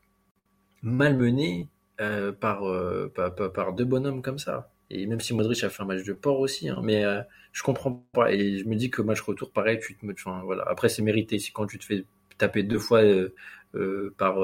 malmener 0.81 1.67
euh, 2.01 2.31
par, 2.31 2.67
euh, 2.67 3.11
par, 3.13 3.33
par, 3.35 3.51
par 3.51 3.73
deux 3.73 3.85
bonhommes 3.85 4.21
comme 4.21 4.39
ça 4.39 4.69
et 4.89 5.05
même 5.05 5.19
si 5.19 5.33
Modric 5.33 5.63
a 5.63 5.69
fait 5.69 5.83
un 5.83 5.85
match 5.85 6.03
de 6.03 6.13
porc 6.13 6.39
aussi, 6.39 6.69
hein, 6.69 6.79
mais 6.81 7.03
euh, 7.03 7.21
je 7.51 7.61
comprends 7.61 8.05
pas. 8.13 8.31
Et 8.31 8.59
je 8.59 8.65
me 8.65 8.75
dis 8.75 8.89
que 8.89 9.01
match 9.01 9.19
retour, 9.19 9.51
pareil, 9.51 9.79
tu 9.81 9.95
te 9.97 10.05
enfin, 10.11 10.41
voilà. 10.45 10.63
Après, 10.65 10.87
c'est 10.87 11.01
mérité. 11.01 11.39
C'est 11.39 11.51
quand 11.51 11.67
tu 11.67 11.77
te 11.77 11.83
fais 11.83 12.05
taper 12.37 12.63
deux 12.63 12.79
fois 12.79 13.01
par 14.17 14.37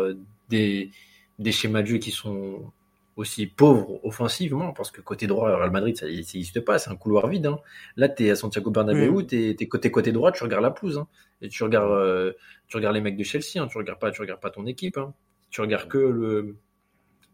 des, 0.50 0.91
des 1.39 1.52
schémas 1.54 1.82
de 1.82 1.88
jeu 1.88 1.98
qui 1.98 2.12
sont 2.12 2.74
aussi 3.15 3.46
pauvres 3.46 4.00
offensivement, 4.04 4.74
parce 4.74 4.89
que 4.91 5.02
côté 5.02 5.28
droit, 5.28 5.56
Real 5.56 5.72
Madrid, 5.72 5.96
ça 5.96 6.08
n'existe 6.08 6.62
pas, 6.62 6.80
c'est 6.80 6.89
un 6.89 6.96
couloir 6.96 7.28
vide. 7.28 7.46
Hein. 7.46 7.60
Là, 7.96 8.10
tu 8.10 8.26
es 8.26 8.32
à 8.32 8.36
Santiago 8.36 8.72
Bernabéu, 8.72 9.10
Oui. 9.10 9.28
tu 9.28 9.50
es, 9.50 9.67
côté, 9.67 9.91
côté 9.91 10.12
droit, 10.12 10.32
tu 10.32 10.43
regardes 10.43 10.63
la 10.63 10.72
pelouse, 10.72 10.98
hein, 10.98 11.08
et 11.41 11.50
tu 11.50 11.63
regardes, 11.63 11.91
euh, 11.91 12.34
tu 12.67 12.78
regardes 12.78 12.96
les 12.96 13.02
mecs 13.02 13.17
de 13.17 13.24
Chelsea, 13.24 13.58
hein, 13.62 13.67
tu 13.67 13.78
regardes 13.78 14.00
pas, 14.00 14.12
tu 14.12 14.22
regardes 14.22 14.41
pas 14.41 14.50
ton 14.50 14.65
équipe. 14.65 14.98
Tu 15.54 15.62
regardes 15.62 15.88
que 15.88 16.00
le, 16.00 16.58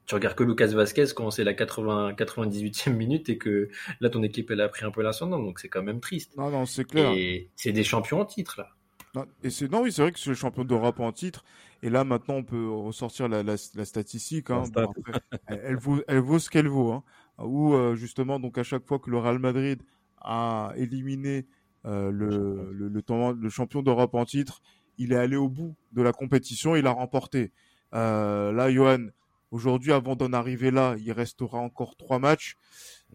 tu 0.06 0.14
regardes 0.14 0.36
que 0.36 0.44
Lucas 0.44 0.68
Vasquez 0.68 1.06
quand 1.16 1.32
c'est 1.32 1.46
la 1.46 1.54
80, 1.54 2.12
98e 2.12 2.94
minute 2.94 3.30
et 3.30 3.38
que 3.38 3.70
là 4.02 4.10
ton 4.10 4.22
équipe 4.24 4.52
elle 4.52 4.62
a 4.62 4.68
pris 4.68 4.86
un 4.86 4.92
peu 4.92 5.02
l'ascendant, 5.02 5.40
donc 5.42 5.60
c'est 5.60 5.70
quand 5.70 5.82
même 5.82 6.02
triste. 6.02 6.36
Non, 6.38 6.52
non, 6.52 6.66
c'est 6.66 6.84
clair. 6.84 7.12
Et 7.14 7.50
c'est 7.56 7.72
des 7.72 7.86
champions 7.86 8.20
en 8.20 8.26
titre 8.26 8.56
là. 8.58 8.70
Non, 9.16 9.26
et 9.42 9.50
c'est 9.50 9.72
non, 9.72 9.82
oui, 9.82 9.92
c'est 9.92 10.04
vrai 10.04 10.12
que 10.12 10.20
c'est 10.20 10.30
le 10.30 10.36
champion 10.36 10.66
d'Europe 10.66 11.00
en 11.00 11.12
titre. 11.12 11.44
Et 11.82 11.90
là, 11.90 12.04
maintenant, 12.04 12.36
on 12.36 12.44
peut 12.44 12.70
ressortir 12.70 13.30
la, 13.30 13.42
la, 13.42 13.56
la 13.74 13.86
statistique. 13.86 14.52
Hein. 14.52 14.64
La 14.76 14.86
Bon, 14.86 14.92
après, 14.92 15.20
elle, 15.48 15.62
elle 15.64 15.78
vaut, 15.78 16.02
elle 16.08 16.20
vaut 16.20 16.38
ce 16.38 16.50
qu'elle 16.50 16.68
vaut. 16.68 16.92
Hein. 16.92 17.04
Où 17.40 17.74
euh, 17.74 17.96
justement, 17.96 18.40
donc 18.40 18.58
à 18.58 18.64
chaque 18.64 18.86
fois 18.86 19.00
que 19.00 19.10
le 19.10 19.18
Real 19.18 19.40
Madrid 19.40 19.82
a 20.20 20.74
éliminé 20.76 21.48
euh, 21.86 22.12
le, 22.12 22.72
le, 22.74 23.34
le 23.34 23.50
champion 23.50 23.82
d'Europe 23.82 24.14
en 24.14 24.26
titre, 24.26 24.62
il 24.98 25.14
est 25.14 25.18
allé 25.18 25.38
au 25.38 25.48
bout 25.48 25.76
de 25.94 26.02
la 26.02 26.12
compétition, 26.12 26.76
il 26.76 26.86
a 26.86 26.92
remporté. 26.92 27.54
Euh, 27.94 28.52
là, 28.52 28.72
Johan, 28.72 29.08
aujourd'hui, 29.52 29.92
avant 29.94 30.16
d'en 30.16 30.34
arriver 30.34 30.72
là, 30.72 30.96
il 31.00 31.12
restera 31.12 31.58
encore 31.60 31.96
trois 31.96 32.20
matchs. 32.20 32.56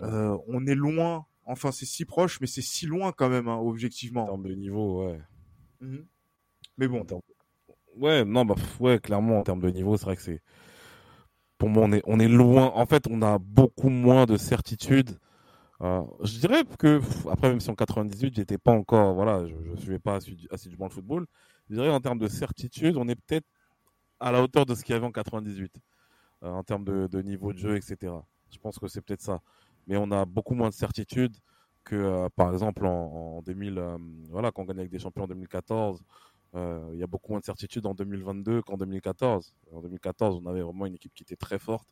Euh, 0.03 0.37
on 0.49 0.67
est 0.67 0.75
loin. 0.75 1.27
Enfin, 1.47 1.73
c'est 1.73 1.87
si 1.87 2.05
proche, 2.05 2.41
mais 2.41 2.47
c'est 2.47 2.63
si 2.63 2.87
loin 2.87 3.13
quand 3.13 3.29
même, 3.29 3.49
hein, 3.49 3.55
En 3.57 3.67
objectivement. 3.67 4.25
termes 4.27 4.43
de 4.49 4.55
niveau, 4.55 5.05
ouais. 5.07 5.21
Mhm. 5.81 6.07
Mais 6.79 6.89
bon, 6.89 7.01
En 7.01 7.05
termes- 7.05 7.21
Ouais, 7.97 8.25
non, 8.25 8.45
bah, 8.45 8.57
ouais, 8.81 8.99
clairement, 8.99 9.39
en 9.39 9.43
termes 9.45 9.61
de 9.61 9.71
niveau, 9.71 9.97
c'est 9.97 10.07
vrai 10.07 10.17
que 10.17 10.23
c'est. 10.23 10.43
Pour 11.59 11.69
moi, 11.69 11.85
on 11.87 11.93
est, 11.93 12.03
on 12.07 12.19
est 12.19 12.29
loin. 12.29 12.73
En 12.75 12.87
fait, 12.87 13.07
on 13.09 13.23
a 13.23 13.39
beaucoup 13.39 13.89
moins 13.89 14.27
de 14.27 14.37
certitude. 14.37 15.11
Euh, 15.81 16.03
je 16.23 16.39
dirais 16.39 16.65
que, 16.79 17.01
après, 17.31 17.51
même 17.51 17.61
si 17.61 17.71
en 17.71 17.75
98, 17.75 18.35
j'étais 18.35 18.59
pas 18.59 18.73
encore, 18.73 19.15
voilà, 19.15 19.47
je 19.47 19.55
ne 19.55 19.77
suivais 19.77 19.99
pas 20.01 20.19
assidû- 20.19 20.47
assidûment 20.51 20.87
le 20.87 20.91
football, 20.91 21.27
je 21.69 21.75
dirais 21.77 21.91
en 21.91 22.01
termes 22.01 22.19
de 22.19 22.29
certitude, 22.29 22.97
on 22.97 23.07
est 23.09 23.15
peut-être 23.17 23.47
à 24.21 24.33
la 24.33 24.43
hauteur 24.43 24.67
de 24.67 24.75
ce 24.75 24.85
qu'il 24.85 24.95
y 24.95 24.97
avait 24.97 25.07
en 25.07 25.13
98, 25.13 25.77
euh, 26.43 26.49
en 26.51 26.63
termes 26.63 26.85
de, 26.85 27.23
niveau 27.23 27.53
de 27.53 27.59
jeu, 27.59 27.77
etc. 27.77 28.13
Je 28.51 28.59
pense 28.59 28.79
que 28.79 28.89
c'est 28.89 29.01
peut-être 29.03 29.23
ça. 29.23 29.41
Mais 29.87 29.97
on 29.97 30.11
a 30.11 30.25
beaucoup 30.25 30.55
moins 30.55 30.69
de 30.71 30.75
certitude 30.75 31.37
que, 31.85 31.95
euh, 31.97 32.29
par 32.35 32.53
exemple, 32.53 32.87
en, 32.87 33.37
en 33.39 33.43
2000, 33.43 33.79
euh, 33.79 33.99
voilà, 34.31 34.51
quand 34.53 34.63
on 34.63 34.65
gagne 34.65 34.79
avec 34.79 34.91
des 34.91 34.99
champions 34.99 35.25
en 35.25 35.29
2014, 35.29 36.03
euh, 36.55 36.89
il 36.93 36.99
y 36.99 37.03
a 37.03 37.07
beaucoup 37.07 37.33
moins 37.33 37.41
de 37.41 37.45
certitude 37.45 37.85
en 37.87 37.95
2022 37.95 38.63
qu'en 38.63 38.77
2014. 38.77 39.55
En 39.73 39.81
2014, 39.83 40.41
on 40.43 40.47
avait 40.49 40.63
vraiment 40.63 40.87
une 40.87 40.95
équipe 40.95 41.13
qui 41.15 41.23
était 41.25 41.37
très 41.37 41.59
forte 41.59 41.89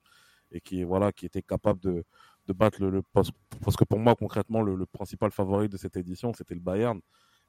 et 0.53 0.61
qui, 0.61 0.85
voilà, 0.85 1.13
qui 1.13 1.27
était 1.27 1.43
capable 1.43 1.81
de, 1.81 2.05
de 2.47 2.53
battre 2.53 2.81
le. 2.83 3.03
Parce 3.13 3.31
que 3.77 3.85
pour 3.85 3.99
moi, 3.99 4.15
concrètement, 4.15 4.63
le, 4.63 4.77
le 4.77 4.87
principal 4.87 5.31
favori 5.33 5.69
de 5.69 5.77
cette 5.77 5.97
édition, 5.97 6.33
c'était 6.33 6.55
le 6.55 6.61
Bayern. 6.61 7.01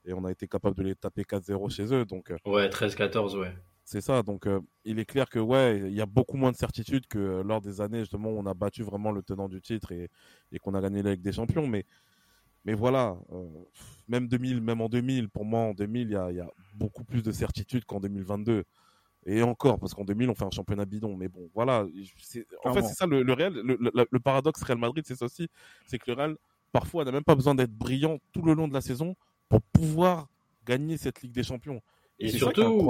Et 0.06 0.14
on 0.14 0.26
a 0.26 0.32
été 0.32 0.48
capable 0.48 0.76
de 0.76 0.84
les 0.84 0.96
taper 0.96 1.24
4-0 1.24 1.70
chez 1.70 1.94
eux. 1.94 2.04
Donc, 2.04 2.34
Ouais, 2.46 2.68
13-14, 2.68 3.38
ouais. 3.40 3.56
C'est 3.86 4.02
ça. 4.02 4.24
Donc, 4.24 4.48
euh, 4.48 4.62
il 4.86 5.00
est 5.00 5.06
clair 5.06 5.30
que 5.30 5.40
ouais, 5.40 5.80
il 5.80 5.94
y 5.94 6.02
a 6.02 6.06
beaucoup 6.06 6.38
moins 6.38 6.52
de 6.52 6.58
certitude 6.58 7.08
que 7.08 7.42
lors 7.42 7.62
des 7.62 7.82
années 7.82 8.00
justement 8.00 8.30
où 8.30 8.40
on 8.40 8.46
a 8.46 8.54
battu 8.54 8.82
vraiment 8.84 9.12
le 9.12 9.22
tenant 9.22 9.50
du 9.50 9.62
titre 9.62 9.92
et, 9.92 10.10
et 10.52 10.60
qu'on 10.60 10.74
a 10.74 10.82
gagné 10.82 11.04
la 11.04 11.12
Ligue 11.12 11.22
des 11.22 11.34
Champions. 11.34 11.68
Mais, 11.68 11.86
mais 12.66 12.74
voilà, 12.74 13.18
euh, 13.34 13.46
même 14.08 14.28
2000, 14.28 14.62
même 14.62 14.82
en 14.82 14.90
2000, 14.90 15.30
pour 15.30 15.46
moi, 15.46 15.62
en 15.62 15.74
2000, 15.74 16.08
il 16.08 16.12
y 16.12 16.16
a, 16.16 16.32
y 16.32 16.40
a, 16.40 16.50
beaucoup 16.76 17.04
plus 17.04 17.22
de 17.22 17.32
certitude 17.32 17.86
qu'en 17.86 18.00
2022. 18.00 18.64
Et 19.26 19.42
encore, 19.42 19.80
parce 19.80 19.94
qu'en 19.94 20.04
2000, 20.06 20.30
on 20.30 20.36
fait 20.36 20.46
un 20.46 20.52
championnat 20.52 20.86
bidon. 20.86 21.16
Mais 21.16 21.28
bon, 21.28 21.50
voilà. 21.54 21.86
En 22.66 22.74
fait, 22.74 22.82
c'est 22.84 22.94
ça 22.94 23.06
le, 23.06 23.22
le 23.24 23.34
Real, 23.34 23.54
le, 23.54 23.78
le, 23.80 24.08
le, 24.10 24.20
paradoxe 24.20 24.64
Real 24.64 24.78
Madrid, 24.78 25.04
c'est 25.06 25.16
ça 25.16 25.26
aussi. 25.26 25.48
C'est 25.86 25.98
que 25.98 26.12
le 26.12 26.14
Real, 26.14 26.38
parfois, 26.72 27.06
n'a 27.06 27.12
même 27.12 27.24
pas 27.24 27.36
besoin 27.36 27.56
d'être 27.56 27.72
brillant 27.74 28.20
tout 28.32 28.42
le 28.42 28.54
long 28.54 28.68
de 28.68 28.74
la 28.74 28.82
saison 28.82 29.16
pour 29.50 29.62
pouvoir 29.62 30.28
gagner 30.66 30.98
cette 30.98 31.22
Ligue 31.22 31.34
des 31.34 31.44
Champions. 31.44 31.82
Et, 32.24 32.30
surtout, 32.30 32.90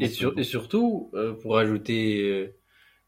et, 0.00 0.08
sur, 0.08 0.36
et, 0.36 0.42
surtout, 0.42 1.10
euh, 1.14 1.34
pour 1.34 1.56
ajouter, 1.56 2.28
euh, 2.28 2.52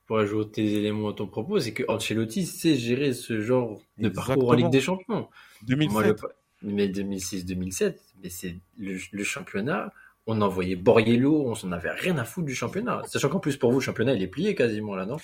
pour 0.07 0.19
ajouter 0.19 0.63
des 0.63 0.75
éléments 0.77 1.09
à 1.09 1.13
ton 1.13 1.27
propos, 1.27 1.59
c'est 1.59 1.73
que 1.73 1.83
Ancelotti 1.89 2.47
sait 2.47 2.77
gérer 2.77 3.13
ce 3.13 3.41
genre 3.41 3.81
de 3.99 4.09
parcours 4.09 4.51
en 4.51 4.53
Ligue 4.53 4.71
des 4.71 4.81
Champions. 4.81 5.29
2007. 5.67 6.23
mais 6.63 6.87
2006-2007, 6.87 7.97
mais 8.23 8.29
c'est 8.31 8.55
le, 8.79 8.99
le, 9.11 9.25
championnat. 9.25 9.93
On 10.29 10.41
envoyait 10.43 10.77
Borriello, 10.77 11.45
on 11.49 11.57
s'en 11.57 11.73
avait 11.73 11.91
rien 11.91 12.17
à 12.19 12.25
foutre 12.25 12.47
du 12.47 12.55
championnat. 12.55 13.03
Sachant 13.07 13.29
qu'en 13.29 13.41
plus 13.41 13.57
pour 13.57 13.73
vous, 13.73 13.81
le 13.81 13.85
championnat 13.85 14.15
il 14.15 14.23
est 14.23 14.29
plié 14.29 14.55
quasiment 14.55 14.95
là, 14.95 15.07
non? 15.07 15.17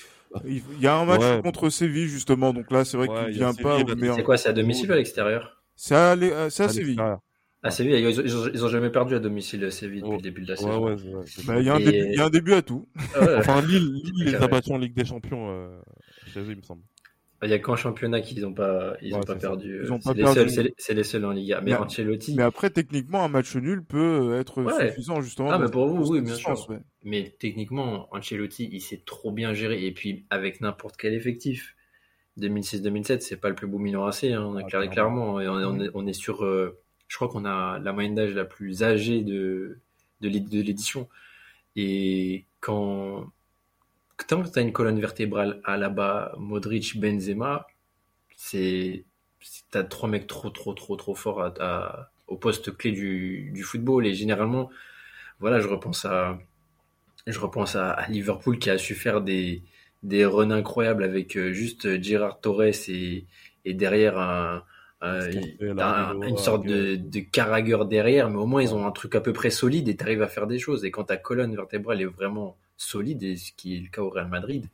Il 0.44 0.62
y 0.80 0.88
a 0.88 0.96
un 0.96 1.04
match 1.04 1.20
ouais. 1.20 1.40
contre 1.42 1.70
Séville 1.70 2.08
justement, 2.08 2.52
donc 2.52 2.72
là 2.72 2.84
c'est 2.84 2.96
vrai 2.96 3.08
ouais, 3.08 3.26
qu'il 3.26 3.34
vient 3.34 3.54
pas. 3.54 3.78
C'est 4.16 4.24
quoi, 4.24 4.36
c'est 4.36 4.48
à 4.48 4.52
domicile 4.52 4.90
ou 4.90 4.94
à 4.94 4.96
l'extérieur? 4.96 5.62
C'est 5.76 5.94
à, 5.94 6.10
à, 6.10 6.44
à 6.44 6.50
Séville. 6.50 6.98
Ah, 7.62 7.70
Séville, 7.70 7.96
ils, 7.96 8.09
ils, 8.09 8.51
ils, 8.55 8.64
ont 8.64 8.68
jamais 8.68 8.88
perdu 8.88 9.14
à 9.14 9.18
domicile 9.18 9.70
Séville 9.70 10.01
depuis 10.01 10.12
oh. 10.12 10.16
le 10.16 10.23
début 10.23 10.42
de 10.42 10.49
la 10.49 10.57
saison. 10.57 10.83
Ouais, 10.83 10.96
bah, 11.46 11.61
il, 11.61 11.66
y 11.66 11.68
a 11.68 11.75
un 11.75 11.79
début, 11.79 11.99
il 11.99 12.14
y 12.14 12.20
a 12.20 12.25
un 12.25 12.31
début 12.31 12.55
à 12.55 12.62
tout. 12.62 12.88
enfin, 13.20 13.61
Lille, 13.61 13.92
Lille 13.92 14.25
les 14.25 14.35
a 14.35 14.49
battus 14.49 14.73
en 14.73 14.79
Ligue 14.79 14.94
des 14.94 15.05
Champions 15.05 15.51
euh, 15.51 15.79
chez 16.27 16.40
eux, 16.40 16.51
il 16.51 16.57
me 16.57 16.62
semble. 16.62 16.83
Il 17.42 17.49
n'y 17.49 17.55
a 17.55 17.59
qu'en 17.59 17.77
championnat 17.77 18.20
qu'ils 18.20 18.42
n'ont 18.42 18.53
pas, 18.53 18.96
ils 19.01 19.14
ont 19.14 19.20
pas 19.20 19.35
perdu. 19.35 19.83
C'est 20.03 20.14
les, 20.14 20.27
seuls, 20.27 20.70
les, 20.88 20.94
les 20.94 21.03
seuls 21.05 21.25
en 21.25 21.31
Liga. 21.31 21.61
Mais, 21.62 21.70
mais 21.70 21.77
Ancelotti. 21.77 22.35
Mais 22.35 22.42
après, 22.42 22.68
techniquement, 22.68 23.25
un 23.25 23.29
match 23.29 23.57
nul 23.57 23.83
peut 23.83 24.37
être 24.38 24.62
suffisant, 24.79 25.23
justement. 25.23 25.51
Ah, 25.51 25.59
mais 25.59 25.70
pour 25.70 25.87
vous, 25.87 26.12
oui, 26.12 26.20
bien 26.20 26.35
sûr. 26.35 26.55
Mais 27.03 27.35
techniquement, 27.38 28.09
Ancelotti, 28.14 28.68
il 28.73 28.81
s'est 28.81 29.03
trop 29.05 29.33
bien 29.33 29.55
géré. 29.55 29.87
Et 29.87 29.92
puis, 29.92 30.27
avec 30.31 30.61
n'importe 30.61 30.96
quel 30.96 31.14
effectif. 31.14 31.77
2006-2007, 32.38 33.20
c'est 33.20 33.37
pas 33.37 33.49
le 33.49 33.55
plus 33.55 33.66
beau 33.66 33.79
Milan 33.79 34.07
AC, 34.07 34.25
hein, 34.25 34.42
on 34.46 34.57
a 34.57 34.62
ah, 34.62 34.87
clairement. 34.87 35.40
Et 35.40 35.49
on, 35.49 35.55
on, 35.55 35.81
est, 35.81 35.90
on 35.94 36.07
est 36.07 36.12
sur, 36.14 36.44
euh, 36.44 36.81
je 37.11 37.16
crois 37.16 37.29
qu'on 37.29 37.44
a 37.44 37.81
la 37.81 37.92
moyenne 37.92 38.14
d'âge 38.14 38.35
la 38.35 38.44
plus 38.44 38.85
âgée 38.85 39.23
de, 39.23 39.81
de 40.20 40.29
l'édition. 40.29 41.09
Et 41.75 42.46
quand, 42.61 43.27
quand 44.16 44.42
tu 44.44 44.59
as 44.59 44.62
une 44.62 44.73
colonne 44.73 45.01
vertébrale 45.01 45.61
à 45.64 45.77
là-bas, 45.77 46.35
Modric, 46.38 47.01
Benzema, 47.01 47.66
c'est 48.37 49.05
t'as 49.70 49.83
trois 49.85 50.09
mecs 50.09 50.27
trop 50.27 50.51
trop 50.51 50.73
trop 50.75 50.96
trop 50.96 51.14
forts 51.14 51.42
à, 51.61 52.11
au 52.29 52.37
poste 52.37 52.77
clé 52.77 52.92
du, 52.92 53.62
football 53.64 54.07
et 54.07 54.14
généralement 54.14 54.70
voilà 55.40 55.61
je 55.61 55.68
repense 55.68 56.05
à 56.05 56.38
je 57.27 57.38
repense 57.38 57.75
à, 57.77 58.07
Liverpool 58.09 58.59
qui 58.59 58.70
a 58.70 58.79
su 58.79 58.94
faire 58.94 59.23
des 59.23 59.62
des 60.03 60.25
runs 60.27 60.51
incroyables 60.51 61.05
avec 61.05 61.37
euh, 61.37 61.53
juste 61.53 62.03
Gérard 62.03 62.40
Torres 62.40 62.88
et, 62.88 63.27
et 63.64 63.75
derrière 63.75 64.18
un, 64.18 64.64
euh, 65.02 65.30
une 66.22 66.36
sorte 66.36 66.66
de, 66.66 66.96
de 66.96 67.20
carragueur 67.20 67.86
derrière, 67.86 68.28
mais 68.28 68.36
au 68.36 68.46
moins 68.46 68.62
ils 68.62 68.74
ont 68.74 68.86
un 68.86 68.90
truc 68.90 69.14
à 69.14 69.20
peu 69.20 69.32
près 69.32 69.50
solide 69.50 69.88
et 69.88 69.96
tu 69.96 70.04
arrives 70.04 70.22
à 70.22 70.28
faire 70.28 70.46
des 70.46 70.58
choses. 70.58 70.84
Et 70.84 70.90
quand 70.90 71.04
ta 71.04 71.16
colonne 71.16 71.54
vertébrale 71.54 72.02
est 72.02 72.06
vraiment 72.06 72.56
solide, 72.76 73.22
et 73.22 73.36
ce 73.36 73.52
qui 73.52 73.76
est 73.76 73.80
le 73.80 73.88
cas 73.88 74.02
au 74.02 74.10
Real 74.10 74.28
Madrid, 74.28 74.66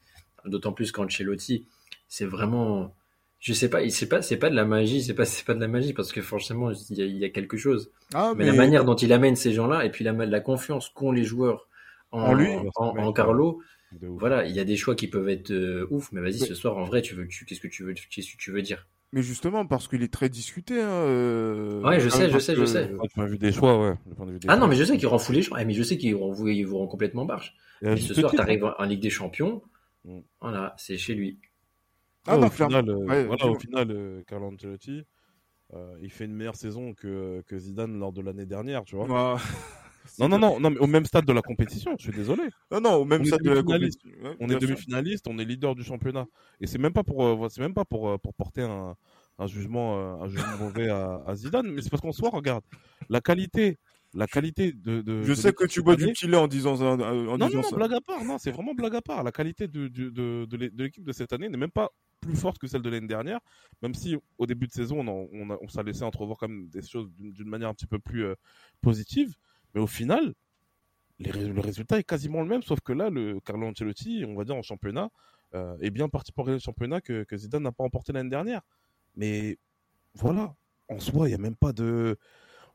d'autant 0.44 0.72
plus 0.72 0.90
qu'Ancelotti, 0.90 1.66
c'est 2.08 2.24
vraiment, 2.24 2.92
je 3.38 3.52
sais 3.52 3.70
pas, 3.70 3.88
c'est 3.88 4.08
pas, 4.08 4.20
c'est 4.20 4.36
pas 4.36 4.50
de 4.50 4.56
la 4.56 4.64
magie, 4.64 5.02
c'est 5.02 5.14
pas, 5.14 5.24
c'est 5.26 5.44
pas 5.44 5.54
de 5.54 5.60
la 5.60 5.68
magie 5.68 5.92
parce 5.92 6.12
que 6.12 6.22
forcément 6.22 6.72
il 6.72 6.98
y 6.98 7.02
a, 7.02 7.04
il 7.04 7.16
y 7.16 7.24
a 7.24 7.30
quelque 7.30 7.56
chose. 7.56 7.90
Ah, 8.12 8.32
mais... 8.36 8.44
mais... 8.44 8.50
la 8.50 8.56
manière 8.56 8.84
dont 8.84 8.96
il 8.96 9.12
amène 9.12 9.36
ces 9.36 9.52
gens-là 9.52 9.84
et 9.84 9.90
puis 9.90 10.04
la, 10.04 10.12
la 10.12 10.40
confiance 10.40 10.88
qu'ont 10.88 11.12
les 11.12 11.24
joueurs 11.24 11.68
en, 12.10 12.20
en 12.22 12.34
lui, 12.34 12.50
en, 12.76 12.96
en 12.96 13.12
Carlo. 13.12 13.62
Voilà, 14.02 14.44
il 14.44 14.54
y 14.54 14.60
a 14.60 14.64
des 14.64 14.76
choix 14.76 14.94
qui 14.96 15.06
peuvent 15.06 15.28
être 15.28 15.52
euh, 15.52 15.86
ouf, 15.90 16.10
mais 16.12 16.20
vas-y, 16.20 16.40
ce 16.40 16.54
soir, 16.54 16.76
en 16.76 16.84
vrai, 16.84 17.02
tu 17.02 17.14
veux, 17.14 17.26
tu, 17.28 17.44
qu'est-ce 17.46 17.60
que 17.60 17.68
tu 17.68 17.84
veux, 17.84 17.94
qu'est-ce 17.94 18.32
que 18.32 18.36
tu 18.36 18.50
veux 18.50 18.60
dire? 18.60 18.86
Mais 19.12 19.22
justement, 19.22 19.66
parce 19.66 19.88
qu'il 19.88 20.02
est 20.02 20.12
très 20.12 20.28
discuté. 20.28 20.80
Hein, 20.80 20.88
euh... 20.88 21.82
Ouais, 21.82 22.00
je 22.00 22.08
sais, 22.08 22.28
je 22.28 22.38
sais, 22.38 22.54
je 22.54 22.64
sais. 22.64 22.90
Tu 23.12 23.20
m'as 23.20 23.26
vu 23.26 23.38
des 23.38 23.52
choix, 23.52 23.80
ouais. 23.80 23.94
Des 24.26 24.48
ah 24.48 24.56
non, 24.56 24.66
mais 24.66 24.76
je 24.76 24.84
sais 24.84 24.98
qu'il 24.98 25.06
rend 25.06 25.18
fou 25.18 25.32
les 25.32 25.42
choix. 25.42 25.64
mais 25.64 25.74
je 25.74 25.82
sais 25.82 25.96
qu'il 25.96 26.14
vous, 26.14 26.48
il 26.48 26.64
vous 26.64 26.78
rend 26.78 26.86
complètement 26.86 27.24
barge. 27.24 27.54
Et 27.82 27.96
ce 27.96 28.14
soir, 28.14 28.32
tu 28.32 28.40
arrives 28.40 28.64
en 28.78 28.84
Ligue 28.84 29.00
des 29.00 29.10
Champions. 29.10 29.62
Mm. 30.04 30.20
Voilà, 30.40 30.74
c'est 30.78 30.96
chez 30.96 31.14
lui. 31.14 31.38
Ah, 32.26 32.36
non, 32.36 32.48
au, 32.48 32.50
final, 32.50 32.88
euh, 32.88 32.96
ouais, 33.06 33.24
voilà, 33.24 33.46
au 33.46 33.54
final, 33.54 33.90
euh, 33.90 34.22
Carlo 34.26 34.48
Ancelotti, 34.48 35.04
euh, 35.74 35.96
il 36.02 36.10
fait 36.10 36.24
une 36.24 36.34
meilleure 36.34 36.56
saison 36.56 36.92
que, 36.92 37.42
que 37.46 37.56
Zidane 37.56 37.98
lors 37.98 38.12
de 38.12 38.20
l'année 38.20 38.46
dernière, 38.46 38.84
tu 38.84 38.96
vois. 38.96 39.06
Ah. 39.10 39.36
Non, 40.18 40.28
non, 40.28 40.38
non, 40.38 40.60
non, 40.60 40.70
mais 40.70 40.78
au 40.78 40.86
même 40.86 41.04
stade 41.04 41.24
de 41.24 41.32
la 41.32 41.42
compétition, 41.42 41.94
je 41.98 42.04
suis 42.04 42.12
désolé. 42.12 42.44
Non, 42.70 42.80
non, 42.80 42.94
au 42.94 43.04
même 43.04 43.24
stade 43.24 43.42
de 43.42 43.50
la 43.50 43.62
compétition. 43.62 44.10
Ouais, 44.22 44.36
on 44.40 44.48
est 44.48 44.58
demi-finaliste, 44.58 45.26
on 45.28 45.38
est 45.38 45.44
leader 45.44 45.74
du 45.74 45.84
championnat. 45.84 46.26
Et 46.60 46.66
c'est 46.66 46.78
même 46.78 46.92
pas 46.92 47.02
pour, 47.04 47.24
euh, 47.24 47.48
c'est 47.50 47.60
même 47.60 47.74
pas 47.74 47.84
pour, 47.84 48.08
euh, 48.08 48.18
pour 48.18 48.34
porter 48.34 48.62
un, 48.62 48.96
un 49.38 49.46
jugement, 49.46 49.98
euh, 49.98 50.24
un 50.24 50.28
jugement 50.28 50.56
mauvais 50.58 50.88
à, 50.88 51.22
à, 51.26 51.34
Zidane, 51.34 51.70
mais 51.70 51.82
c'est 51.82 51.90
parce 51.90 52.00
qu'en 52.00 52.12
soi, 52.12 52.30
regarde, 52.30 52.64
la 53.08 53.20
qualité, 53.20 53.78
la 54.14 54.26
qualité 54.26 54.72
de. 54.72 55.02
de 55.02 55.22
je 55.22 55.30
de 55.30 55.34
sais 55.34 55.52
que 55.52 55.66
tu 55.66 55.82
bois 55.82 55.96
du 55.96 56.14
Chile 56.14 56.34
en 56.34 56.48
disant, 56.48 56.80
en 56.80 56.96
non, 56.96 57.36
disant 57.46 57.58
non, 57.58 57.62
ça. 57.62 57.76
blague 57.76 57.92
à 57.94 58.00
part, 58.00 58.24
non, 58.24 58.38
c'est 58.38 58.50
vraiment 58.50 58.74
blague 58.74 58.96
à 58.96 59.02
part. 59.02 59.22
La 59.22 59.32
qualité 59.32 59.68
de, 59.68 59.88
de, 59.88 60.56
l'équipe 60.76 61.04
de 61.04 61.12
cette 61.12 61.32
année 61.32 61.48
n'est 61.48 61.58
même 61.58 61.70
pas 61.70 61.90
plus 62.20 62.36
forte 62.36 62.58
que 62.58 62.66
celle 62.66 62.82
de 62.82 62.88
l'année 62.88 63.06
dernière, 63.06 63.40
même 63.82 63.94
si 63.94 64.16
au 64.38 64.46
début 64.46 64.66
de 64.66 64.72
saison, 64.72 65.06
on, 65.06 65.28
on, 65.32 65.58
on 65.60 65.68
s'est 65.68 65.82
laissé 65.82 66.02
entrevoir 66.02 66.38
quand 66.38 66.48
même 66.48 66.68
des 66.68 66.82
choses 66.82 67.10
d'une 67.18 67.48
manière 67.48 67.68
un 67.68 67.74
petit 67.74 67.86
peu 67.86 67.98
plus 67.98 68.24
euh, 68.24 68.34
positive, 68.80 69.34
mais 69.76 69.82
au 69.82 69.86
final, 69.86 70.32
les, 71.18 71.30
le 71.30 71.60
résultat 71.60 71.98
est 71.98 72.02
quasiment 72.02 72.40
le 72.40 72.48
même, 72.48 72.62
sauf 72.62 72.80
que 72.80 72.94
là, 72.94 73.10
le 73.10 73.40
Carlo 73.40 73.66
Ancelotti, 73.66 74.24
on 74.26 74.34
va 74.34 74.44
dire 74.44 74.56
en 74.56 74.62
championnat, 74.62 75.10
euh, 75.54 75.76
est 75.82 75.90
bien 75.90 76.08
parti 76.08 76.32
pour 76.32 76.46
gagner 76.46 76.56
le 76.56 76.62
championnat 76.62 77.02
que, 77.02 77.24
que 77.24 77.36
Zidane 77.36 77.62
n'a 77.62 77.72
pas 77.72 77.84
emporté 77.84 78.14
l'année 78.14 78.30
dernière. 78.30 78.62
Mais 79.16 79.58
voilà, 80.14 80.56
en 80.88 80.98
soi, 80.98 81.26
il 81.26 81.32
n'y 81.32 81.34
a 81.34 81.38
même 81.38 81.56
pas 81.56 81.74
de. 81.74 82.16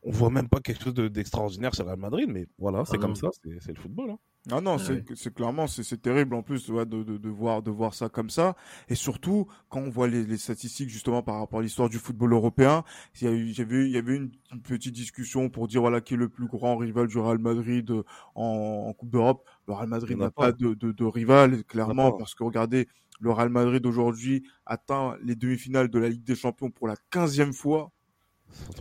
On 0.04 0.12
voit 0.12 0.30
même 0.30 0.48
pas 0.48 0.60
quelque 0.60 0.84
chose 0.84 0.94
d'extraordinaire 0.94 1.74
chez 1.74 1.82
Real 1.82 1.98
Madrid, 1.98 2.30
mais 2.30 2.48
voilà, 2.60 2.86
c'est 2.86 2.98
ah 2.98 3.00
comme 3.00 3.16
ça, 3.16 3.30
c'est 3.34 3.74
le 3.74 3.82
football. 3.82 4.12
Hein. 4.12 4.20
Ah 4.50 4.60
non, 4.60 4.80
c'est 4.80 5.04
c'est 5.16 5.32
clairement 5.32 5.68
c'est 5.68 6.02
terrible 6.02 6.34
en 6.34 6.42
plus 6.42 6.68
ouais, 6.70 6.84
de, 6.88 7.04
de, 7.04 7.18
de, 7.18 7.30
voir 7.30 7.62
de 7.62 7.70
voir 7.70 7.94
ça 7.94 8.10
comme 8.10 8.32
ça 8.32 8.56
et 8.90 8.96
surtout 8.96 9.46
quand 9.70 9.82
on 9.82 9.90
voit 9.92 10.08
les, 10.08 10.24
les 10.24 10.38
statistiques 10.38 10.90
justement 10.90 11.22
par 11.22 11.38
rapport 11.38 11.60
à 11.60 11.62
l'histoire 11.62 11.90
du 11.90 12.00
football 12.00 12.34
européen, 12.34 12.84
il 13.22 13.28
y 13.28 13.28
a 13.28 13.34
eu 13.34 13.54
j'avais 13.54 13.86
il 13.86 13.92
y 13.92 13.98
avait 13.98 14.16
une, 14.16 14.32
une, 14.52 14.62
petite 14.62 14.96
discussion 14.96 15.50
pour 15.50 15.68
dire 15.68 15.82
voilà 15.82 16.02
qui 16.02 16.16
est 16.16 16.18
le 16.18 16.28
plus 16.28 16.48
grand 16.48 16.76
rival 16.76 17.06
du 17.06 17.20
Real 17.20 17.38
Madrid 17.38 17.92
en, 18.34 18.86
en 18.88 18.94
Coupe 18.94 19.12
d'Europe. 19.12 19.48
Le 19.68 19.76
Real 19.76 19.88
Madrid 19.88 20.18
n'a 20.18 20.32
pas, 20.32 20.46
pas 20.46 20.52
de, 20.54 20.74
de, 20.74 20.92
de, 20.92 21.06
rival 21.06 21.64
clairement 21.66 22.12
parce 22.14 22.34
que 22.34 22.44
regardez 22.44 22.88
le 23.20 23.32
Real 23.32 23.50
Madrid 23.50 23.86
aujourd'hui 23.86 24.44
atteint 24.66 25.18
les 25.22 25.36
demi-finales 25.36 25.90
de 25.90 26.00
la 26.00 26.10
Ligue 26.10 26.24
des 26.24 26.36
Champions 26.36 26.72
pour 26.72 26.88
la 26.88 26.96
quinzième 27.12 27.54
fois, 27.54 27.92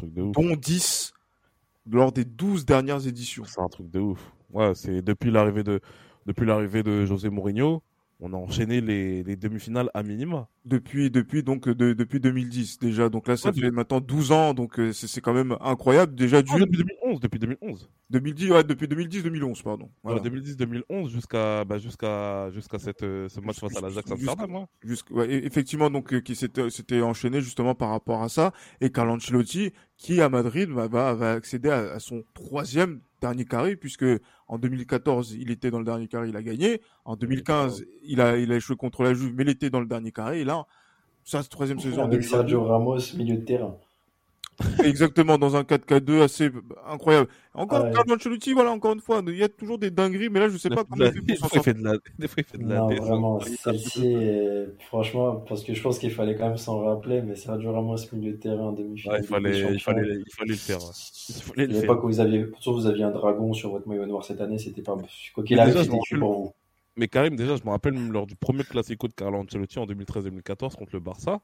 dont 0.03 0.57
10 0.57 1.13
lors 1.87 2.13
des 2.13 2.25
12 2.25 2.65
dernières 2.65 3.07
éditions. 3.07 3.45
C'est 3.45 3.61
un 3.61 3.69
truc 3.69 3.91
de 3.91 4.01
ouf. 4.01 4.33
Ouais, 4.53 4.75
c'est 4.75 5.03
depuis 5.03 5.31
l'arrivée 5.31 5.63
de 5.63 5.81
depuis 6.27 6.47
l'arrivée 6.47 6.83
de 6.83 7.07
José 7.07 7.31
Mourinho, 7.31 7.83
on 8.21 8.33
a 8.35 8.37
enchaîné 8.37 8.81
les, 8.81 9.23
les 9.23 9.37
demi-finales 9.37 9.91
à 9.95 10.03
minima. 10.03 10.49
Depuis 10.67 11.11
depuis 11.11 11.43
donc 11.43 11.69
de, 11.69 11.95
depuis 11.95 12.21
2010 12.21 12.79
déjà. 12.79 13.09
Donc 13.09 13.27
là 13.27 13.37
ça 13.37 13.49
ouais, 13.49 13.55
fait 13.55 13.61
depuis... 13.63 13.75
maintenant 13.75 14.01
12 14.01 14.33
ans 14.33 14.55
donc 14.55 14.79
euh, 14.79 14.93
c'est 14.93 15.21
quand 15.23 15.33
même 15.33 15.57
incroyable 15.61 16.15
déjà 16.15 16.43
du... 16.43 16.53
depuis 16.53 16.79
2011 16.79 17.21
depuis 17.21 17.39
2011. 17.39 17.91
2010 18.11 18.51
ouais, 18.51 18.65
depuis 18.65 18.89
2010 18.89 19.23
2011 19.23 19.63
pardon. 19.63 19.91
Voilà. 20.03 20.19
Ouais, 20.19 20.25
2010 20.25 20.57
2011 20.59 21.11
jusqu'à 21.11 21.65
bah, 21.65 21.79
jusqu'à 21.79 22.51
jusqu'à 22.51 22.79
cette 22.79 23.03
euh, 23.03 23.29
ce 23.31 23.41
match 23.41 23.59
face 23.59 23.77
à 23.77 23.81
l'Ajax 23.81 24.11
Amsterdam. 24.11 24.67
Jusqu', 24.85 25.11
ouais, 25.13 25.33
effectivement 25.33 25.89
donc 25.89 26.13
euh, 26.13 26.21
qui 26.21 26.37
s'était 26.37 27.01
enchaîné 27.01 27.41
justement 27.41 27.75
par 27.75 27.89
rapport 27.89 28.23
à 28.23 28.29
ça 28.29 28.53
et 28.83 28.91
Carlo 28.91 29.15
Ancelotti 29.15 29.73
qui 29.97 30.21
à 30.21 30.29
Madrid 30.29 30.69
va 30.69 30.89
va, 30.89 31.15
va 31.15 31.33
accéder 31.33 31.71
à, 31.71 31.93
à 31.93 31.99
son 32.01 32.23
troisième 32.35 33.01
dernier 33.21 33.45
carré 33.45 33.77
puisque 33.77 34.07
en 34.49 34.59
2014 34.59 35.35
il 35.35 35.51
était 35.51 35.71
dans 35.71 35.79
le 35.79 35.85
dernier 35.85 36.09
carré 36.09 36.29
il 36.29 36.37
a 36.37 36.43
gagné. 36.43 36.81
En 37.05 37.17
2015 37.17 37.85
il 38.03 38.21
a 38.21 38.37
il 38.37 38.53
a 38.53 38.57
échoué 38.57 38.77
contre 38.77 39.03
la 39.03 39.15
Juve 39.15 39.35
mais 39.37 39.45
il 39.45 39.51
était 39.51 39.71
dans 39.71 39.81
le 39.81 39.87
dernier 39.87 40.13
carré 40.13 40.41
et 40.41 40.45
là 40.45 40.67
sa 41.25 41.43
troisième 41.43 41.79
saison. 41.79 42.05
avec 42.05 42.25
Sergio 42.25 42.65
Ramos 42.65 43.15
milieu 43.17 43.37
de 43.37 43.45
terrain 43.45 43.77
Exactement, 44.85 45.39
dans 45.39 45.57
un 45.57 45.63
4K2 45.63 46.23
assez 46.23 46.51
incroyable. 46.87 47.29
Encore, 47.55 47.85
Ouais. 47.85 47.93
Carlo 47.93 48.15
Ancelotti, 48.15 48.53
voilà, 48.53 48.71
encore 48.71 48.93
une 48.93 49.01
fois, 49.01 49.23
il 49.27 49.37
y 49.37 49.43
a 49.43 49.49
toujours 49.49 49.79
des 49.79 49.91
dingueries, 49.91 50.29
mais 50.29 50.41
là, 50.41 50.49
je 50.49 50.57
sais 50.59 50.69
pas 50.69 50.85
comment 50.85 51.05
il 51.07 51.13
fait 51.13 51.21
Des 51.23 51.37
fois, 51.37 51.49
il 51.55 51.63
fait 51.63 51.75
de 51.75 51.83
la, 51.83 51.93
des 52.19 52.29
fois, 52.29 52.37
il 52.39 52.45
fait 52.45 52.59
de 52.59 52.69
la 52.69 52.77
Non, 52.81 52.95
vraiment, 52.95 53.41
celle-ci, 53.41 54.15
euh, 54.15 54.67
franchement, 54.89 55.37
parce 55.49 55.65
que 55.65 55.75
je 55.75 55.83
pense 55.83 55.99
qu'il 55.99 56.11
fallait 56.11 56.37
quand 56.37 56.49
même 56.49 56.57
s'en 56.57 56.81
rappeler, 56.81 57.23
mais 57.23 57.35
Sergio 57.37 57.73
Ramos, 57.73 57.97
milieu 58.13 58.33
de 58.33 58.37
terrain 58.37 58.65
en 58.69 58.71
Ouais, 58.73 58.77
demi-finale. 58.83 59.21
il 59.23 59.27
fallait, 59.27 59.59
il 59.75 59.81
fallait, 59.81 60.03
il 60.27 60.33
fallait 60.35 60.51
le 60.53 60.57
faire. 60.57 60.79
ouais. 60.83 60.91
Il 61.29 61.35
fallait 61.43 61.67
le 61.67 61.73
faire. 61.73 61.81
l'époque 61.83 62.05
où 62.05 62.07
vous 62.09 62.21
aviez, 62.21 62.47
surtout 62.61 62.75
vous 62.75 62.87
aviez 62.87 63.05
un 63.05 63.11
dragon 63.11 63.53
sur 63.53 63.71
votre 63.71 63.89
maillot 63.89 64.07
noir 64.07 64.25
cette 64.25 64.41
année, 64.41 64.59
c'était 64.59 64.83
pas, 64.83 64.97
quoi 65.35 65.45
qu'il 65.45 65.59
arrive, 65.59 65.77
c'était 65.83 66.19
pour 66.19 66.33
vous. 66.35 66.53
Mais 66.97 67.09
Karim, 67.09 67.37
déjà, 67.37 67.57
je 67.57 67.63
me 67.65 67.71
rappelle 67.71 67.95
même 67.95 68.13
lors 68.13 68.27
du 68.27 68.37
premier 68.37 68.65
Classico 68.65 69.09
de 69.09 69.13
Carlo 69.15 69.39
Ancelotti 69.39 69.79
en 69.79 69.87
2013-2014 69.87 70.77
contre 70.77 70.91
le 70.93 71.01
Barça, 71.01 71.41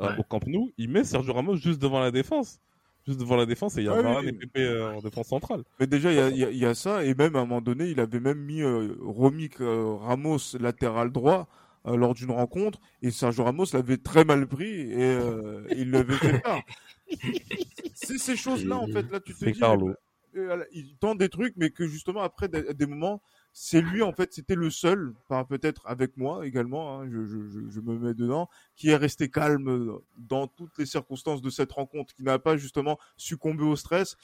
euh, 0.00 0.08
Ouais. 0.08 0.18
au 0.18 0.22
Camp 0.22 0.46
Nou, 0.46 0.72
il 0.78 0.88
met 0.88 1.04
Sergio 1.04 1.32
Ramos 1.32 1.56
juste 1.56 1.80
devant 1.80 2.00
la 2.00 2.10
défense. 2.10 2.58
Juste 3.06 3.20
devant 3.20 3.36
la 3.36 3.46
défense 3.46 3.76
et 3.78 3.80
il 3.80 3.86
y 3.86 3.88
a 3.88 3.94
Ah 3.94 4.02
Varane 4.02 4.26
oui. 4.26 4.38
et 4.54 4.60
euh, 4.60 4.94
en 4.94 5.00
défense 5.00 5.28
centrale. 5.28 5.62
Mais 5.80 5.86
déjà, 5.86 6.12
il 6.12 6.36
y 6.38 6.44
a, 6.44 6.50
y 6.50 6.70
y 6.70 6.74
ça, 6.74 7.04
et 7.04 7.14
même 7.14 7.36
à 7.36 7.40
un 7.40 7.46
moment 7.46 7.60
donné, 7.62 7.86
il 7.88 8.00
avait 8.00 8.20
même 8.20 8.38
mis 8.38 8.60
euh, 8.62 8.94
Romy 9.00 9.48
euh, 9.60 9.94
Ramos 9.94 10.38
latéral 10.60 11.10
droit 11.10 11.48
euh, 11.86 11.96
lors 11.96 12.12
d'une 12.14 12.30
rencontre, 12.32 12.80
et 13.02 13.10
Sergio 13.10 13.44
Ramos 13.44 13.64
l'avait 13.72 13.96
très 13.96 14.24
mal 14.24 14.46
pris, 14.46 14.92
et 14.92 14.96
euh, 15.00 15.62
il 15.74 15.90
l'avait 15.90 16.14
fait 16.16 16.38
part. 16.40 16.60
C'est 17.94 18.18
ces 18.18 18.36
choses-là, 18.36 18.76
en 18.76 18.86
fait, 18.88 19.10
là, 19.10 19.20
tu 19.20 19.32
te 19.34 19.44
dis, 19.44 19.58
Carlo. 19.58 19.94
il 20.72 20.96
tente 21.00 21.18
des 21.18 21.28
trucs, 21.30 21.54
mais 21.56 21.70
que 21.70 21.86
justement, 21.86 22.20
après, 22.20 22.46
à 22.54 22.72
des 22.74 22.86
moments, 22.86 23.22
c'est 23.60 23.80
lui, 23.80 24.02
en 24.02 24.12
fait, 24.12 24.32
c'était 24.32 24.54
le 24.54 24.70
seul, 24.70 25.14
peut-être 25.48 25.82
avec 25.84 26.16
moi 26.16 26.46
également, 26.46 27.00
hein, 27.00 27.08
je, 27.10 27.24
je, 27.24 27.48
je, 27.48 27.58
je 27.68 27.80
me 27.80 27.98
mets 27.98 28.14
dedans, 28.14 28.48
qui 28.76 28.90
est 28.90 28.96
resté 28.96 29.30
calme 29.30 29.98
dans 30.16 30.46
toutes 30.46 30.78
les 30.78 30.86
circonstances 30.86 31.42
de 31.42 31.50
cette 31.50 31.72
rencontre, 31.72 32.14
qui 32.14 32.22
n'a 32.22 32.38
pas 32.38 32.56
justement 32.56 33.00
succombé 33.16 33.64
au 33.64 33.74
stress. 33.74 34.16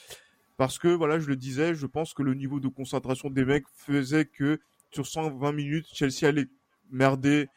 Parce 0.56 0.78
que, 0.78 0.86
voilà, 0.86 1.18
je 1.18 1.26
le 1.26 1.34
disais, 1.34 1.74
je 1.74 1.86
pense 1.86 2.14
que 2.14 2.22
le 2.22 2.34
niveau 2.34 2.60
de 2.60 2.68
concentration 2.68 3.28
des 3.28 3.44
mecs 3.44 3.64
faisait 3.74 4.24
que 4.24 4.60
sur 4.92 5.04
120 5.04 5.50
minutes, 5.50 5.86
Chelsea 5.92 6.28
allait 6.28 6.46
merder 6.92 7.48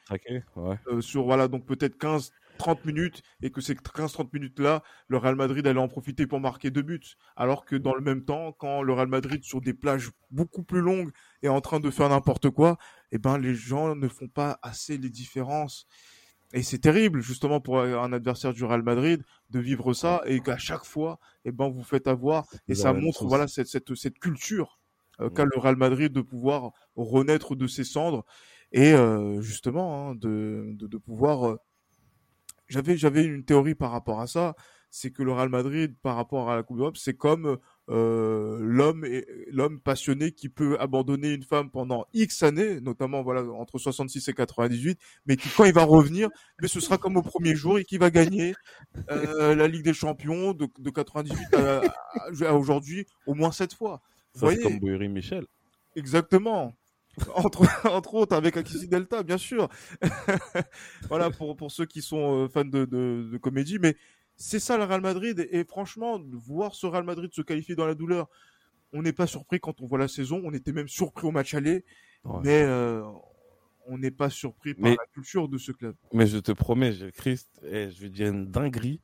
ouais. 0.56 0.80
euh, 0.88 1.00
sur, 1.00 1.26
voilà, 1.26 1.48
donc 1.48 1.64
peut-être 1.68 2.00
15, 2.00 2.32
30 2.58 2.86
minutes, 2.86 3.22
et 3.42 3.52
que 3.52 3.62
ces 3.62 3.76
15, 3.76 4.12
30 4.12 4.34
minutes-là, 4.34 4.84
le 5.08 5.18
Real 5.18 5.36
Madrid 5.36 5.66
allait 5.68 5.80
en 5.80 5.88
profiter 5.88 6.28
pour 6.28 6.40
marquer 6.40 6.72
deux 6.72 6.82
buts. 6.82 7.00
Alors 7.36 7.66
que 7.66 7.76
dans 7.76 7.94
le 7.96 8.02
même 8.02 8.24
temps, 8.26 8.52
quand 8.54 8.82
le 8.82 8.94
Real 8.94 9.08
Madrid, 9.08 9.44
sur 9.44 9.62
des 9.62 9.74
plages 9.74 10.12
beaucoup 10.32 10.64
plus 10.64 10.82
longues, 10.82 11.12
est 11.44 11.48
en 11.48 11.62
train 11.62 11.80
de 11.80 11.90
faire 11.90 12.10
n'importe 12.10 12.50
quoi, 12.50 12.78
eh 13.12 13.18
ben, 13.18 13.38
les 13.38 13.56
gens 13.56 13.96
ne 13.96 14.08
font 14.08 14.28
pas 14.28 14.60
assez 14.62 14.98
les 14.98 15.10
différences. 15.10 15.88
Et 16.54 16.64
c'est 16.64 16.80
terrible, 16.80 17.20
justement, 17.22 17.60
pour 17.60 17.82
un 17.82 18.14
adversaire 18.14 18.54
du 18.54 18.64
Real 18.64 18.82
Madrid, 18.82 19.22
de 19.50 19.60
vivre 19.60 19.94
ça, 19.94 20.22
et 20.26 20.40
qu'à 20.40 20.58
chaque 20.58 20.86
fois, 20.86 21.20
eh 21.44 21.52
ben, 21.52 21.70
vous 21.70 21.84
faites 21.84 22.08
avoir, 22.08 22.46
et 22.70 22.76
ça 22.76 22.94
montre, 22.94 23.26
voilà, 23.26 23.48
cette, 23.48 23.68
cette, 23.68 23.94
cette 23.96 24.18
culture 24.20 24.80
euh, 25.20 25.30
Mm. 25.30 25.34
qu'a 25.34 25.46
le 25.46 25.60
Real 25.60 25.76
Madrid 25.76 26.12
de 26.14 26.22
pouvoir 26.22 26.72
renaître 26.96 27.56
de 27.56 27.68
ses 27.68 27.84
cendres, 27.84 28.24
et 28.72 28.94
euh, 28.94 29.42
justement, 29.42 30.10
hein, 30.12 30.16
de, 30.16 30.72
de, 30.74 30.88
de 30.88 30.98
pouvoir 30.98 31.48
euh, 31.48 31.58
j'avais 32.68 32.98
j'avais 32.98 33.24
une 33.26 33.44
théorie 33.46 33.76
par 33.76 33.92
rapport 33.92 34.20
à 34.22 34.28
ça, 34.28 34.56
c'est 34.90 35.12
que 35.12 35.22
le 35.24 35.32
Real 35.34 35.50
Madrid 35.50 35.96
par 36.02 36.16
rapport 36.16 36.50
à 36.50 36.56
la 36.56 36.64
Coupe 36.64 36.78
d'Europe, 36.78 36.98
c'est 36.98 37.14
comme 37.16 37.58
euh, 37.90 38.58
l'homme 38.62 39.06
et 39.06 39.26
l'homme 39.52 39.80
passionné 39.80 40.32
qui 40.32 40.50
peut 40.50 40.78
abandonner 40.80 41.34
une 41.34 41.44
femme 41.44 41.70
pendant 41.70 42.06
X 42.14 42.44
années, 42.44 42.80
notamment 42.82 43.22
voilà 43.22 43.44
entre 43.52 43.78
66 43.78 44.28
et 44.30 44.34
98, 44.34 45.00
mais 45.26 45.36
qui 45.38 45.50
quand 45.50 45.66
il 45.66 45.74
va 45.74 45.84
revenir, 45.84 46.30
mais 46.62 46.68
ce 46.68 46.80
sera 46.80 46.98
comme 46.98 47.18
au 47.18 47.22
premier 47.22 47.56
jour 47.56 47.80
et 47.80 47.86
qui 47.86 47.98
va 47.98 48.10
gagner 48.12 48.54
euh, 49.12 49.56
la 49.56 49.68
Ligue 49.68 49.84
des 49.84 49.94
Champions 49.94 50.54
de, 50.54 50.68
de 50.80 50.90
98 50.90 51.54
à, 51.56 51.82
à- 52.48 52.54
aujourd'hui 52.54 53.06
au 53.26 53.34
moins 53.36 53.52
sept 53.52 53.74
fois. 53.74 54.02
Vous 54.34 54.40
Ça, 54.42 54.48
c'est 54.52 54.56
voyez 54.56 54.62
comme 54.64 54.80
Boeri 54.80 55.08
Michel. 55.10 55.46
Exactement. 55.96 56.74
Entre, 57.36 57.66
entre 57.88 58.14
autres 58.14 58.36
avec 58.36 58.58
Akisi 58.58 58.88
Delta, 58.88 59.24
bien 59.24 59.38
sûr. 59.40 59.70
voilà, 61.10 61.30
pour, 61.32 61.56
pour 61.56 61.72
ceux 61.72 61.86
qui 61.86 62.02
sont 62.02 62.44
euh, 62.46 62.48
fans 62.48 62.64
de, 62.66 62.86
de, 62.86 63.30
de 63.32 63.38
comédie. 63.38 63.80
Mais 63.80 63.96
c'est 64.36 64.60
ça 64.60 64.78
le 64.78 64.84
Real 64.84 65.02
Madrid. 65.02 65.40
Et, 65.52 65.60
et 65.60 65.64
franchement, 65.66 66.20
voir 66.32 66.76
ce 66.76 66.86
Real 66.88 67.04
Madrid 67.04 67.32
se 67.34 67.42
qualifier 67.42 67.76
dans 67.76 67.88
la 67.88 67.96
douleur, 67.96 68.30
on 68.94 69.02
n'est 69.02 69.14
pas 69.14 69.28
surpris 69.28 69.60
quand 69.60 69.82
on 69.82 69.88
voit 69.88 69.98
la 70.00 70.08
saison. 70.08 70.42
On 70.46 70.54
était 70.54 70.72
même 70.74 70.88
surpris 70.88 71.28
au 71.28 71.32
match 71.32 71.54
aller. 71.54 71.84
Ouais. 72.24 72.40
Mais 72.44 72.62
euh, 72.64 73.04
on 73.88 73.98
n'est 73.98 74.12
pas 74.12 74.30
surpris 74.30 74.74
par 74.76 74.84
Mais- 74.84 74.98
la 74.98 75.06
culture 75.14 75.48
de 75.50 75.58
ce 75.58 75.72
club. 75.72 75.96
Mais 76.14 76.28
je 76.28 76.38
te 76.38 76.52
promets, 76.52 76.92
je, 76.94 77.08
Christ, 77.08 77.50
eh, 77.66 77.90
je 77.90 78.02
vais 78.02 78.10
dire 78.10 78.28
une 78.28 78.46
dinguerie. 78.52 79.02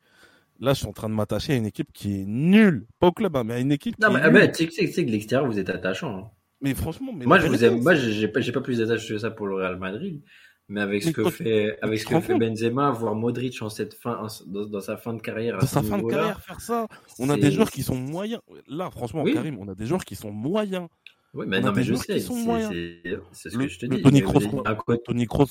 Là, 0.59 0.73
je 0.73 0.79
suis 0.79 0.87
en 0.87 0.93
train 0.93 1.09
de 1.09 1.15
m'attacher 1.15 1.53
à 1.53 1.55
une 1.55 1.65
équipe 1.65 1.91
qui 1.91 2.21
est 2.21 2.25
nulle. 2.25 2.85
Pas 2.99 3.07
au 3.07 3.11
club, 3.11 3.35
hein, 3.35 3.43
mais 3.43 3.55
à 3.55 3.59
une 3.59 3.71
équipe 3.71 3.97
Non, 3.99 4.09
qui 4.09 4.13
mais, 4.13 4.19
est 4.19 4.23
nulle. 4.25 4.33
mais 4.33 4.51
tu 4.51 4.69
sais, 4.71 4.85
tu 4.85 4.91
sais 4.93 5.01
que 5.03 5.07
de 5.07 5.11
l'extérieur, 5.13 5.49
vous 5.49 5.57
êtes 5.57 5.69
attachant. 5.69 6.17
hein. 6.19 6.31
Mais 6.63 6.73
franchement, 6.73 7.11
mais 7.13 7.25
Moi, 7.25 7.39
je 7.39 7.47
vous 7.47 7.63
aime. 7.63 7.81
Moi, 7.81 7.93
j'ai 7.93 8.27
pas, 8.27 8.39
j'ai 8.41 8.51
pas 8.51 8.61
plus 8.61 8.79
d'attache 8.79 9.07
que 9.07 9.17
ça 9.17 9.29
pour 9.29 9.45
le 9.47 9.55
Real 9.55 9.77
Madrid. 9.77 10.21
Mais 10.69 10.79
avec 10.79 11.03
ce 11.03 11.07
Mais 11.09 11.13
que 11.13 11.29
fait, 11.29 11.77
avec 11.81 11.99
ce 11.99 12.05
que 12.05 12.19
fait 12.21 12.37
Benzema, 12.39 12.89
voir 12.91 13.15
Modric 13.15 13.61
en 13.61 13.69
cette 13.69 13.93
fin, 13.95 14.15
en- 14.17 14.27
dans, 14.47 14.65
dans 14.65 14.79
sa 14.79 14.95
fin 14.95 15.13
de 15.13 15.21
carrière, 15.21 15.57
Dans 15.59 15.67
sa 15.67 15.83
fin 15.83 15.97
de 15.97 16.07
carrière, 16.09 16.39
faire 16.39 16.61
ça. 16.61 16.87
On 17.19 17.29
a 17.29 17.35
des 17.35 17.51
joueurs 17.51 17.69
qui 17.69 17.83
sont 17.83 17.97
moyens. 17.97 18.41
Là, 18.67 18.89
franchement, 18.89 19.23
Oui. 19.23 19.33
Karim, 19.33 19.57
on 19.59 19.67
a 19.67 19.75
des 19.75 19.85
joueurs 19.85 20.05
qui 20.05 20.15
sont 20.15 20.31
moyens. 20.31 20.87
Oui, 21.33 21.45
mais 21.49 21.57
On 21.59 21.63
non, 21.63 21.71
mais 21.73 21.83
je 21.83 21.95
sais. 21.95 22.17
c'est- 22.19 22.33
moyens. 22.33 22.71
C'est 22.71 23.19
c'est 23.33 23.49
ce 23.49 23.57
Le- 23.57 23.65
que 23.65 23.69
je 23.71 23.79
te 23.79 23.85
le 23.87 23.97
dis. 23.97 24.01
Tony 24.03 24.21
Mais 24.21 24.25
Kroos 24.25 24.63
Tony 25.05 25.25
Kroos, 25.27 25.47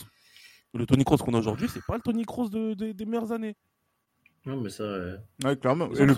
le 0.72 0.86
Tony 0.86 1.04
Kroos 1.04 1.18
qu'on 1.18 1.34
a 1.34 1.38
aujourd'hui, 1.38 1.68
c'est 1.68 1.84
pas 1.84 1.96
le 1.96 2.00
Tony 2.00 2.24
Kroos 2.24 2.48
de, 2.48 2.72
de- 2.72 2.92
des 2.92 3.04
meilleures 3.04 3.32
années. 3.32 3.54
Non, 4.46 4.60
mais 4.60 4.70
ça. 4.70 4.82
euh, 4.84 5.16
Ouais, 5.44 5.56
clairement. 5.56 5.90
Et 5.92 6.06
le, 6.06 6.14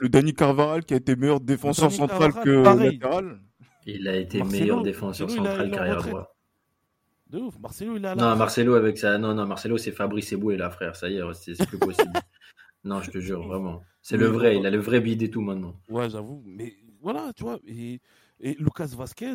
le 0.00 0.08
Danny 0.08 0.34
Carvaral 0.34 0.84
qui 0.84 0.92
a 0.92 0.96
été 0.96 1.14
meilleur 1.16 1.40
défenseur 1.40 1.92
central 1.92 2.32
que 2.42 2.62
pareil. 2.64 2.98
latéral. 2.98 3.38
Il 3.86 4.08
a 4.08 4.16
été 4.16 4.38
Marcelo- 4.38 4.60
meilleur 4.60 4.82
défenseur 4.82 5.26
Marcelo, 5.28 5.46
a- 5.46 5.48
central 5.50 5.70
carrière 5.70 6.02
droit. 6.02 6.36
De 7.30 7.38
ouf. 7.38 7.58
Marcelo, 7.58 7.96
il 7.96 8.02
la 8.02 8.14
Non. 8.14 8.36
Marcelo 8.36 8.74
avec 8.74 8.98
ça. 8.98 9.18
Non, 9.18 9.34
non, 9.34 9.46
Marcelo, 9.46 9.76
c'est 9.78 9.92
Fabrice 9.92 10.32
Eboué, 10.32 10.56
là, 10.56 10.70
frère. 10.70 10.94
Ça 10.96 11.08
y 11.08 11.16
est, 11.16 11.22
c'est 11.34 11.66
plus 11.66 11.78
possible. 11.78 12.12
non, 12.84 13.00
je 13.02 13.10
te 13.10 13.18
jure, 13.18 13.46
vraiment. 13.46 13.82
C'est 14.02 14.16
le 14.16 14.26
vrai. 14.26 14.56
Il 14.56 14.66
a 14.66 14.70
le 14.70 14.78
vrai 14.78 15.00
billet 15.00 15.26
et 15.26 15.30
tout 15.30 15.40
maintenant. 15.40 15.74
Ouais, 15.88 16.08
j'avoue. 16.10 16.42
Mais 16.46 16.74
voilà, 17.00 17.32
tu 17.34 17.42
vois. 17.42 17.58
Et, 17.66 18.00
et 18.40 18.54
Lucas 18.58 18.88
Vasquez, 18.96 19.34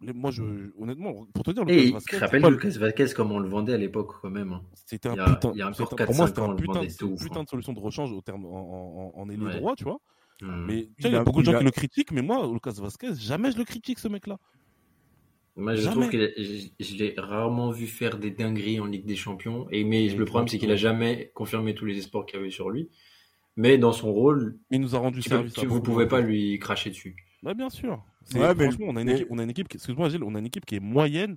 moi, 0.00 0.30
je, 0.30 0.42
honnêtement, 0.78 1.26
pour 1.34 1.44
te 1.44 1.50
dire, 1.50 1.64
Lucas 1.64 1.80
Et 1.80 1.86
tu 1.88 1.92
Vasquez, 1.92 2.16
te 2.16 2.20
rappelles 2.20 2.40
c'est 2.40 2.42
pas- 2.42 2.50
Lucas 2.50 2.78
Vasquez, 2.78 3.06
comment 3.14 3.34
on 3.36 3.40
le 3.40 3.48
vendait 3.48 3.74
à 3.74 3.78
l'époque, 3.78 4.12
quand 4.22 4.30
même. 4.30 4.52
hein. 4.52 4.62
c'était 4.86 5.08
un 5.08 5.12
il 5.14 5.16
y 5.18 5.20
a- 5.20 5.24
putain, 5.26 5.50
il 5.54 5.58
y 5.58 5.62
a 5.62 5.68
encore 5.68 5.90
c'était- 5.90 6.04
pour 6.06 6.14
moi, 6.14 6.26
4-5 6.26 6.28
c'était 6.28 6.40
ans, 6.40 6.44
un 6.44 6.48
on 6.48 6.50
le 6.52 6.56
putain, 6.56 6.72
vendait 6.74 6.86
de- 6.88 7.04
ouf, 7.04 7.22
putain 7.22 7.40
hein. 7.40 7.44
de 7.44 7.48
solution 7.48 7.72
de 7.72 7.80
rechange 7.80 8.12
au 8.12 8.20
terme, 8.20 8.44
en, 8.46 8.48
en, 8.50 9.12
en, 9.16 9.20
en 9.22 9.28
ailier 9.30 9.44
Ouais. 9.44 9.56
droit, 9.58 9.74
tu 9.76 9.84
vois. 9.84 9.98
Hmm. 10.42 10.66
Mais 10.66 10.82
tu 10.82 10.88
Il 10.98 11.02
sais, 11.02 11.08
il 11.08 11.12
y 11.12 11.16
a- 11.16 11.20
a 11.20 11.24
beaucoup 11.24 11.40
de 11.40 11.46
gens 11.46 11.54
a- 11.54 11.58
qui 11.58 11.64
le 11.64 11.70
critiquent, 11.70 12.12
mais 12.12 12.22
moi, 12.22 12.46
Lucas 12.52 12.72
Vasquez, 12.76 13.14
jamais 13.16 13.50
je 13.52 13.58
le 13.58 13.64
critique, 13.64 13.98
ce 13.98 14.08
mec-là. 14.08 14.38
Moi, 15.56 15.74
je 15.74 15.82
Jamais. 15.82 15.92
trouve 15.96 16.10
que 16.10 16.32
je, 16.38 16.68
je 16.80 16.96
l'ai 16.96 17.14
rarement 17.18 17.70
vu 17.70 17.86
faire 17.86 18.16
des 18.18 18.30
dingueries 18.30 18.80
en 18.80 18.86
Ligue 18.86 19.04
des 19.04 19.16
Champions. 19.16 19.66
Et, 19.70 19.84
mais 19.84 20.08
le 20.08 20.24
problème, 20.24 20.48
c'est 20.48 20.58
qu'il 20.58 20.70
a 20.70 20.76
jamais 20.76 21.30
confirmé 21.34 21.74
tous 21.74 21.84
les 21.84 21.98
espoirs 21.98 22.24
qu'il 22.24 22.38
y 22.38 22.42
avait 22.42 22.50
sur 22.50 22.70
lui. 22.70 22.88
Mais 23.56 23.76
dans 23.76 23.92
son 23.92 24.12
rôle, 24.14 24.58
Il 24.70 24.80
nous 24.80 24.94
a 24.96 24.98
rendu 24.98 25.20
tu 25.20 25.28
peux- 25.28 25.36
service. 25.36 25.52
tu- 25.52 25.60
à 25.60 25.64
vous 25.64 25.74
beaucoup, 25.76 25.92
pouvez 25.92 26.08
pas 26.08 26.22
lui 26.22 26.58
cracher 26.58 26.88
dessus. 26.88 27.14
Bah, 27.42 27.52
bien 27.52 27.68
sûr. 27.68 28.02
C'est- 28.24 28.38
Ouais, 28.40 28.54
mais- 28.54 28.64
franchement, 28.64 28.86
on 28.88 28.96
a 28.96 29.02
une 29.02 29.08
mais- 29.08 29.14
équipe, 29.16 29.26
on 29.30 29.38
a 29.38 29.42
une 29.42 29.50
équipe 29.50 29.68
qui- 29.68 29.76
excuse-moi, 29.76 30.08
Gilles, 30.08 30.22
on 30.24 30.34
a 30.34 30.38
une 30.38 30.46
équipe 30.46 30.64
qui 30.64 30.76
est 30.76 30.80
moyenne, 30.80 31.36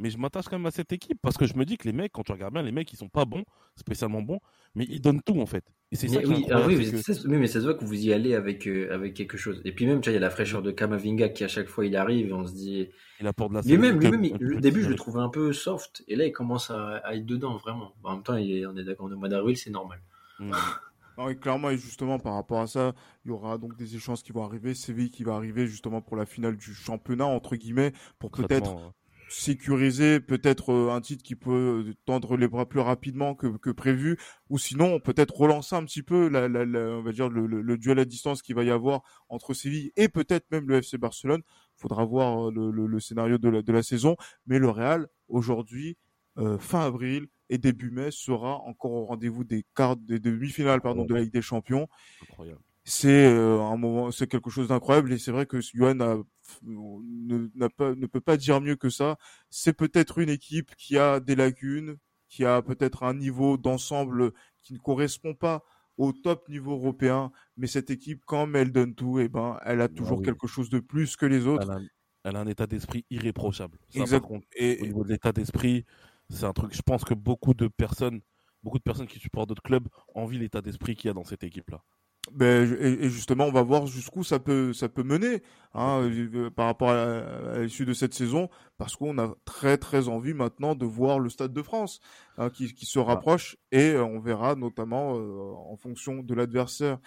mais 0.00 0.10
je 0.10 0.18
m'attache 0.18 0.46
quand 0.46 0.58
même 0.58 0.66
à 0.66 0.70
cette 0.70 0.92
équipe 0.92 1.18
parce 1.22 1.36
que 1.36 1.46
je 1.46 1.54
me 1.54 1.64
dis 1.64 1.76
que 1.76 1.86
les 1.86 1.92
mecs, 1.92 2.10
quand 2.12 2.22
tu 2.24 2.32
regardes 2.32 2.54
bien, 2.54 2.62
les 2.62 2.72
mecs, 2.72 2.92
ils 2.92 2.96
sont 2.96 3.08
pas 3.08 3.24
bons, 3.24 3.44
spécialement 3.76 4.22
bons, 4.22 4.40
mais 4.74 4.84
ils 4.88 5.00
donnent 5.00 5.22
tout, 5.22 5.40
en 5.40 5.46
fait. 5.46 5.64
Et 5.92 5.96
c'est 5.96 6.08
ça 6.08 6.18
Mais 6.18 6.24
qui 6.24 6.32
est 6.32 6.36
oui, 6.36 6.46
ah 6.50 6.66
oui, 6.66 6.74
c'est 6.84 6.96
mais 6.96 7.02
que- 7.02 7.12
ça- 7.14 7.28
oui, 7.28 7.36
mais 7.38 7.46
ça 7.46 7.60
se 7.60 7.64
voit 7.64 7.74
que 7.74 7.84
vous 7.84 8.04
y 8.04 8.12
allez 8.12 8.34
avec, 8.34 8.66
euh, 8.66 8.92
avec 8.92 9.14
quelque 9.14 9.36
chose. 9.36 9.60
Et 9.64 9.72
puis 9.72 9.86
même, 9.86 10.00
tu 10.00 10.08
vois, 10.08 10.12
il 10.12 10.14
y 10.14 10.18
a 10.18 10.20
la 10.20 10.30
fraîcheur 10.30 10.62
de 10.62 10.70
Kamavinga 10.70 11.28
qui, 11.28 11.44
à 11.44 11.48
chaque 11.48 11.68
fois, 11.68 11.84
il 11.86 11.94
arrive 11.96 12.28
et 12.28 12.32
on 12.32 12.46
se 12.46 12.52
dit. 12.54 12.88
il 13.20 13.26
apporte 13.26 13.50
de 13.50 13.56
la 13.56 13.62
Lui-même, 13.62 14.00
il- 14.00 14.32
un 14.34 14.38
peu 14.38 14.44
le 14.44 14.60
début, 14.60 14.82
je 14.82 14.88
le 14.88 14.94
trouvais 14.96 15.20
un 15.20 15.28
peu 15.28 15.52
soft. 15.52 16.02
Et 16.08 16.16
là, 16.16 16.24
il 16.24 16.32
commence 16.32 16.70
à, 16.70 16.96
à 16.98 17.14
être 17.14 17.26
dedans, 17.26 17.56
vraiment. 17.58 17.92
En 18.02 18.14
même 18.14 18.22
temps, 18.22 18.36
il 18.36 18.50
est, 18.56 18.66
on 18.66 18.76
est 18.76 18.84
d'accord, 18.84 19.06
on 19.06 19.10
est 19.10 19.14
au 19.14 19.18
mois 19.18 19.28
d'avril, 19.28 19.56
c'est 19.56 19.70
normal. 19.70 20.00
Mm. 20.38 20.50
Non, 21.18 21.28
et 21.28 21.36
clairement, 21.36 21.68
et 21.68 21.76
justement, 21.76 22.18
par 22.18 22.32
rapport 22.34 22.60
à 22.60 22.66
ça, 22.66 22.94
il 23.26 23.28
y 23.28 23.30
aura 23.30 23.58
donc 23.58 23.76
des 23.76 23.94
échanges 23.94 24.22
qui 24.22 24.32
vont 24.32 24.42
arriver. 24.44 24.74
Séville 24.74 25.10
qui 25.10 25.22
va 25.22 25.34
arriver 25.34 25.66
justement 25.66 26.00
pour 26.00 26.16
la 26.16 26.24
finale 26.24 26.56
du 26.56 26.72
championnat, 26.72 27.26
entre 27.26 27.56
guillemets, 27.56 27.92
pour 28.18 28.30
peut-être 28.30 28.94
sécuriser 29.30 30.20
peut-être 30.20 30.72
euh, 30.72 30.90
un 30.92 31.00
titre 31.00 31.22
qui 31.22 31.36
peut 31.36 31.84
euh, 31.88 31.94
tendre 32.04 32.36
les 32.36 32.48
bras 32.48 32.68
plus 32.68 32.80
rapidement 32.80 33.34
que, 33.34 33.46
que 33.58 33.70
prévu, 33.70 34.18
ou 34.48 34.58
sinon 34.58 34.98
peut-être 35.00 35.36
relancer 35.36 35.76
un 35.76 35.84
petit 35.84 36.02
peu 36.02 36.28
la, 36.28 36.48
la, 36.48 36.64
la- 36.64 36.80
on 36.98 37.02
va 37.02 37.12
dire 37.12 37.28
le, 37.28 37.46
le- 37.46 37.62
le 37.62 37.78
duel 37.78 37.98
à 38.00 38.04
distance 38.04 38.42
qu'il 38.42 38.54
va 38.56 38.64
y 38.64 38.70
avoir 38.70 39.02
entre 39.28 39.54
Séville 39.54 39.92
et 39.96 40.08
peut-être 40.08 40.50
même 40.50 40.68
le 40.68 40.76
FC 40.82 40.98
Barcelone. 40.98 41.42
Faudra 41.76 42.04
voir 42.04 42.48
euh, 42.48 42.52
le, 42.52 42.70
le- 42.70 42.86
le 42.86 43.00
scénario 43.00 43.38
de 43.38 43.48
la, 43.48 43.62
de 43.62 43.72
la 43.72 43.82
saison, 43.82 44.16
mais 44.46 44.58
le 44.58 44.68
Real 44.68 45.06
aujourd'hui, 45.28 45.96
euh, 46.38 46.58
fin 46.58 46.80
avril 46.80 47.26
et 47.48 47.58
début 47.58 47.90
mai, 47.90 48.10
sera 48.10 48.56
encore 48.62 48.92
au 48.92 49.04
rendez-vous 49.06 49.44
des 49.44 49.64
quarts, 49.74 49.96
des 49.96 50.18
demi-finales 50.20 50.80
pardon 50.80 51.02
de 51.08 51.14
la 51.14 51.20
Ligue 51.22 51.32
des 51.32 51.42
Champions 51.42 51.88
incroyable. 52.28 52.60
C'est 52.90 53.26
euh, 53.26 53.60
un 53.60 53.76
moment, 53.76 54.10
c'est 54.10 54.26
quelque 54.26 54.50
chose 54.50 54.68
d'incroyable 54.68 55.12
et 55.12 55.18
c'est 55.18 55.30
vrai 55.30 55.46
que 55.46 55.58
a- 55.58 56.22
ne, 56.62 57.48
n'a 57.54 57.68
pas, 57.68 57.94
ne 57.94 58.06
peut 58.06 58.20
pas 58.20 58.36
dire 58.36 58.60
mieux 58.60 58.74
que 58.74 58.90
ça. 58.90 59.16
C'est 59.48 59.72
peut-être 59.72 60.18
une 60.18 60.28
équipe 60.28 60.74
qui 60.74 60.98
a 60.98 61.20
des 61.20 61.36
lacunes, 61.36 61.96
qui 62.28 62.44
a 62.44 62.62
peut-être 62.62 63.04
un 63.04 63.14
niveau 63.14 63.56
d'ensemble 63.56 64.32
qui 64.60 64.72
ne 64.74 64.78
correspond 64.78 65.34
pas 65.34 65.62
au 65.98 66.12
top 66.12 66.48
niveau 66.48 66.72
européen, 66.72 67.30
mais 67.56 67.68
cette 67.68 67.90
équipe, 67.90 68.22
quand 68.26 68.52
elle 68.54 68.72
donne 68.72 68.94
tout, 68.94 69.20
et 69.20 69.24
eh 69.24 69.28
ben, 69.28 69.58
elle 69.64 69.82
a 69.82 69.88
toujours 69.88 70.18
oui. 70.18 70.24
quelque 70.24 70.48
chose 70.48 70.68
de 70.68 70.80
plus 70.80 71.14
que 71.14 71.26
les 71.26 71.46
autres. 71.46 71.62
Elle 71.70 71.76
a, 71.76 71.80
elle 72.24 72.36
a 72.36 72.40
un 72.40 72.46
état 72.48 72.66
d'esprit 72.66 73.04
irréprochable. 73.10 73.78
Ça, 73.90 74.00
Exact. 74.00 74.20
par 74.20 74.28
contre, 74.28 74.46
Et 74.56 74.78
au 74.80 74.86
niveau 74.86 75.04
de 75.04 75.10
l'état 75.10 75.32
d'esprit, 75.32 75.84
c'est 76.28 76.44
un 76.44 76.52
truc. 76.52 76.74
Je 76.74 76.82
pense 76.82 77.04
que 77.04 77.14
beaucoup 77.14 77.54
de 77.54 77.68
personnes, 77.68 78.20
beaucoup 78.64 78.78
de 78.78 78.82
personnes 78.82 79.06
qui 79.06 79.20
supportent 79.20 79.48
d'autres 79.48 79.62
clubs 79.62 79.88
envient 80.14 80.38
l'état 80.38 80.60
d'esprit 80.60 80.96
qu'il 80.96 81.08
y 81.08 81.10
a 81.10 81.14
dans 81.14 81.24
cette 81.24 81.44
équipe-là. 81.44 81.84
Ben, 82.32 82.76
et, 82.80 83.06
et 83.06 83.10
justement, 83.10 83.44
on 83.44 83.52
va 83.52 83.62
voir 83.62 83.86
jusqu'où 83.86 84.24
ça 84.24 84.38
peut, 84.38 84.72
ça 84.72 84.88
peut 84.88 85.02
mener 85.02 85.42
hein, 85.74 86.02
euh, 86.02 86.50
par 86.50 86.66
rapport 86.66 86.90
à, 86.90 87.18
à 87.54 87.58
l'issue 87.60 87.84
de 87.86 87.92
cette 87.94 88.14
saison, 88.14 88.48
parce 88.78 88.96
qu'on 88.96 89.18
a 89.18 89.34
très 89.44 89.78
très 89.78 90.08
envie 90.08 90.34
maintenant 90.34 90.74
de 90.74 90.86
voir 90.86 91.18
le 91.18 91.28
Stade 91.28 91.52
de 91.52 91.62
France 91.62 92.00
hein, 92.38 92.50
qui, 92.50 92.74
qui 92.74 92.86
se 92.86 92.98
rapproche, 92.98 93.56
et 93.72 93.90
euh, 93.90 94.04
on 94.04 94.20
verra 94.20 94.54
notamment 94.54 95.16
euh, 95.16 95.52
en 95.70 95.76
fonction 95.76 96.22
de 96.22 96.34
l'adversaire 96.34 96.98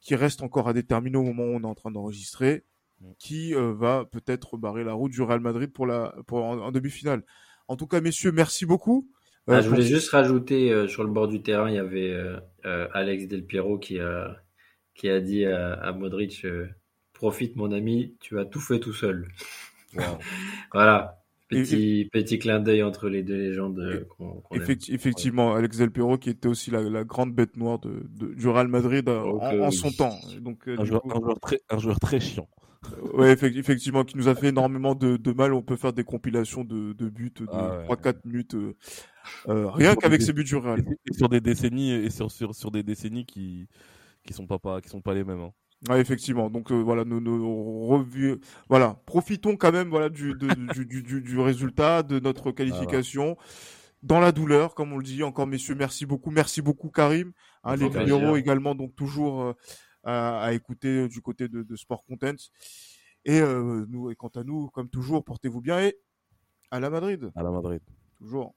qui 0.00 0.14
reste 0.14 0.42
encore 0.42 0.68
à 0.68 0.72
déterminer 0.72 1.18
au 1.18 1.22
moment 1.22 1.44
où 1.44 1.56
on 1.56 1.60
est 1.62 1.66
en 1.66 1.74
train 1.74 1.90
d'enregistrer, 1.90 2.64
Mm. 3.00 3.12
qui 3.18 3.54
euh, 3.54 3.72
va 3.72 4.04
peut-être 4.04 4.56
barrer 4.56 4.84
la 4.84 4.92
route 4.92 5.12
du 5.12 5.22
Real 5.22 5.40
Madrid 5.40 5.72
pour 5.72 5.86
la 5.86 6.14
pour 6.26 6.44
en, 6.44 6.58
en 6.58 6.70
demi-finale. 6.70 7.24
En 7.68 7.76
tout 7.76 7.86
cas, 7.86 8.00
messieurs, 8.00 8.32
merci 8.32 8.66
beaucoup. 8.66 9.08
Ah, 9.50 9.60
je 9.60 9.68
voulais 9.68 9.82
juste 9.82 10.10
rajouter 10.10 10.72
euh, 10.72 10.88
sur 10.88 11.04
le 11.04 11.10
bord 11.10 11.28
du 11.28 11.42
terrain, 11.42 11.68
il 11.68 11.76
y 11.76 11.78
avait 11.78 12.10
euh, 12.10 12.38
euh, 12.66 12.88
Alex 12.92 13.26
Del 13.28 13.44
Piero 13.44 13.78
qui 13.78 13.98
a, 14.00 14.36
qui 14.94 15.08
a 15.08 15.20
dit 15.20 15.44
à, 15.46 15.72
à 15.74 15.92
Modric 15.92 16.44
euh, 16.44 16.66
Profite, 17.12 17.56
mon 17.56 17.72
ami, 17.72 18.14
tu 18.20 18.38
as 18.38 18.44
tout 18.46 18.60
fait 18.60 18.80
tout 18.80 18.94
seul. 18.94 19.28
Voilà, 20.72 21.20
Et- 21.50 21.62
petit, 21.62 22.08
petit 22.12 22.38
clin 22.38 22.60
d'œil 22.60 22.82
entre 22.82 23.08
les 23.08 23.22
deux 23.22 23.36
légendes. 23.36 24.06
Effecti- 24.52 24.92
effectivement, 24.94 25.54
Alex 25.54 25.78
Del 25.78 25.90
Piero 25.90 26.16
qui 26.18 26.30
était 26.30 26.48
aussi 26.48 26.70
la, 26.70 26.80
la 26.82 27.04
grande 27.04 27.34
bête 27.34 27.56
noire 27.56 27.78
de, 27.80 28.02
de- 28.08 28.34
du 28.34 28.48
Real 28.48 28.68
Madrid 28.68 29.04
Donc, 29.04 29.42
en, 29.42 29.52
euh, 29.52 29.62
en 29.62 29.68
oui. 29.68 29.72
son 29.72 29.90
temps. 29.90 30.16
Donc, 30.40 30.68
Un 30.68 30.82
du 30.82 30.86
joueur, 30.86 31.02
coup, 31.02 31.10
un 31.12 31.20
joueur 31.20 31.40
très, 31.40 31.60
un 31.70 31.78
joueur 31.78 31.98
très 32.00 32.20
chiant. 32.20 32.48
Ouais, 33.14 33.32
effect- 33.32 33.56
effectivement, 33.56 34.04
qui 34.04 34.16
nous 34.16 34.28
a 34.28 34.34
fait 34.34 34.48
énormément 34.48 34.94
de, 34.94 35.16
de 35.16 35.32
mal. 35.32 35.52
On 35.54 35.62
peut 35.62 35.76
faire 35.76 35.92
des 35.92 36.04
compilations 36.04 36.64
de, 36.64 36.92
de 36.92 37.08
buts 37.08 37.32
de 37.36 37.46
Ah 37.50 37.78
ouais. 37.78 37.84
3-4 37.86 38.16
minutes, 38.24 38.54
euh, 38.54 38.74
euh, 39.48 39.70
rien 39.70 39.94
qu'avec 39.96 40.22
ces 40.22 40.32
buts 40.32 40.44
du 40.44 40.56
Real. 40.56 40.82
Et 41.06 41.12
sur 41.14 41.28
des 41.28 41.40
décennies 41.40 41.92
et 41.92 42.10
sur, 42.10 42.30
sur, 42.30 42.54
sur 42.54 42.70
des 42.70 42.82
décennies 42.82 43.26
qui, 43.26 43.68
qui 44.24 44.32
sont 44.32 44.46
pas, 44.46 44.58
pas, 44.58 44.80
qui 44.80 44.88
sont 44.88 45.00
pas 45.02 45.14
les 45.14 45.24
mêmes. 45.24 45.40
hein. 45.40 45.52
Ouais, 45.88 46.00
effectivement. 46.00 46.50
Donc 46.50 46.70
euh, 46.72 46.74
voilà, 46.82 47.04
nous, 47.06 47.20
nous 47.20 47.86
revu- 47.88 48.38
voilà, 48.68 49.00
profitons 49.06 49.56
quand 49.56 49.72
même 49.72 49.88
voilà 49.88 50.10
du, 50.10 50.34
de- 50.34 50.72
du, 50.74 50.84
du, 50.84 51.02
du, 51.02 51.20
du 51.22 51.38
résultat 51.40 52.02
de 52.02 52.20
notre 52.20 52.52
qualification. 52.52 53.36
Dans 54.02 54.20
la 54.20 54.32
douleur, 54.32 54.74
comme 54.74 54.92
on 54.94 54.96
le 54.98 55.02
dit, 55.04 55.22
encore 55.22 55.46
messieurs, 55.46 55.74
merci 55.74 56.06
beaucoup, 56.06 56.30
merci 56.30 56.62
beaucoup 56.62 56.88
Karim, 56.88 57.32
hein, 57.64 57.76
les 57.76 57.88
numéros 57.90 58.36
également, 58.36 58.74
donc 58.74 58.94
toujours 58.96 59.42
euh, 59.42 59.52
à, 60.04 60.42
à 60.42 60.52
écouter 60.52 60.88
euh, 61.04 61.08
du 61.08 61.20
côté 61.20 61.48
de, 61.48 61.62
de 61.62 61.76
Sport 61.76 62.04
Content. 62.04 62.36
Et 63.24 63.40
euh, 63.40 63.84
nous, 63.88 64.10
et 64.10 64.16
quant 64.16 64.28
à 64.34 64.44
nous, 64.44 64.68
comme 64.70 64.88
toujours, 64.88 65.24
portez-vous 65.24 65.60
bien 65.60 65.80
et 65.80 65.96
à 66.70 66.80
la 66.80 66.88
Madrid, 66.90 67.30
À 67.34 67.42
la 67.42 67.50
Madrid. 67.50 67.82
toujours. 68.16 68.54